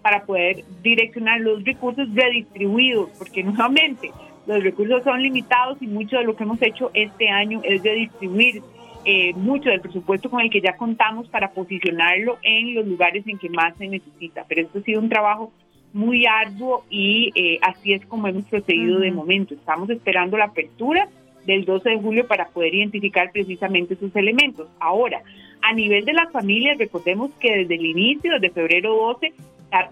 para 0.03 0.24
poder 0.24 0.64
direccionar 0.83 1.40
los 1.40 1.62
recursos 1.64 2.09
redistribuidos, 2.12 3.11
porque 3.18 3.44
nuevamente 3.44 4.11
los 4.46 4.64
recursos 4.64 5.05
son 5.05 5.22
limitados 5.22 5.81
y 5.81 5.87
mucho 5.87 6.16
de 6.16 6.24
lo 6.24 6.35
que 6.35 6.42
hemos 6.42 6.61
hecho 6.61 6.90
este 6.94 7.29
año 7.29 7.61
es 7.62 7.85
de 7.85 7.92
distribuir 7.92 8.62
eh, 9.04 9.32
mucho 9.34 9.70
del 9.70 9.80
presupuesto 9.80 10.30
con 10.30 10.40
el 10.40 10.50
que 10.50 10.60
ya 10.60 10.76
contamos 10.76 11.28
para 11.28 11.50
posicionarlo 11.52 12.38
en 12.42 12.74
los 12.74 12.86
lugares 12.86 13.26
en 13.26 13.38
que 13.38 13.48
más 13.48 13.76
se 13.76 13.88
necesita. 13.88 14.44
Pero 14.48 14.62
esto 14.62 14.78
ha 14.78 14.82
sido 14.82 15.00
un 15.00 15.08
trabajo 15.08 15.52
muy 15.92 16.26
arduo 16.26 16.84
y 16.88 17.32
eh, 17.34 17.58
así 17.62 17.92
es 17.92 18.04
como 18.06 18.28
hemos 18.28 18.44
procedido 18.44 19.00
de 19.00 19.10
momento. 19.10 19.54
Estamos 19.54 19.90
esperando 19.90 20.36
la 20.36 20.46
apertura 20.46 21.08
del 21.46 21.64
12 21.64 21.90
de 21.90 21.98
julio 21.98 22.26
para 22.26 22.48
poder 22.48 22.74
identificar 22.74 23.30
precisamente 23.32 23.96
sus 23.96 24.14
elementos. 24.14 24.68
Ahora, 24.78 25.22
a 25.62 25.72
nivel 25.74 26.04
de 26.04 26.12
las 26.12 26.30
familias, 26.32 26.78
recordemos 26.78 27.30
que 27.40 27.58
desde 27.58 27.74
el 27.74 27.86
inicio, 27.86 28.32
desde 28.34 28.50
febrero 28.50 28.94
12, 28.94 29.32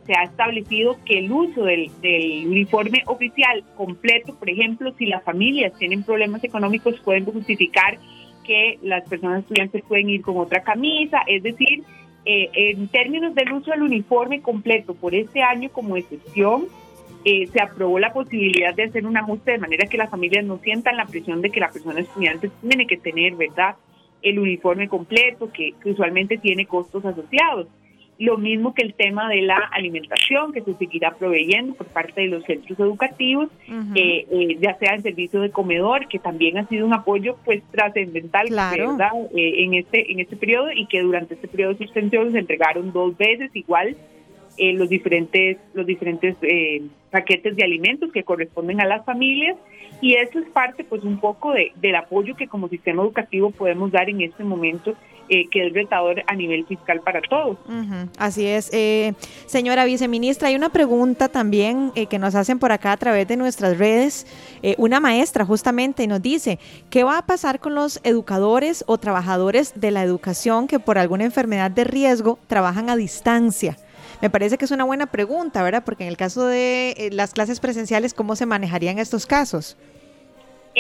se 0.05 0.13
ha 0.13 0.25
establecido 0.25 0.97
que 1.05 1.19
el 1.19 1.31
uso 1.31 1.65
del, 1.65 1.91
uniforme 2.47 3.03
oficial 3.07 3.65
completo, 3.77 4.35
por 4.35 4.51
ejemplo, 4.51 4.93
si 4.99 5.07
las 5.07 5.23
familias 5.23 5.73
tienen 5.79 6.03
problemas 6.03 6.43
económicos, 6.43 6.99
pueden 7.01 7.25
justificar 7.25 7.99
que 8.49 8.79
las 8.83 9.07
personas 9.07 9.41
estudiantes 9.41 9.85
pueden 9.87 10.09
ir 10.09 10.23
con 10.23 10.39
otra 10.39 10.63
camisa, 10.63 11.19
es 11.27 11.43
decir, 11.43 11.85
eh, 12.25 12.51
en 12.55 12.89
términos 12.89 13.35
del 13.35 13.53
uso 13.53 13.71
del 13.71 13.83
uniforme 13.83 14.41
completo 14.41 14.95
por 14.95 15.15
este 15.15 15.43
año 15.43 15.69
como 15.69 15.97
excepción, 15.99 16.67
eh, 17.25 17.47
se 17.49 17.61
aprobó 17.61 17.99
la 17.99 18.13
posibilidad 18.13 18.75
de 18.75 18.85
hacer 18.85 19.07
un 19.07 19.19
ajuste 19.19 19.53
de 19.53 19.59
manera 19.59 19.87
que 19.87 19.99
las 19.99 20.11
familias 20.11 20.47
no 20.47 20.59
sientan 20.59 20.97
la 20.97 21.05
presión 21.05 21.43
de 21.43 21.51
que 21.51 21.61
la 21.61 21.71
persona 21.71 22.01
estudiante 22.01 22.51
tiene 22.67 22.87
que 22.87 22.97
tener, 22.97 23.35
¿verdad?, 23.35 23.77
el 24.23 24.39
uniforme 24.39 24.89
completo, 24.89 25.53
que 25.53 25.75
usualmente 25.85 26.39
tiene 26.39 26.67
costos 26.67 27.05
asociados. 27.05 27.69
Lo 28.19 28.37
mismo 28.37 28.75
que 28.75 28.83
el 28.83 28.95
tema 28.95 29.29
de 29.29 29.43
la 29.43 29.57
alimentación, 29.71 30.53
que 30.53 30.63
se 30.63 30.75
seguirá 30.75 31.13
proveyendo 31.13 31.75
por 31.75 31.87
parte 31.87 32.23
de 32.23 32.27
los 32.27 32.43
centros 32.45 32.79
educativos, 32.81 33.49
eh, 33.95 34.27
eh, 34.29 34.57
ya 34.61 34.77
sea 34.79 34.95
en 34.95 35.03
servicio 35.03 35.41
de 35.41 35.51
comedor, 35.51 36.09
que 36.09 36.19
también 36.19 36.59
ha 36.59 36.67
sido 36.67 36.85
un 36.85 36.95
apoyo 36.95 37.37
pues 37.45 37.63
trascendental 37.71 38.49
¿verdad? 38.51 39.13
Eh, 39.37 39.63
en 39.63 39.75
este 39.75 40.11
en 40.11 40.19
este 40.19 40.37
periodo 40.37 40.73
y 40.73 40.87
que 40.87 41.01
durante 41.01 41.35
este 41.35 41.47
periodo 41.47 41.75
de 41.75 41.79
suspensión 41.79 42.33
se 42.33 42.41
entregaron 42.41 42.93
dos 42.93 43.17
veces 43.17 43.55
igual 43.55 43.97
los 44.59 44.89
diferentes 44.89 45.59
los 45.73 45.87
diferentes 45.87 46.35
paquetes 47.13 47.55
de 47.55 47.63
alimentos 47.63 48.11
que 48.11 48.25
corresponden 48.25 48.81
a 48.81 48.87
las 48.87 49.05
familias 49.05 49.57
y 50.01 50.15
eso 50.15 50.41
es 50.41 50.49
parte 50.51 50.83
pues 50.83 51.05
un 51.05 51.21
poco 51.21 51.53
de, 51.53 51.71
del 51.77 51.95
apoyo 51.95 52.35
que 52.35 52.49
como 52.49 52.69
sistema 52.69 53.03
educativo 53.03 53.51
podemos 53.51 53.93
dar 53.93 54.11
en 54.11 54.23
este 54.23 54.43
momento 54.43 54.97
eh, 55.29 55.49
que 55.51 55.67
es 55.67 55.73
retador 55.73 56.23
a 56.27 56.35
nivel 56.35 56.67
fiscal 56.67 57.01
para 57.01 57.21
todos. 57.21 57.59
Así 58.19 58.47
es. 58.47 58.71
Eh, 58.73 59.13
señora 59.47 59.85
viceministra, 59.85 60.49
hay 60.49 60.57
una 60.57 60.71
pregunta 60.71 61.29
también 61.29 61.93
eh, 61.95 62.07
que 62.07 62.19
nos 62.19 62.35
hacen 62.35 62.59
por 62.59 62.73
acá 62.73 62.93
a 62.93 62.97
través 62.97 63.29
de 63.29 63.37
nuestras 63.37 63.79
redes. 63.79 64.27
una 64.77 65.01
maestra 65.01 65.45
justamente 65.45 66.07
nos 66.07 66.23
dice, 66.23 66.59
¿qué 66.91 67.05
va 67.05 67.19
a 67.19 67.27
pasar 67.27 67.61
con 67.61 67.75
los 67.75 68.01
educadores 68.05 68.85
o 68.87 68.99
trabajadores 68.99 69.73
de 69.75 69.91
la 69.91 70.03
educación 70.03 70.67
que 70.67 70.79
por 70.79 70.99
alguna 70.99 71.25
enfermedad 71.25 71.71
de 71.71 71.85
riesgo 71.85 72.39
trabajan 72.47 72.91
a 72.91 72.97
distancia? 72.97 73.77
Me 74.21 74.31
parece 74.31 74.59
que 74.59 74.65
es 74.65 74.71
una 74.71 74.85
buena 74.85 75.07
pregunta, 75.07 75.63
¿verdad? 75.63 75.85
Porque 75.85 76.05
en 76.05 76.09
el 76.09 76.17
caso 76.17 76.47
de 76.47 77.11
las 77.13 77.33
clases 77.33 77.61
presenciales, 77.61 78.15
¿cómo 78.15 78.35
se 78.35 78.47
manejarían 78.47 78.99
estos 78.99 79.27
casos? 79.27 79.77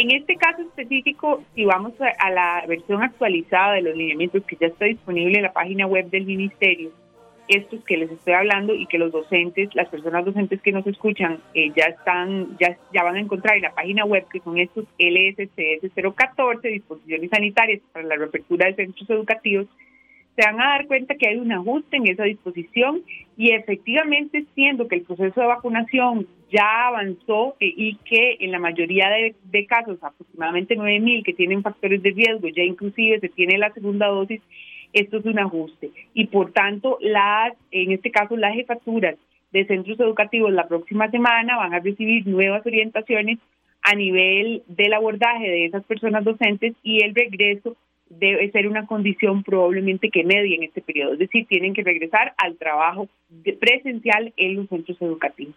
En 0.01 0.13
este 0.13 0.37
caso 0.37 0.63
específico, 0.63 1.43
si 1.57 1.65
vamos 1.65 1.93
a, 2.01 2.31
la 2.31 2.65
versión 2.69 3.03
actualizada 3.03 3.73
de 3.73 3.83
los 3.83 3.97
lineamientos 3.97 4.45
que 4.45 4.55
ya 4.55 4.69
está 4.69 4.85
disponible 4.85 5.39
en 5.39 5.43
la 5.43 5.53
página 5.53 5.89
web 5.89 6.09
del 6.09 6.25
ministerio, 6.25 6.93
estos 7.49 7.83
que 7.83 7.97
les 7.97 8.09
estoy 8.09 8.35
hablando 8.35 8.77
y 8.77 8.87
que 8.87 8.97
los 8.97 9.11
docentes, 9.11 9.75
las 9.75 9.89
personas 9.89 10.25
docentes 10.25 10.63
que 10.63 10.71
nos 10.71 10.87
escuchan, 10.87 11.41
eh, 11.53 11.73
ya 11.75 11.87
están, 11.87 12.57
ya, 12.61 12.79
ya 12.95 13.03
van 13.03 13.17
a 13.17 13.21
encontrar 13.21 13.57
en 13.57 13.63
la 13.63 13.75
página 13.75 14.05
web 14.05 14.25
que 14.33 14.39
son 14.39 14.57
estos 14.59 14.85
LSCS 15.01 15.91
014, 15.93 16.69
disposiciones 16.69 17.31
sanitarias 17.31 17.81
para 17.93 18.07
la 18.07 18.15
reapertura 18.15 18.69
de 18.69 18.75
centros 18.75 19.11
educativos, 19.11 19.67
se 20.39 20.45
van 20.45 20.61
a 20.61 20.69
dar 20.69 20.87
cuenta 20.87 21.17
que 21.17 21.27
hay 21.27 21.37
un 21.37 21.51
ajuste 21.51 21.97
en 21.97 22.07
esa 22.07 22.23
disposición 22.23 23.03
y 23.37 23.51
efectivamente 23.51 24.45
siendo 24.55 24.87
que 24.87 24.95
el 24.95 25.03
proceso 25.03 25.41
de 25.41 25.49
vacunación 25.49 26.29
ya 26.49 26.87
avanzó 26.87 27.57
y 27.59 27.97
que 28.05 28.37
en 28.39 28.53
la 28.53 28.61
mayoría 28.61 29.09
de, 29.09 29.67
casos, 29.67 29.99
aproximadamente 30.01 30.77
9.000 30.77 31.25
que 31.25 31.33
tienen 31.33 31.65
factores 31.65 32.01
de 32.05 32.11
riesgo, 32.11 32.47
ya 32.47 32.63
inclusive 32.63 33.19
se 33.19 33.29
tiene 33.31 33.59
la 33.59 33.73
segunda 33.73 34.07
dosis, 34.07 34.41
esto 34.93 35.19
es 35.19 35.25
un 35.25 35.41
ajuste. 35.41 35.91
Y 36.15 36.29
por 36.29 36.53
tanto, 36.53 36.99
las, 37.01 37.55
en 37.73 37.91
este 37.91 38.13
caso, 38.13 38.37
las 38.37 38.55
jefaturas 38.55 39.17
de 39.51 39.67
centros 39.67 39.99
educativos 39.99 40.53
la 40.53 40.69
próxima 40.69 41.11
semana 41.11 41.57
van 41.57 41.75
a 41.75 41.81
recibir 41.81 42.29
nuevas 42.29 42.65
orientaciones 42.65 43.39
a 43.83 43.97
nivel 43.97 44.63
del 44.69 44.93
abordaje 44.93 45.49
de 45.49 45.65
esas 45.65 45.83
personas 45.83 46.23
docentes 46.23 46.75
y 46.85 47.03
el 47.03 47.13
regreso 47.17 47.77
debe 48.11 48.51
ser 48.51 48.69
una 48.69 48.87
condición 48.87 49.43
probablemente 49.43 50.11
que 50.11 50.25
medie 50.25 50.57
en 50.57 50.65
este 50.65 50.81
periodo, 50.81 51.15
es 51.15 51.19
decir, 51.19 51.47
tienen 51.47 51.75
que 51.75 51.83
regresar 51.83 52.35
al 52.39 52.57
trabajo 52.57 53.09
presencial 53.61 54.33
en 54.37 54.57
los 54.57 54.69
centros 54.69 55.01
educativos. 55.01 55.55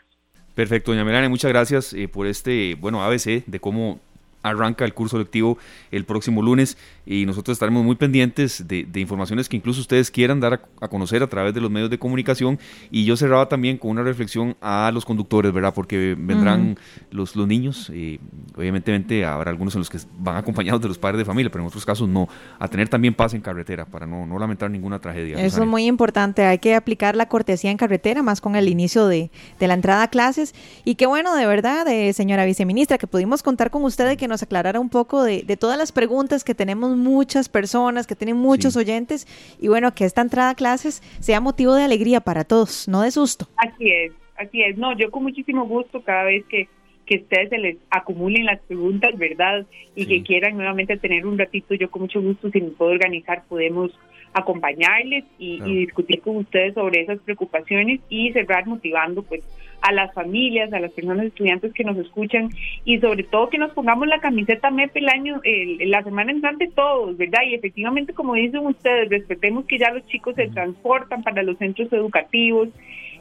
Perfecto, 0.55 0.91
doña 0.91 1.05
Melania, 1.05 1.29
muchas 1.29 1.51
gracias 1.51 1.93
eh, 1.93 2.07
por 2.07 2.27
este, 2.27 2.75
bueno, 2.75 3.01
ABC 3.01 3.45
de 3.45 3.59
cómo 3.59 3.99
arranca 4.43 4.85
el 4.85 4.93
curso 4.93 5.17
lectivo 5.17 5.57
el 5.91 6.05
próximo 6.05 6.41
lunes 6.41 6.77
y 7.05 7.25
nosotros 7.25 7.55
estaremos 7.55 7.83
muy 7.83 7.95
pendientes 7.95 8.67
de, 8.67 8.87
informaciones 8.99 9.49
que 9.49 9.57
incluso 9.57 9.81
ustedes 9.81 10.11
quieran 10.11 10.39
dar 10.39 10.61
a, 10.79 10.87
conocer 10.87 11.23
a 11.23 11.27
través 11.27 11.53
de 11.53 11.61
los 11.61 11.71
medios 11.71 11.89
de 11.89 11.97
comunicación. 11.97 12.59
Y 12.91 13.05
yo 13.05 13.17
cerraba 13.17 13.49
también 13.49 13.77
con 13.77 13.91
una 13.91 14.03
reflexión 14.03 14.55
a 14.61 14.91
los 14.93 15.05
conductores, 15.05 15.51
¿verdad? 15.51 15.73
Porque 15.73 16.15
vendrán 16.17 16.77
los, 17.09 17.35
los 17.35 17.47
niños, 17.47 17.89
y 17.89 18.19
obviamente 18.55 19.25
habrá 19.25 19.49
algunos 19.49 19.75
en 19.75 19.79
los 19.79 19.89
que 19.89 19.97
van 20.17 20.37
acompañados 20.37 20.81
de 20.81 20.87
los 20.87 20.97
padres 20.97 21.17
de 21.17 21.25
familia, 21.25 21.51
pero 21.51 21.63
en 21.63 21.67
otros 21.67 21.85
casos 21.85 22.07
no, 22.07 22.29
a 22.59 22.67
tener 22.67 22.87
también 22.87 23.13
paz 23.13 23.33
en 23.33 23.41
carretera 23.41 23.85
para 23.85 24.05
no, 24.05 24.25
no 24.25 24.37
lamentar 24.37 24.69
ninguna 24.69 24.99
tragedia. 24.99 25.37
Eso 25.43 25.63
es 25.63 25.67
muy 25.67 25.85
importante, 25.85 26.45
hay 26.45 26.59
que 26.59 26.75
aplicar 26.75 27.15
la 27.15 27.27
cortesía 27.27 27.71
en 27.71 27.77
carretera, 27.77 28.21
más 28.21 28.41
con 28.41 28.55
el 28.55 28.69
inicio 28.69 29.07
de, 29.07 29.31
de 29.59 29.67
la 29.67 29.73
entrada 29.73 30.03
a 30.03 30.07
clases. 30.09 30.53
Y 30.85 30.95
qué 30.95 31.07
bueno 31.07 31.35
de 31.35 31.45
verdad, 31.45 31.87
eh, 31.87 32.13
señora 32.13 32.45
viceministra, 32.45 32.97
que 32.97 33.07
pudimos 33.07 33.43
contar 33.43 33.71
con 33.71 33.83
usted 33.83 34.11
y 34.11 34.17
que 34.17 34.27
nos 34.31 34.41
aclarara 34.41 34.79
un 34.79 34.89
poco 34.89 35.23
de, 35.23 35.43
de 35.43 35.57
todas 35.57 35.77
las 35.77 35.91
preguntas 35.91 36.43
que 36.43 36.55
tenemos 36.55 36.97
muchas 36.97 37.49
personas, 37.49 38.07
que 38.07 38.15
tienen 38.15 38.37
muchos 38.37 38.75
oyentes 38.75 39.27
y 39.59 39.67
bueno, 39.67 39.93
que 39.93 40.05
esta 40.05 40.21
entrada 40.21 40.49
a 40.49 40.55
clases 40.55 41.01
sea 41.19 41.39
motivo 41.39 41.75
de 41.75 41.83
alegría 41.83 42.21
para 42.21 42.43
todos, 42.43 42.87
no 42.87 43.01
de 43.01 43.11
susto. 43.11 43.47
Así 43.57 43.91
es, 43.91 44.11
así 44.37 44.63
es. 44.63 44.77
No, 44.77 44.97
yo 44.97 45.11
con 45.11 45.21
muchísimo 45.23 45.65
gusto 45.65 46.01
cada 46.01 46.23
vez 46.23 46.43
que 46.45 46.67
que 47.11 47.17
ustedes 47.17 47.49
se 47.49 47.57
les 47.57 47.77
acumulen 47.89 48.45
las 48.45 48.61
preguntas, 48.61 49.17
¿verdad? 49.17 49.65
Y 49.95 50.05
que 50.05 50.23
quieran 50.23 50.55
nuevamente 50.55 50.95
tener 50.95 51.25
un 51.25 51.37
ratito, 51.37 51.73
yo 51.73 51.91
con 51.91 52.03
mucho 52.03 52.21
gusto, 52.21 52.49
si 52.49 52.61
me 52.61 52.69
puedo 52.69 52.91
organizar, 52.91 53.43
podemos 53.49 53.91
acompañarles 54.33 55.25
y, 55.37 55.59
discutir 55.61 56.21
con 56.21 56.37
ustedes 56.37 56.73
sobre 56.73 57.01
esas 57.01 57.19
preocupaciones 57.19 57.99
y 58.07 58.31
cerrar 58.31 58.65
motivando 58.65 59.23
pues 59.23 59.43
a 59.81 59.91
las 59.91 60.13
familias, 60.13 60.71
a 60.73 60.79
las 60.79 60.91
personas 60.91 61.25
estudiantes 61.25 61.73
que 61.73 61.83
nos 61.83 61.97
escuchan 61.97 62.49
y 62.85 62.99
sobre 62.99 63.23
todo 63.23 63.49
que 63.49 63.57
nos 63.57 63.71
pongamos 63.71 64.07
la 64.07 64.19
camiseta 64.19 64.71
MEP 64.71 64.95
el 64.97 65.09
año, 65.09 65.41
la 65.79 66.03
semana 66.03 66.31
entrante 66.31 66.71
todos, 66.73 67.17
¿verdad? 67.17 67.41
Y 67.47 67.55
efectivamente, 67.55 68.13
como 68.13 68.35
dicen 68.35 68.65
ustedes, 68.65 69.09
respetemos 69.09 69.65
que 69.65 69.79
ya 69.79 69.91
los 69.91 70.05
chicos 70.07 70.35
se 70.35 70.47
transportan 70.49 71.23
para 71.23 71.43
los 71.43 71.57
centros 71.57 71.91
educativos, 71.91 72.69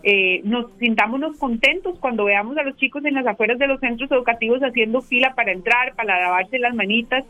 eh, 0.02 0.40
nos 0.44 0.66
sintámonos 0.78 1.36
contentos 1.36 1.98
cuando 1.98 2.24
veamos 2.24 2.56
a 2.56 2.62
los 2.62 2.76
chicos 2.76 3.04
en 3.04 3.14
las 3.14 3.26
afueras 3.26 3.58
de 3.58 3.66
los 3.66 3.80
centros 3.80 4.10
educativos 4.10 4.60
haciendo 4.62 5.02
fila 5.02 5.34
para 5.34 5.52
entrar, 5.52 5.94
para 5.94 6.20
lavarse 6.20 6.58
las 6.58 6.74
manitas, 6.74 7.24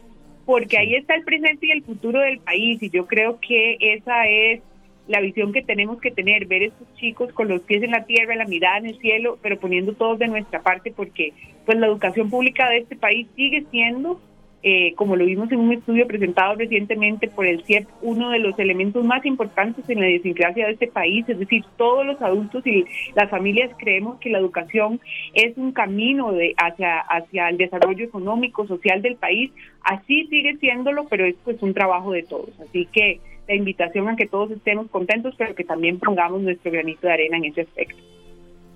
porque 0.46 0.78
ahí 0.78 0.94
está 0.94 1.14
el 1.14 1.24
presente 1.24 1.66
y 1.66 1.72
el 1.72 1.82
futuro 1.82 2.20
del 2.20 2.38
país 2.38 2.82
y 2.82 2.90
yo 2.90 3.06
creo 3.06 3.38
que 3.40 3.76
esa 3.80 4.26
es 4.28 4.60
la 5.10 5.20
visión 5.20 5.52
que 5.52 5.62
tenemos 5.62 6.00
que 6.00 6.12
tener, 6.12 6.46
ver 6.46 6.62
estos 6.62 6.86
chicos 6.94 7.32
con 7.32 7.48
los 7.48 7.62
pies 7.62 7.82
en 7.82 7.90
la 7.90 8.04
tierra, 8.04 8.36
la 8.36 8.46
mirada 8.46 8.78
en 8.78 8.86
el 8.86 8.98
cielo, 8.98 9.38
pero 9.42 9.58
poniendo 9.58 9.92
todos 9.94 10.20
de 10.20 10.28
nuestra 10.28 10.62
parte 10.62 10.92
porque 10.94 11.32
pues 11.66 11.78
la 11.78 11.88
educación 11.88 12.30
pública 12.30 12.68
de 12.68 12.78
este 12.78 12.94
país 12.94 13.26
sigue 13.34 13.64
siendo 13.72 14.20
eh, 14.62 14.94
como 14.94 15.16
lo 15.16 15.24
vimos 15.24 15.50
en 15.50 15.58
un 15.58 15.72
estudio 15.72 16.06
presentado 16.06 16.54
recientemente 16.54 17.28
por 17.28 17.46
el 17.46 17.64
CIEP, 17.64 17.88
uno 18.02 18.28
de 18.28 18.40
los 18.40 18.58
elementos 18.58 19.02
más 19.02 19.24
importantes 19.24 19.88
en 19.88 20.00
la 20.00 20.08
idiosincrasia 20.08 20.66
de 20.66 20.72
este 20.74 20.86
país, 20.86 21.26
es 21.28 21.38
decir, 21.38 21.64
todos 21.78 22.04
los 22.04 22.20
adultos 22.20 22.66
y 22.66 22.84
las 23.14 23.30
familias 23.30 23.70
creemos 23.78 24.20
que 24.20 24.28
la 24.28 24.38
educación 24.38 25.00
es 25.32 25.56
un 25.56 25.72
camino 25.72 26.32
de 26.32 26.54
hacia, 26.58 27.00
hacia 27.00 27.48
el 27.48 27.56
desarrollo 27.56 28.04
económico, 28.04 28.66
social 28.66 29.00
del 29.00 29.16
país, 29.16 29.50
así 29.82 30.26
sigue 30.26 30.56
siéndolo, 30.58 31.06
pero 31.08 31.24
es 31.24 31.36
pues 31.42 31.62
un 31.62 31.72
trabajo 31.72 32.12
de 32.12 32.22
todos, 32.22 32.50
así 32.60 32.86
que 32.92 33.18
la 33.48 33.54
invitación 33.54 34.08
a 34.08 34.16
que 34.16 34.26
todos 34.26 34.50
estemos 34.50 34.88
contentos, 34.90 35.34
pero 35.36 35.54
que 35.54 35.64
también 35.64 35.98
pongamos 35.98 36.40
nuestro 36.40 36.70
granito 36.70 37.06
de 37.06 37.12
arena 37.12 37.36
en 37.36 37.46
ese 37.46 37.62
aspecto. 37.62 37.96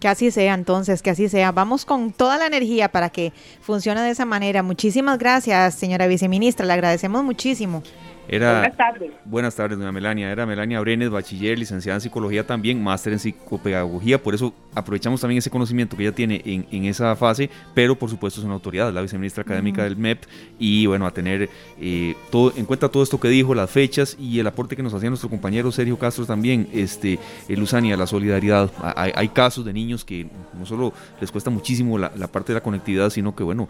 Que 0.00 0.08
así 0.08 0.30
sea 0.30 0.54
entonces, 0.54 1.00
que 1.00 1.10
así 1.10 1.28
sea. 1.28 1.52
Vamos 1.52 1.84
con 1.84 2.12
toda 2.12 2.36
la 2.36 2.46
energía 2.46 2.88
para 2.88 3.10
que 3.10 3.32
funcione 3.60 4.02
de 4.02 4.10
esa 4.10 4.24
manera. 4.24 4.62
Muchísimas 4.62 5.18
gracias, 5.18 5.74
señora 5.76 6.06
viceministra, 6.06 6.66
le 6.66 6.72
agradecemos 6.74 7.24
muchísimo. 7.24 7.82
Era, 8.29 8.61
buenas 8.61 8.77
tardes. 8.77 9.11
Buenas 9.25 9.55
tardes, 9.55 9.79
doña 9.79 9.93
Melania. 9.93 10.31
Era 10.31 10.47
Melania 10.47 10.81
Brenes, 10.81 11.11
bachiller, 11.11 11.59
licenciada 11.59 11.97
en 11.97 12.01
psicología 12.01 12.47
también, 12.47 12.83
máster 12.83 13.12
en 13.12 13.18
psicopedagogía. 13.18 14.22
Por 14.22 14.35
eso 14.35 14.55
aprovechamos 14.75 15.20
también 15.20 15.39
ese 15.39 15.51
conocimiento 15.51 15.97
que 15.97 16.05
ella 16.05 16.14
tiene 16.14 16.41
en, 16.45 16.66
en 16.70 16.85
esa 16.87 17.14
fase, 17.16 17.51
pero 17.75 17.97
por 17.97 18.09
supuesto 18.09 18.41
es 18.41 18.45
una 18.45 18.55
autoridad, 18.55 18.93
la 18.93 19.03
viceministra 19.03 19.43
académica 19.43 19.85
del 19.85 19.97
MEP. 19.97 20.22
Y 20.59 20.87
bueno, 20.87 21.07
a 21.07 21.11
tener 21.11 21.51
eh, 21.81 22.14
todo, 22.31 22.53
en 22.57 22.64
cuenta 22.64 22.89
todo 22.89 23.03
esto 23.03 23.20
que 23.20 23.29
dijo, 23.29 23.55
las 23.55 23.70
fechas 23.70 24.16
y 24.18 24.39
el 24.39 24.47
aporte 24.47 24.75
que 24.75 24.83
nos 24.83 24.95
hacía 24.95 25.11
nuestro 25.11 25.29
compañero 25.29 25.70
Sergio 25.70 25.99
Castro 25.99 26.25
también, 26.25 26.68
este, 26.72 27.18
eh, 27.49 27.57
Luzania, 27.57 27.97
la 27.97 28.07
solidaridad. 28.07 28.70
Hay, 28.97 29.12
hay, 29.14 29.29
casos 29.29 29.64
de 29.64 29.72
niños 29.72 30.05
que 30.05 30.29
no 30.59 30.64
solo 30.64 30.93
les 31.20 31.31
cuesta 31.31 31.51
muchísimo 31.51 31.99
la, 31.99 32.12
la, 32.16 32.29
parte 32.29 32.53
de 32.53 32.59
la 32.59 32.62
conectividad, 32.62 33.11
sino 33.11 33.35
que 33.35 33.43
bueno, 33.43 33.68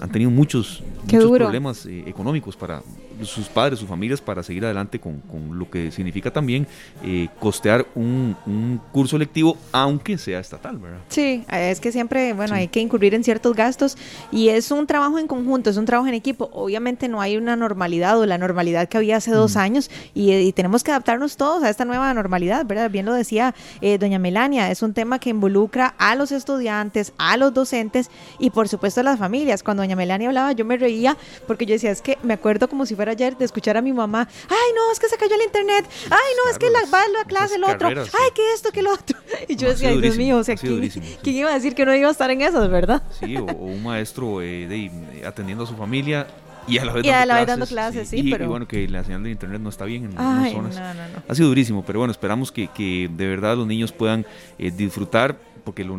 han 0.00 0.10
tenido 0.10 0.30
muchos, 0.30 0.82
muchos 1.04 1.30
problemas 1.30 1.86
eh, 1.86 2.04
económicos 2.06 2.56
para 2.56 2.82
sus 3.22 3.48
padres, 3.48 3.78
sus 3.78 3.88
familias, 3.88 4.20
para 4.20 4.42
seguir 4.42 4.64
adelante 4.64 4.98
con, 4.98 5.20
con 5.20 5.58
lo 5.58 5.70
que 5.70 5.90
significa 5.90 6.32
también 6.32 6.66
eh, 7.02 7.28
costear 7.40 7.86
un, 7.94 8.36
un, 8.46 8.80
curso 8.92 9.18
lectivo, 9.18 9.56
aunque 9.72 10.18
sea 10.18 10.40
estatal, 10.40 10.78
¿verdad? 10.78 10.98
Sí, 11.08 11.44
es 11.50 11.80
que 11.80 11.92
siempre, 11.92 12.32
bueno, 12.32 12.54
sí. 12.54 12.60
hay 12.60 12.68
que 12.68 12.80
incurrir 12.80 13.14
en 13.14 13.24
ciertos 13.24 13.54
gastos 13.54 13.96
y 14.32 14.48
es 14.48 14.70
un 14.70 14.86
trabajo 14.86 15.18
en 15.18 15.26
conjunto, 15.26 15.70
es 15.70 15.76
un 15.76 15.84
trabajo 15.84 16.08
en 16.08 16.14
equipo. 16.14 16.50
Obviamente 16.52 17.08
no 17.08 17.20
hay 17.20 17.36
una 17.36 17.56
normalidad 17.56 18.18
o 18.18 18.26
la 18.26 18.38
normalidad 18.38 18.88
que 18.88 18.96
había 18.96 19.16
hace 19.16 19.30
dos 19.30 19.56
mm. 19.56 19.58
años 19.58 19.90
y, 20.14 20.32
y, 20.32 20.52
tenemos 20.52 20.84
que 20.84 20.90
adaptarnos 20.90 21.36
todos 21.36 21.62
a 21.62 21.70
esta 21.70 21.84
nueva 21.84 22.12
normalidad, 22.14 22.64
¿verdad? 22.66 22.90
Bien 22.90 23.06
lo 23.06 23.12
decía 23.12 23.54
eh, 23.80 23.98
doña 23.98 24.18
Melania, 24.18 24.70
es 24.70 24.82
un 24.82 24.94
tema 24.94 25.18
que 25.18 25.30
involucra 25.30 25.94
a 25.98 26.14
los 26.14 26.32
estudiantes, 26.32 27.12
a 27.18 27.36
los 27.36 27.52
docentes 27.52 28.10
y 28.38 28.50
por 28.50 28.68
supuesto 28.68 29.00
a 29.00 29.04
las 29.04 29.18
familias. 29.18 29.62
Cuando 29.62 29.82
doña 29.82 29.96
Melania 29.96 30.28
hablaba 30.28 30.52
yo 30.52 30.64
me 30.64 30.76
reía 30.76 31.16
porque 31.46 31.66
yo 31.66 31.74
decía, 31.74 31.90
es 31.90 32.02
que 32.02 32.18
me 32.22 32.34
acuerdo 32.34 32.68
como 32.68 32.86
si 32.86 32.94
fuera 32.94 33.03
ayer 33.08 33.36
de 33.36 33.44
escuchar 33.44 33.76
a 33.76 33.82
mi 33.82 33.92
mamá, 33.92 34.28
ay 34.48 34.72
no, 34.74 34.92
es 34.92 34.98
que 34.98 35.08
se 35.08 35.16
cayó 35.16 35.34
el 35.34 35.42
internet, 35.42 35.86
ay 36.04 36.32
no, 36.44 36.50
es 36.50 36.58
que 36.58 36.70
la, 36.70 36.80
va 36.92 37.02
a 37.02 37.08
la 37.08 37.24
clase 37.24 37.56
el 37.56 37.64
otro, 37.64 37.88
ay 37.88 38.30
que 38.34 38.52
esto, 38.54 38.70
que 38.72 38.82
lo 38.82 38.92
otro. 38.92 39.18
Y 39.48 39.56
yo 39.56 39.68
decía, 39.68 39.90
ay 39.90 40.00
Dios 40.00 40.16
mío, 40.16 40.38
o 40.38 40.44
sea, 40.44 40.56
¿quién. 40.56 40.88
¿quién, 41.22 41.36
iba 41.36 41.50
a 41.50 41.54
decir 41.54 41.74
que 41.74 41.84
no 41.84 41.94
iba 41.94 42.08
a 42.08 42.12
estar 42.12 42.30
en 42.30 42.40
esas, 42.40 42.70
verdad? 42.70 43.02
Sí, 43.18 43.36
o, 43.36 43.44
o 43.44 43.64
un 43.64 43.82
maestro 43.82 44.40
eh, 44.40 44.66
de, 44.66 44.86
eh, 44.86 45.26
atendiendo 45.26 45.64
a 45.64 45.66
su 45.66 45.76
familia 45.76 46.26
y 46.66 46.78
a 46.78 46.84
la 46.84 46.92
vez, 46.92 47.04
y 47.04 47.08
dando, 47.08 47.22
a 47.22 47.26
la 47.26 47.34
vez 47.34 47.44
clases, 47.44 47.46
dando 47.46 47.66
clases, 47.66 48.08
sí, 48.08 48.16
y, 48.20 48.30
pero... 48.30 48.44
y, 48.44 48.48
bueno, 48.48 48.66
que 48.66 48.88
la 48.88 49.04
señal 49.04 49.22
de 49.22 49.30
internet 49.30 49.60
no 49.60 49.68
está 49.68 49.84
bien 49.84 50.04
en 50.04 50.14
Ay, 50.16 50.52
zonas. 50.52 50.76
No, 50.76 50.94
no, 50.94 51.08
no. 51.08 51.22
Ha 51.28 51.34
sido 51.34 51.48
durísimo, 51.48 51.84
pero 51.84 51.98
bueno, 51.98 52.12
esperamos 52.12 52.50
que, 52.52 52.68
que 52.68 53.10
de 53.12 53.28
verdad 53.28 53.56
los 53.56 53.66
niños 53.66 53.92
puedan 53.92 54.26
eh, 54.58 54.70
disfrutar, 54.70 55.38
porque 55.64 55.84
lo, 55.84 55.98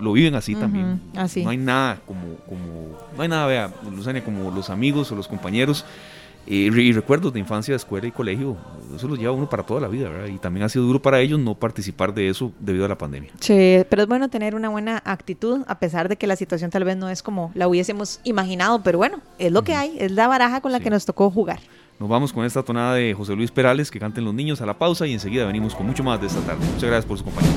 lo, 0.00 0.12
viven 0.12 0.34
así 0.34 0.54
uh 0.54 0.58
-huh, 0.58 0.60
también. 0.60 1.00
Así. 1.16 1.42
No 1.42 1.50
hay 1.50 1.56
nada 1.56 2.00
como, 2.06 2.36
como, 2.48 2.98
no 3.16 3.22
hay 3.22 3.28
nada, 3.28 3.46
vea, 3.46 3.72
Luzania, 3.90 4.22
como 4.24 4.50
los 4.50 4.70
amigos 4.70 5.10
o 5.10 5.16
los 5.16 5.26
compañeros. 5.26 5.84
Y 6.46 6.92
recuerdos 6.92 7.32
de 7.32 7.40
infancia, 7.40 7.72
de 7.72 7.76
escuela 7.76 8.06
y 8.06 8.10
colegio, 8.10 8.56
eso 8.94 9.08
los 9.08 9.18
lleva 9.18 9.32
uno 9.32 9.48
para 9.48 9.62
toda 9.62 9.80
la 9.80 9.88
vida, 9.88 10.10
¿verdad? 10.10 10.28
Y 10.28 10.38
también 10.38 10.64
ha 10.64 10.68
sido 10.68 10.84
duro 10.84 11.00
para 11.00 11.20
ellos 11.20 11.38
no 11.38 11.54
participar 11.54 12.12
de 12.12 12.28
eso 12.28 12.52
debido 12.60 12.84
a 12.84 12.88
la 12.88 12.98
pandemia. 12.98 13.30
Sí, 13.40 13.78
pero 13.88 14.02
es 14.02 14.08
bueno 14.08 14.28
tener 14.28 14.54
una 14.54 14.68
buena 14.68 15.02
actitud, 15.04 15.62
a 15.66 15.78
pesar 15.78 16.08
de 16.08 16.16
que 16.16 16.26
la 16.26 16.36
situación 16.36 16.70
tal 16.70 16.84
vez 16.84 16.96
no 16.96 17.08
es 17.08 17.22
como 17.22 17.50
la 17.54 17.66
hubiésemos 17.66 18.20
imaginado, 18.24 18.82
pero 18.82 18.98
bueno, 18.98 19.20
es 19.38 19.50
lo 19.50 19.60
uh 19.60 19.62
-huh. 19.62 19.66
que 19.66 19.74
hay, 19.74 19.96
es 19.98 20.12
la 20.12 20.28
baraja 20.28 20.60
con 20.60 20.72
la 20.72 20.78
sí. 20.78 20.84
que 20.84 20.90
nos 20.90 21.06
tocó 21.06 21.30
jugar. 21.30 21.60
Nos 21.98 22.08
vamos 22.08 22.32
con 22.32 22.44
esta 22.44 22.62
tonada 22.62 22.94
de 22.94 23.14
José 23.14 23.36
Luis 23.36 23.50
Perales, 23.50 23.90
que 23.90 24.00
canten 24.00 24.24
los 24.24 24.34
niños 24.34 24.60
a 24.60 24.66
la 24.66 24.74
pausa 24.74 25.06
y 25.06 25.12
enseguida 25.12 25.46
venimos 25.46 25.74
con 25.74 25.86
mucho 25.86 26.02
más 26.02 26.20
de 26.20 26.26
esta 26.26 26.40
tarde. 26.40 26.64
Muchas 26.66 26.82
gracias 26.82 27.06
por 27.06 27.18
su 27.18 27.24
compañía. 27.24 27.52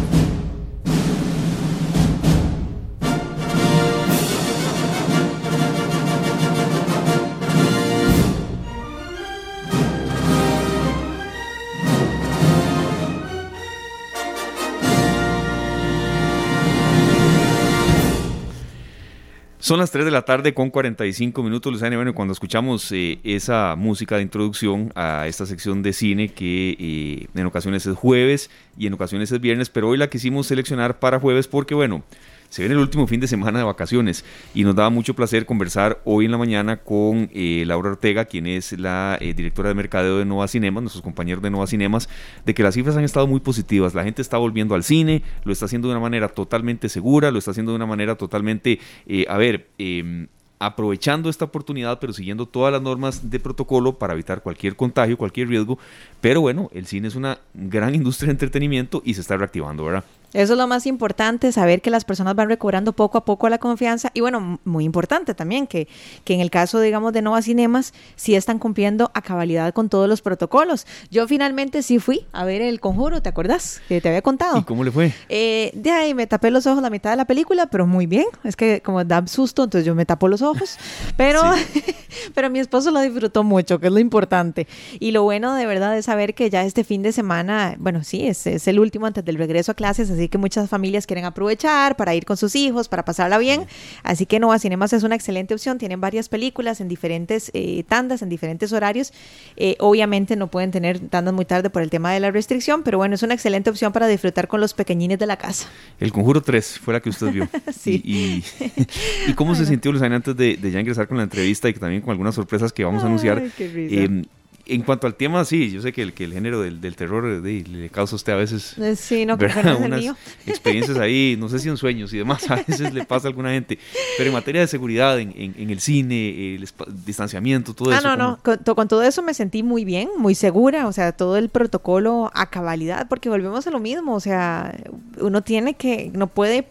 Son 19.68 19.80
las 19.80 19.92
3 19.92 20.06
de 20.06 20.12
la 20.12 20.22
tarde 20.22 20.54
con 20.54 20.70
45 20.70 21.44
minutos, 21.44 21.74
Luzania. 21.74 21.98
Bueno, 21.98 22.16
cuando 22.16 22.32
escuchamos 22.32 22.90
eh, 22.94 23.20
esa 23.26 23.76
música 23.76 24.16
de 24.16 24.22
introducción 24.22 24.94
a 24.96 25.28
esta 25.28 25.46
sección 25.46 25.84
de 25.84 25.92
cine, 25.92 26.30
que 26.30 26.78
eh, 26.80 27.28
en 27.36 27.46
ocasiones 27.46 27.86
es 27.86 27.94
jueves 27.98 28.50
y 28.78 28.88
en 28.88 28.94
ocasiones 28.94 29.30
es 29.30 29.42
viernes, 29.42 29.70
pero 29.70 29.90
hoy 29.90 29.98
la 29.98 30.10
quisimos 30.10 30.48
seleccionar 30.48 31.00
para 31.00 31.20
jueves 31.20 31.50
porque, 31.50 31.76
bueno, 31.76 32.06
se 32.50 32.62
viene 32.62 32.76
el 32.76 32.82
último 32.82 33.08
fin 33.08 33.20
de 33.20 33.28
semana 33.28 33.60
de 33.60 33.66
vacaciones 33.66 34.24
y 34.54 34.64
nos 34.64 34.76
daba 34.76 34.90
mucho 34.90 35.16
placer 35.16 35.46
conversar 35.46 36.02
hoy 36.06 36.26
en 36.26 36.32
la 36.32 36.38
mañana 36.38 36.78
con 36.78 37.30
eh, 37.34 37.64
Laura 37.66 37.92
Ortega, 37.92 38.26
quien 38.26 38.48
es 38.48 38.78
la 38.80 39.18
eh, 39.20 39.34
directora 39.34 39.70
de 39.70 39.76
mercadeo 39.76 40.18
de 40.18 40.26
Nova 40.26 40.48
Cinemas, 40.48 40.84
nuestros 40.84 41.04
compañeros 41.04 41.44
de 41.44 41.50
Nova 41.50 41.68
Cinemas, 41.68 42.10
de 42.46 42.54
que 42.54 42.64
las 42.64 42.74
cifras 42.74 42.96
han 42.96 43.04
estado 43.04 43.28
muy 43.28 43.40
positivas. 43.40 43.94
La 43.94 44.04
gente 44.04 44.22
está 44.22 44.38
volviendo 44.38 44.76
al 44.76 44.84
cine, 44.84 45.24
lo 45.44 45.52
está 45.52 45.66
haciendo 45.66 45.88
de 45.88 45.96
una 45.96 46.02
manera 46.02 46.30
totalmente 46.30 46.90
segura, 46.90 47.32
lo 47.32 47.40
está 47.40 47.52
haciendo 47.52 47.72
de 47.72 47.78
una 47.78 47.86
manera 47.86 48.16
totalmente, 48.16 48.80
eh, 49.08 49.26
a 49.28 49.38
ver, 49.38 49.68
eh, 49.78 50.28
aprovechando 50.60 51.30
esta 51.30 51.46
oportunidad, 51.46 52.00
pero 52.00 52.14
siguiendo 52.14 52.46
todas 52.46 52.72
las 52.72 52.82
normas 52.82 53.30
de 53.30 53.40
protocolo 53.40 53.98
para 53.98 54.14
evitar 54.14 54.42
cualquier 54.42 54.76
contagio, 54.76 55.18
cualquier 55.18 55.50
riesgo. 55.50 55.78
Pero 56.22 56.42
bueno, 56.42 56.70
el 56.74 56.88
cine 56.88 57.08
es 57.08 57.16
una 57.16 57.40
gran 57.54 57.94
industria 57.96 58.28
de 58.28 58.32
entretenimiento 58.34 59.02
y 59.06 59.14
se 59.14 59.22
está 59.22 59.38
reactivando, 59.38 59.86
¿verdad? 59.86 60.04
Eso 60.38 60.54
es 60.54 60.60
lo 60.60 60.68
más 60.68 60.86
importante, 60.86 61.52
saber 61.52 61.82
que 61.82 61.90
las 61.90 62.06
personas 62.06 62.36
van 62.36 62.48
recobrando 62.48 62.94
poco 62.94 63.18
a 63.18 63.26
poco 63.26 63.50
la 63.50 63.58
confianza 63.58 64.12
y 64.14 64.22
bueno, 64.22 64.60
muy 64.66 64.86
importante 64.86 65.34
también 65.34 65.66
que, 65.66 65.88
que 66.26 66.36
en 66.36 66.42
el 66.42 66.52
caso, 66.52 66.80
digamos, 66.80 67.12
de 67.12 67.24
Nova 67.24 67.42
Cinemas, 67.42 67.92
sí 68.16 68.36
están 68.36 68.60
cumpliendo 68.60 69.10
a 69.16 69.24
cabalidad 69.24 69.74
con 69.74 69.90
todos 69.90 70.08
los 70.08 70.22
protocolos. 70.22 70.86
Yo 71.10 71.28
finalmente 71.28 71.82
sí 71.82 71.98
fui 71.98 72.28
a 72.34 72.46
ver 72.46 72.62
El 72.62 72.80
Conjuro, 72.80 73.24
¿te 73.24 73.30
acuerdas? 73.30 73.82
Que 73.88 74.00
te 74.00 74.10
había 74.10 74.22
contado. 74.22 74.60
¿Y 74.60 74.64
cómo 74.64 74.84
le 74.84 74.92
fue? 74.92 75.12
Eh, 75.28 75.72
de 75.74 75.90
ahí 75.90 76.14
me 76.14 76.28
tapé 76.28 76.52
los 76.52 76.68
ojos 76.68 76.84
la 76.84 76.92
mitad 76.92 77.10
de 77.10 77.18
la 77.18 77.26
película, 77.26 77.66
pero 77.66 77.88
muy 77.88 78.06
bien. 78.06 78.28
Es 78.44 78.56
que 78.56 78.82
como 78.82 79.04
da 79.04 79.26
susto, 79.26 79.64
entonces 79.64 79.88
yo 79.88 79.96
me 79.96 80.06
tapo 80.06 80.28
los 80.28 80.44
ojos. 80.44 80.78
Pero, 81.18 81.42
sí. 81.74 81.84
pero 82.36 82.52
mi 82.52 82.60
esposo 82.60 82.92
lo 82.92 83.02
disfrutó 83.02 83.44
mucho, 83.44 83.80
que 83.80 83.88
es 83.88 83.94
lo 83.94 83.98
importante. 83.98 84.68
Y 85.00 85.12
lo 85.12 85.24
bueno 85.24 85.56
de 85.56 85.66
verdad 85.66 85.98
es 85.98 86.06
saber 86.06 86.36
que 86.36 86.52
ya 86.52 86.64
este 86.64 86.84
fin 86.84 87.02
de 87.02 87.12
semana, 87.12 87.76
bueno, 87.80 88.04
sí, 88.04 88.28
es, 88.28 88.46
es 88.46 88.68
el 88.68 88.80
último 88.80 89.08
antes 89.08 89.26
del 89.26 89.36
regreso 89.36 89.72
a 89.72 89.76
clases, 89.76 90.12
así 90.12 90.27
que 90.30 90.38
muchas 90.38 90.70
familias 90.70 91.08
quieren 91.08 91.26
aprovechar 91.26 91.96
para 91.96 92.16
ir 92.16 92.26
con 92.26 92.38
sus 92.38 92.56
hijos, 92.56 92.88
para 92.88 93.06
pasarla 93.06 93.38
bien. 93.38 93.66
Así 94.04 94.26
que 94.26 94.40
Nova 94.40 94.60
Cinemas 94.60 94.94
es 94.94 95.04
una 95.04 95.16
excelente 95.16 95.54
opción. 95.54 95.78
Tienen 95.78 96.02
varias 96.02 96.30
películas 96.30 96.82
en 96.82 96.88
diferentes 96.88 97.52
eh, 97.54 97.84
tandas, 97.88 98.22
en 98.22 98.30
diferentes 98.30 98.74
horarios. 98.74 99.14
Eh, 99.56 99.76
obviamente 99.80 100.36
no 100.36 100.48
pueden 100.48 100.72
tener 100.72 101.00
tandas 101.00 101.34
muy 101.34 101.46
tarde 101.46 101.70
por 101.70 101.82
el 101.82 101.90
tema 101.90 102.14
de 102.14 102.20
la 102.20 102.32
restricción, 102.32 102.84
pero 102.84 102.98
bueno, 102.98 103.16
es 103.16 103.24
una 103.24 103.34
excelente 103.34 103.70
opción 103.70 103.92
para 103.94 104.08
disfrutar 104.08 104.48
con 104.48 104.62
los 104.62 104.74
pequeñines 104.74 105.20
de 105.20 105.26
la 105.26 105.38
casa. 105.38 105.68
El 106.00 106.12
Conjuro 106.12 106.42
3 106.42 106.80
fue 106.80 106.94
la 106.94 107.00
que 107.00 107.10
usted 107.10 107.32
vio. 107.32 107.48
sí. 107.80 108.02
Y, 108.04 108.18
y, 108.18 108.88
y 109.28 109.34
cómo 109.34 109.56
se 109.56 109.66
sintió, 109.66 109.92
Luzana, 109.92 110.16
antes 110.16 110.36
de, 110.36 110.58
de, 110.58 110.72
ya 110.72 110.80
ingresar 110.80 111.08
con 111.08 111.18
la 111.18 111.24
entrevista 111.24 111.70
y 111.70 111.74
también 111.74 112.02
con 112.02 112.12
algunas 112.12 112.36
sorpresas 112.36 112.74
que 112.74 112.84
vamos 112.84 113.04
a 113.04 113.08
anunciar? 113.08 113.40
Ay, 113.40 113.52
qué 113.58 113.68
risa. 113.68 113.96
Eh, 113.96 114.24
en 114.70 114.82
cuanto 114.82 115.08
al 115.08 115.16
tema, 115.16 115.46
sí, 115.46 115.72
yo 115.72 115.82
sé 115.82 115.94
que 115.94 116.02
el, 116.02 116.14
que 116.14 116.26
el 116.26 116.34
género 116.34 116.62
del, 116.62 116.82
del 116.82 116.96
terror 116.96 117.42
de, 117.42 117.64
le 117.64 117.90
causa 117.90 118.16
a 118.16 118.18
usted 118.18 118.34
a 118.34 118.36
veces 118.36 118.76
sí, 118.96 119.26
no, 119.26 119.38
que 119.38 119.48
no 119.48 119.78
unas 119.78 120.00
mío. 120.00 120.16
experiencias 120.46 120.98
ahí, 120.98 121.36
no 121.40 121.50
sé 121.50 121.60
si 121.60 121.70
en 121.70 121.78
sueños 121.78 122.14
y 122.14 122.18
demás, 122.18 122.50
a 122.50 122.56
veces 122.56 122.94
le 122.94 123.06
pasa 123.06 123.28
a 123.28 123.30
alguna 123.30 123.52
gente, 123.52 123.80
pero 124.18 124.30
en 124.30 124.34
materia 124.34 124.62
de 124.62 124.68
seguridad, 124.68 125.20
en, 125.20 125.34
en, 125.36 125.56
en 125.58 125.70
el 125.70 125.80
cine, 125.80 126.56
el 126.56 126.68
distanciamiento, 127.06 127.74
todo 127.74 127.92
ah, 127.92 127.98
eso. 127.98 128.08
Ah, 128.08 128.18
no, 128.18 128.30
no, 128.30 128.40
con, 128.44 128.76
con, 128.76 128.88
todo 128.88 129.04
eso 129.04 129.22
me 129.22 129.34
sentí 129.34 129.64
muy 129.64 129.86
bien, 129.86 130.10
muy 130.18 130.36
segura, 130.36 130.88
o 130.88 130.92
sea, 130.92 131.12
todo 131.12 131.38
el 131.38 131.50
protocolo 131.50 132.32
a 132.34 132.50
cabalidad, 132.50 133.08
porque 133.08 133.30
volvemos 133.30 133.68
a 133.68 133.72
lo 133.72 133.80
mismo, 133.80 134.16
o 134.16 134.20
sea, 134.20 134.76
uno 135.20 135.42
tiene 135.42 135.76
que, 135.76 136.12
no 136.14 136.28
puede 136.28 136.68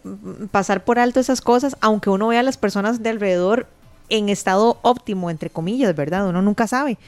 pasar 0.51 0.85
por 0.85 0.99
alto 0.99 1.21
esas 1.21 1.41
cosas, 1.41 1.77
aunque 1.81 2.11
uno 2.11 2.29
vea 2.29 2.41
a 2.41 2.43
las 2.43 2.59
personas 2.59 3.03
de 3.03 3.11
alrededor 3.11 3.67
en 4.09 4.29
estado 4.29 4.79
óptimo, 4.83 5.31
entre 5.31 5.51
comillas, 5.51 5.95
¿verdad? 5.95 6.29
Uno 6.29 6.43
nunca 6.43 6.67
sabe. 6.67 6.99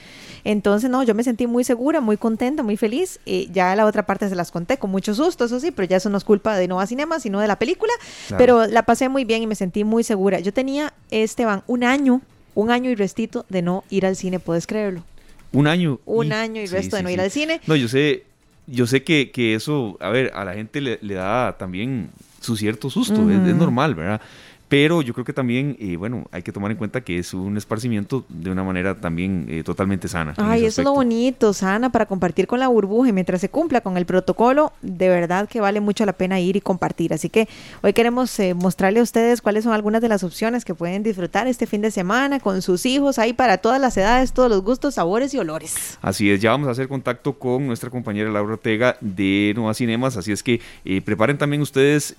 Entonces, 0.44 0.88
no, 0.88 1.02
yo 1.02 1.14
me 1.14 1.24
sentí 1.24 1.46
muy 1.46 1.64
segura, 1.64 2.00
muy 2.00 2.16
contenta, 2.16 2.62
muy 2.62 2.76
feliz. 2.76 3.20
Eh, 3.26 3.48
ya 3.52 3.74
la 3.76 3.86
otra 3.86 4.06
parte 4.06 4.28
se 4.28 4.34
las 4.34 4.50
conté 4.50 4.78
con 4.78 4.90
mucho 4.90 5.14
susto, 5.14 5.44
eso 5.44 5.60
sí, 5.60 5.70
pero 5.70 5.88
ya 5.88 5.96
eso 5.96 6.10
no 6.10 6.18
es 6.18 6.24
culpa 6.24 6.56
de 6.56 6.68
Nova 6.68 6.86
Cinema, 6.86 7.20
sino 7.20 7.40
de 7.40 7.48
la 7.48 7.58
película. 7.58 7.92
Claro. 8.28 8.38
Pero 8.38 8.66
la 8.66 8.82
pasé 8.84 9.08
muy 9.08 9.24
bien 9.24 9.42
y 9.42 9.46
me 9.46 9.54
sentí 9.54 9.84
muy 9.84 10.04
segura. 10.04 10.40
Yo 10.40 10.52
tenía, 10.52 10.92
Esteban, 11.10 11.62
un 11.66 11.84
año, 11.84 12.22
un 12.54 12.70
año 12.70 12.90
y 12.90 12.94
restito 12.94 13.44
de 13.48 13.62
no 13.62 13.84
ir 13.90 14.06
al 14.06 14.16
cine, 14.16 14.38
¿puedes 14.38 14.66
creerlo? 14.66 15.04
Un 15.52 15.66
año. 15.66 16.00
Un 16.04 16.28
y... 16.28 16.32
año 16.32 16.60
y 16.60 16.66
resto 16.66 16.96
sí, 16.96 16.98
de 16.98 17.02
no 17.02 17.08
sí, 17.08 17.14
ir 17.14 17.20
al 17.20 17.30
cine. 17.30 17.60
No, 17.66 17.76
yo 17.76 17.88
sé, 17.88 18.24
yo 18.66 18.86
sé 18.86 19.02
que, 19.02 19.30
que, 19.30 19.54
eso, 19.54 19.96
a 20.00 20.08
ver, 20.10 20.32
a 20.34 20.44
la 20.44 20.54
gente 20.54 20.80
le, 20.80 20.98
le 21.02 21.14
da 21.14 21.56
también 21.58 22.10
su 22.40 22.56
cierto 22.56 22.90
susto, 22.90 23.20
uh 23.20 23.28
-huh. 23.28 23.42
es, 23.42 23.48
es, 23.48 23.54
normal, 23.54 23.94
¿verdad? 23.94 24.20
Pero 24.68 25.00
yo 25.00 25.14
creo 25.14 25.24
que 25.24 25.32
también, 25.32 25.76
eh, 25.80 25.96
bueno, 25.96 26.26
hay 26.30 26.42
que 26.42 26.52
tomar 26.52 26.70
en 26.70 26.76
cuenta 26.76 27.00
que 27.00 27.18
es 27.18 27.32
un 27.32 27.56
esparcimiento 27.56 28.24
de 28.28 28.50
una 28.50 28.62
manera 28.62 29.00
también 29.00 29.46
eh, 29.48 29.62
totalmente 29.62 30.08
sana. 30.08 30.34
Ay, 30.36 30.66
eso 30.66 30.82
es 30.82 30.84
lo 30.84 30.92
bonito, 30.92 31.54
sana, 31.54 31.90
para 31.90 32.04
compartir 32.04 32.46
con 32.46 32.60
la 32.60 32.68
burbuja 32.68 33.08
y 33.08 33.12
mientras 33.12 33.40
se 33.40 33.48
cumpla 33.48 33.80
con 33.80 33.96
el 33.96 34.04
protocolo, 34.04 34.72
de 34.82 35.08
verdad 35.08 35.48
que 35.48 35.60
vale 35.60 35.80
mucho 35.80 36.04
la 36.04 36.12
pena 36.12 36.38
ir 36.38 36.56
y 36.56 36.60
compartir. 36.60 37.14
Así 37.14 37.30
que 37.30 37.48
hoy 37.82 37.94
queremos 37.94 38.38
eh, 38.40 38.52
mostrarle 38.52 39.00
a 39.00 39.02
ustedes 39.02 39.40
cuáles 39.40 39.64
son 39.64 39.72
algunas 39.72 40.02
de 40.02 40.08
las 40.08 40.22
opciones 40.22 40.66
que 40.66 40.74
pueden 40.74 41.02
disfrutar 41.02 41.46
este 41.46 41.66
fin 41.66 41.80
de 41.80 41.90
semana 41.90 42.38
con 42.38 42.60
sus 42.60 42.84
hijos, 42.84 43.18
ahí 43.18 43.32
para 43.32 43.58
todas 43.58 43.80
las 43.80 43.96
edades, 43.96 44.32
todos 44.32 44.50
los 44.50 44.62
gustos, 44.62 44.94
sabores 44.94 45.32
y 45.32 45.38
olores. 45.38 45.98
Así 46.02 46.30
es, 46.30 46.42
ya 46.42 46.50
vamos 46.50 46.68
a 46.68 46.72
hacer 46.72 46.88
contacto 46.88 47.38
con 47.38 47.66
nuestra 47.66 47.88
compañera 47.88 48.30
Laura 48.30 48.52
Ortega 48.52 48.98
de 49.00 49.52
Nueva 49.56 49.72
Cinemas, 49.72 50.18
así 50.18 50.32
es 50.32 50.42
que 50.42 50.60
preparen 51.04 51.38
también 51.38 51.62
ustedes 51.62 52.14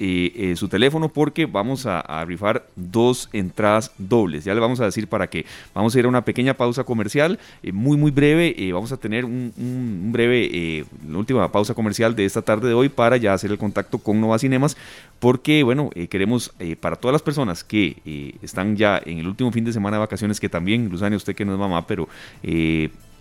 su 0.56 0.68
teléfono 0.68 1.10
porque 1.10 1.46
vamos 1.46 1.86
a, 1.86 2.00
a 2.00 2.26
dos 2.76 3.30
entradas 3.34 3.92
dobles. 3.98 4.46
Ya 4.46 4.54
le 4.54 4.60
vamos 4.60 4.80
a 4.80 4.86
decir 4.86 5.08
para 5.08 5.28
qué. 5.28 5.46
Vamos 5.74 5.96
a 5.96 6.00
ir 6.00 6.06
a 6.06 6.08
una 6.08 6.24
pequeña 6.24 6.54
pausa 6.54 6.84
comercial, 6.84 7.40
eh, 7.64 7.72
muy, 7.72 7.98
muy 7.98 8.12
breve. 8.12 8.56
Eh, 8.58 8.72
vamos 8.72 8.92
a 8.92 8.98
tener 8.98 9.26
un, 9.26 10.10
breve, 10.12 10.50
eh, 10.52 10.86
última 11.14 11.52
pausa 11.52 11.74
comercial 11.74 12.16
de 12.16 12.26
esta 12.26 12.42
tarde 12.42 12.68
de 12.70 12.74
hoy 12.74 12.90
para 12.90 13.18
ya 13.18 13.34
hacer 13.34 13.52
el 13.52 13.58
contacto 13.58 14.00
con 14.00 14.20
Nova 14.20 14.40
Cinemas, 14.40 14.78
porque, 15.20 15.64
bueno, 15.64 15.90
queremos 16.10 16.54
para 16.80 16.96
todas 16.96 17.14
las 17.14 17.22
personas 17.22 17.64
que 17.64 18.38
están 18.42 18.76
ya 18.76 19.02
en 19.06 19.20
el 19.20 19.28
último 19.28 19.52
fin 19.52 19.66
de 19.66 19.74
semana 19.74 19.98
de 19.98 20.02
vacaciones, 20.02 20.40
que 20.40 20.50
también, 20.50 20.90
Luzania, 20.90 21.18
usted 21.18 21.36
que 21.36 21.46
no 21.46 21.54
es 21.54 21.60
mamá, 21.60 21.86
pero 21.86 22.08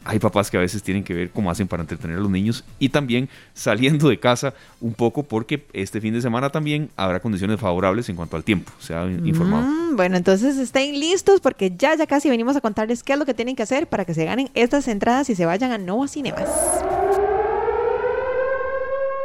hay 0.05 0.19
papás 0.19 0.51
que 0.51 0.57
a 0.57 0.61
veces 0.61 0.83
tienen 0.83 1.05
que 1.05 1.15
ver 1.15 1.31
cómo 1.31 1.51
hacen 1.51 1.69
para 1.69 1.83
entretener 1.83 2.19
a 2.19 2.21
los 2.21 2.31
niños 2.31 2.65
y 2.79 2.89
también 2.89 3.29
saliendo 3.55 4.09
de 4.09 4.19
casa 4.19 4.55
un 4.81 4.95
poco 4.95 5.23
porque 5.23 5.67
este 5.73 6.01
fin 6.01 6.15
de 6.15 6.23
semana 6.23 6.51
también 6.51 6.91
habrá 6.97 7.21
condiciones 7.21 7.61
favorables 7.61 8.09
en 8.09 8.17
cuanto 8.17 8.37
al 8.37 8.45
tiempo, 8.45 8.73
se 8.79 8.95
ha 8.95 9.07
informado. 9.07 9.65
Mm, 9.65 9.97
bueno, 9.97 10.17
entonces 10.17 10.57
estén 10.57 10.99
listos 10.99 11.41
porque 11.41 11.73
ya 11.77 11.95
ya 11.95 12.07
casi 12.07 12.31
venimos 12.31 12.57
a 12.57 12.61
contarles 12.61 13.03
qué 13.03 13.15
es 13.15 13.19
lo 13.19 13.27
que 13.27 13.35
tienen 13.35 13.57
que 13.57 13.63
hacer 13.63 13.87
para 13.89 14.05
que 14.05 14.15
se 14.15 14.25
ganen 14.25 14.51
estas 14.55 14.89
entradas 14.89 15.31
y 15.31 15.35
se 15.35 15.47
vayan 15.47 15.73
a 15.73 15.79
Nova 15.79 16.09
Cinemas. 16.09 16.49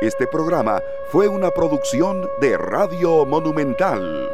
Este 0.01 0.27
programa 0.27 0.81
fue 1.11 1.29
una 1.29 1.51
producción 1.51 2.27
de 2.41 2.57
Radio 2.57 3.25
Monumental. 3.25 4.29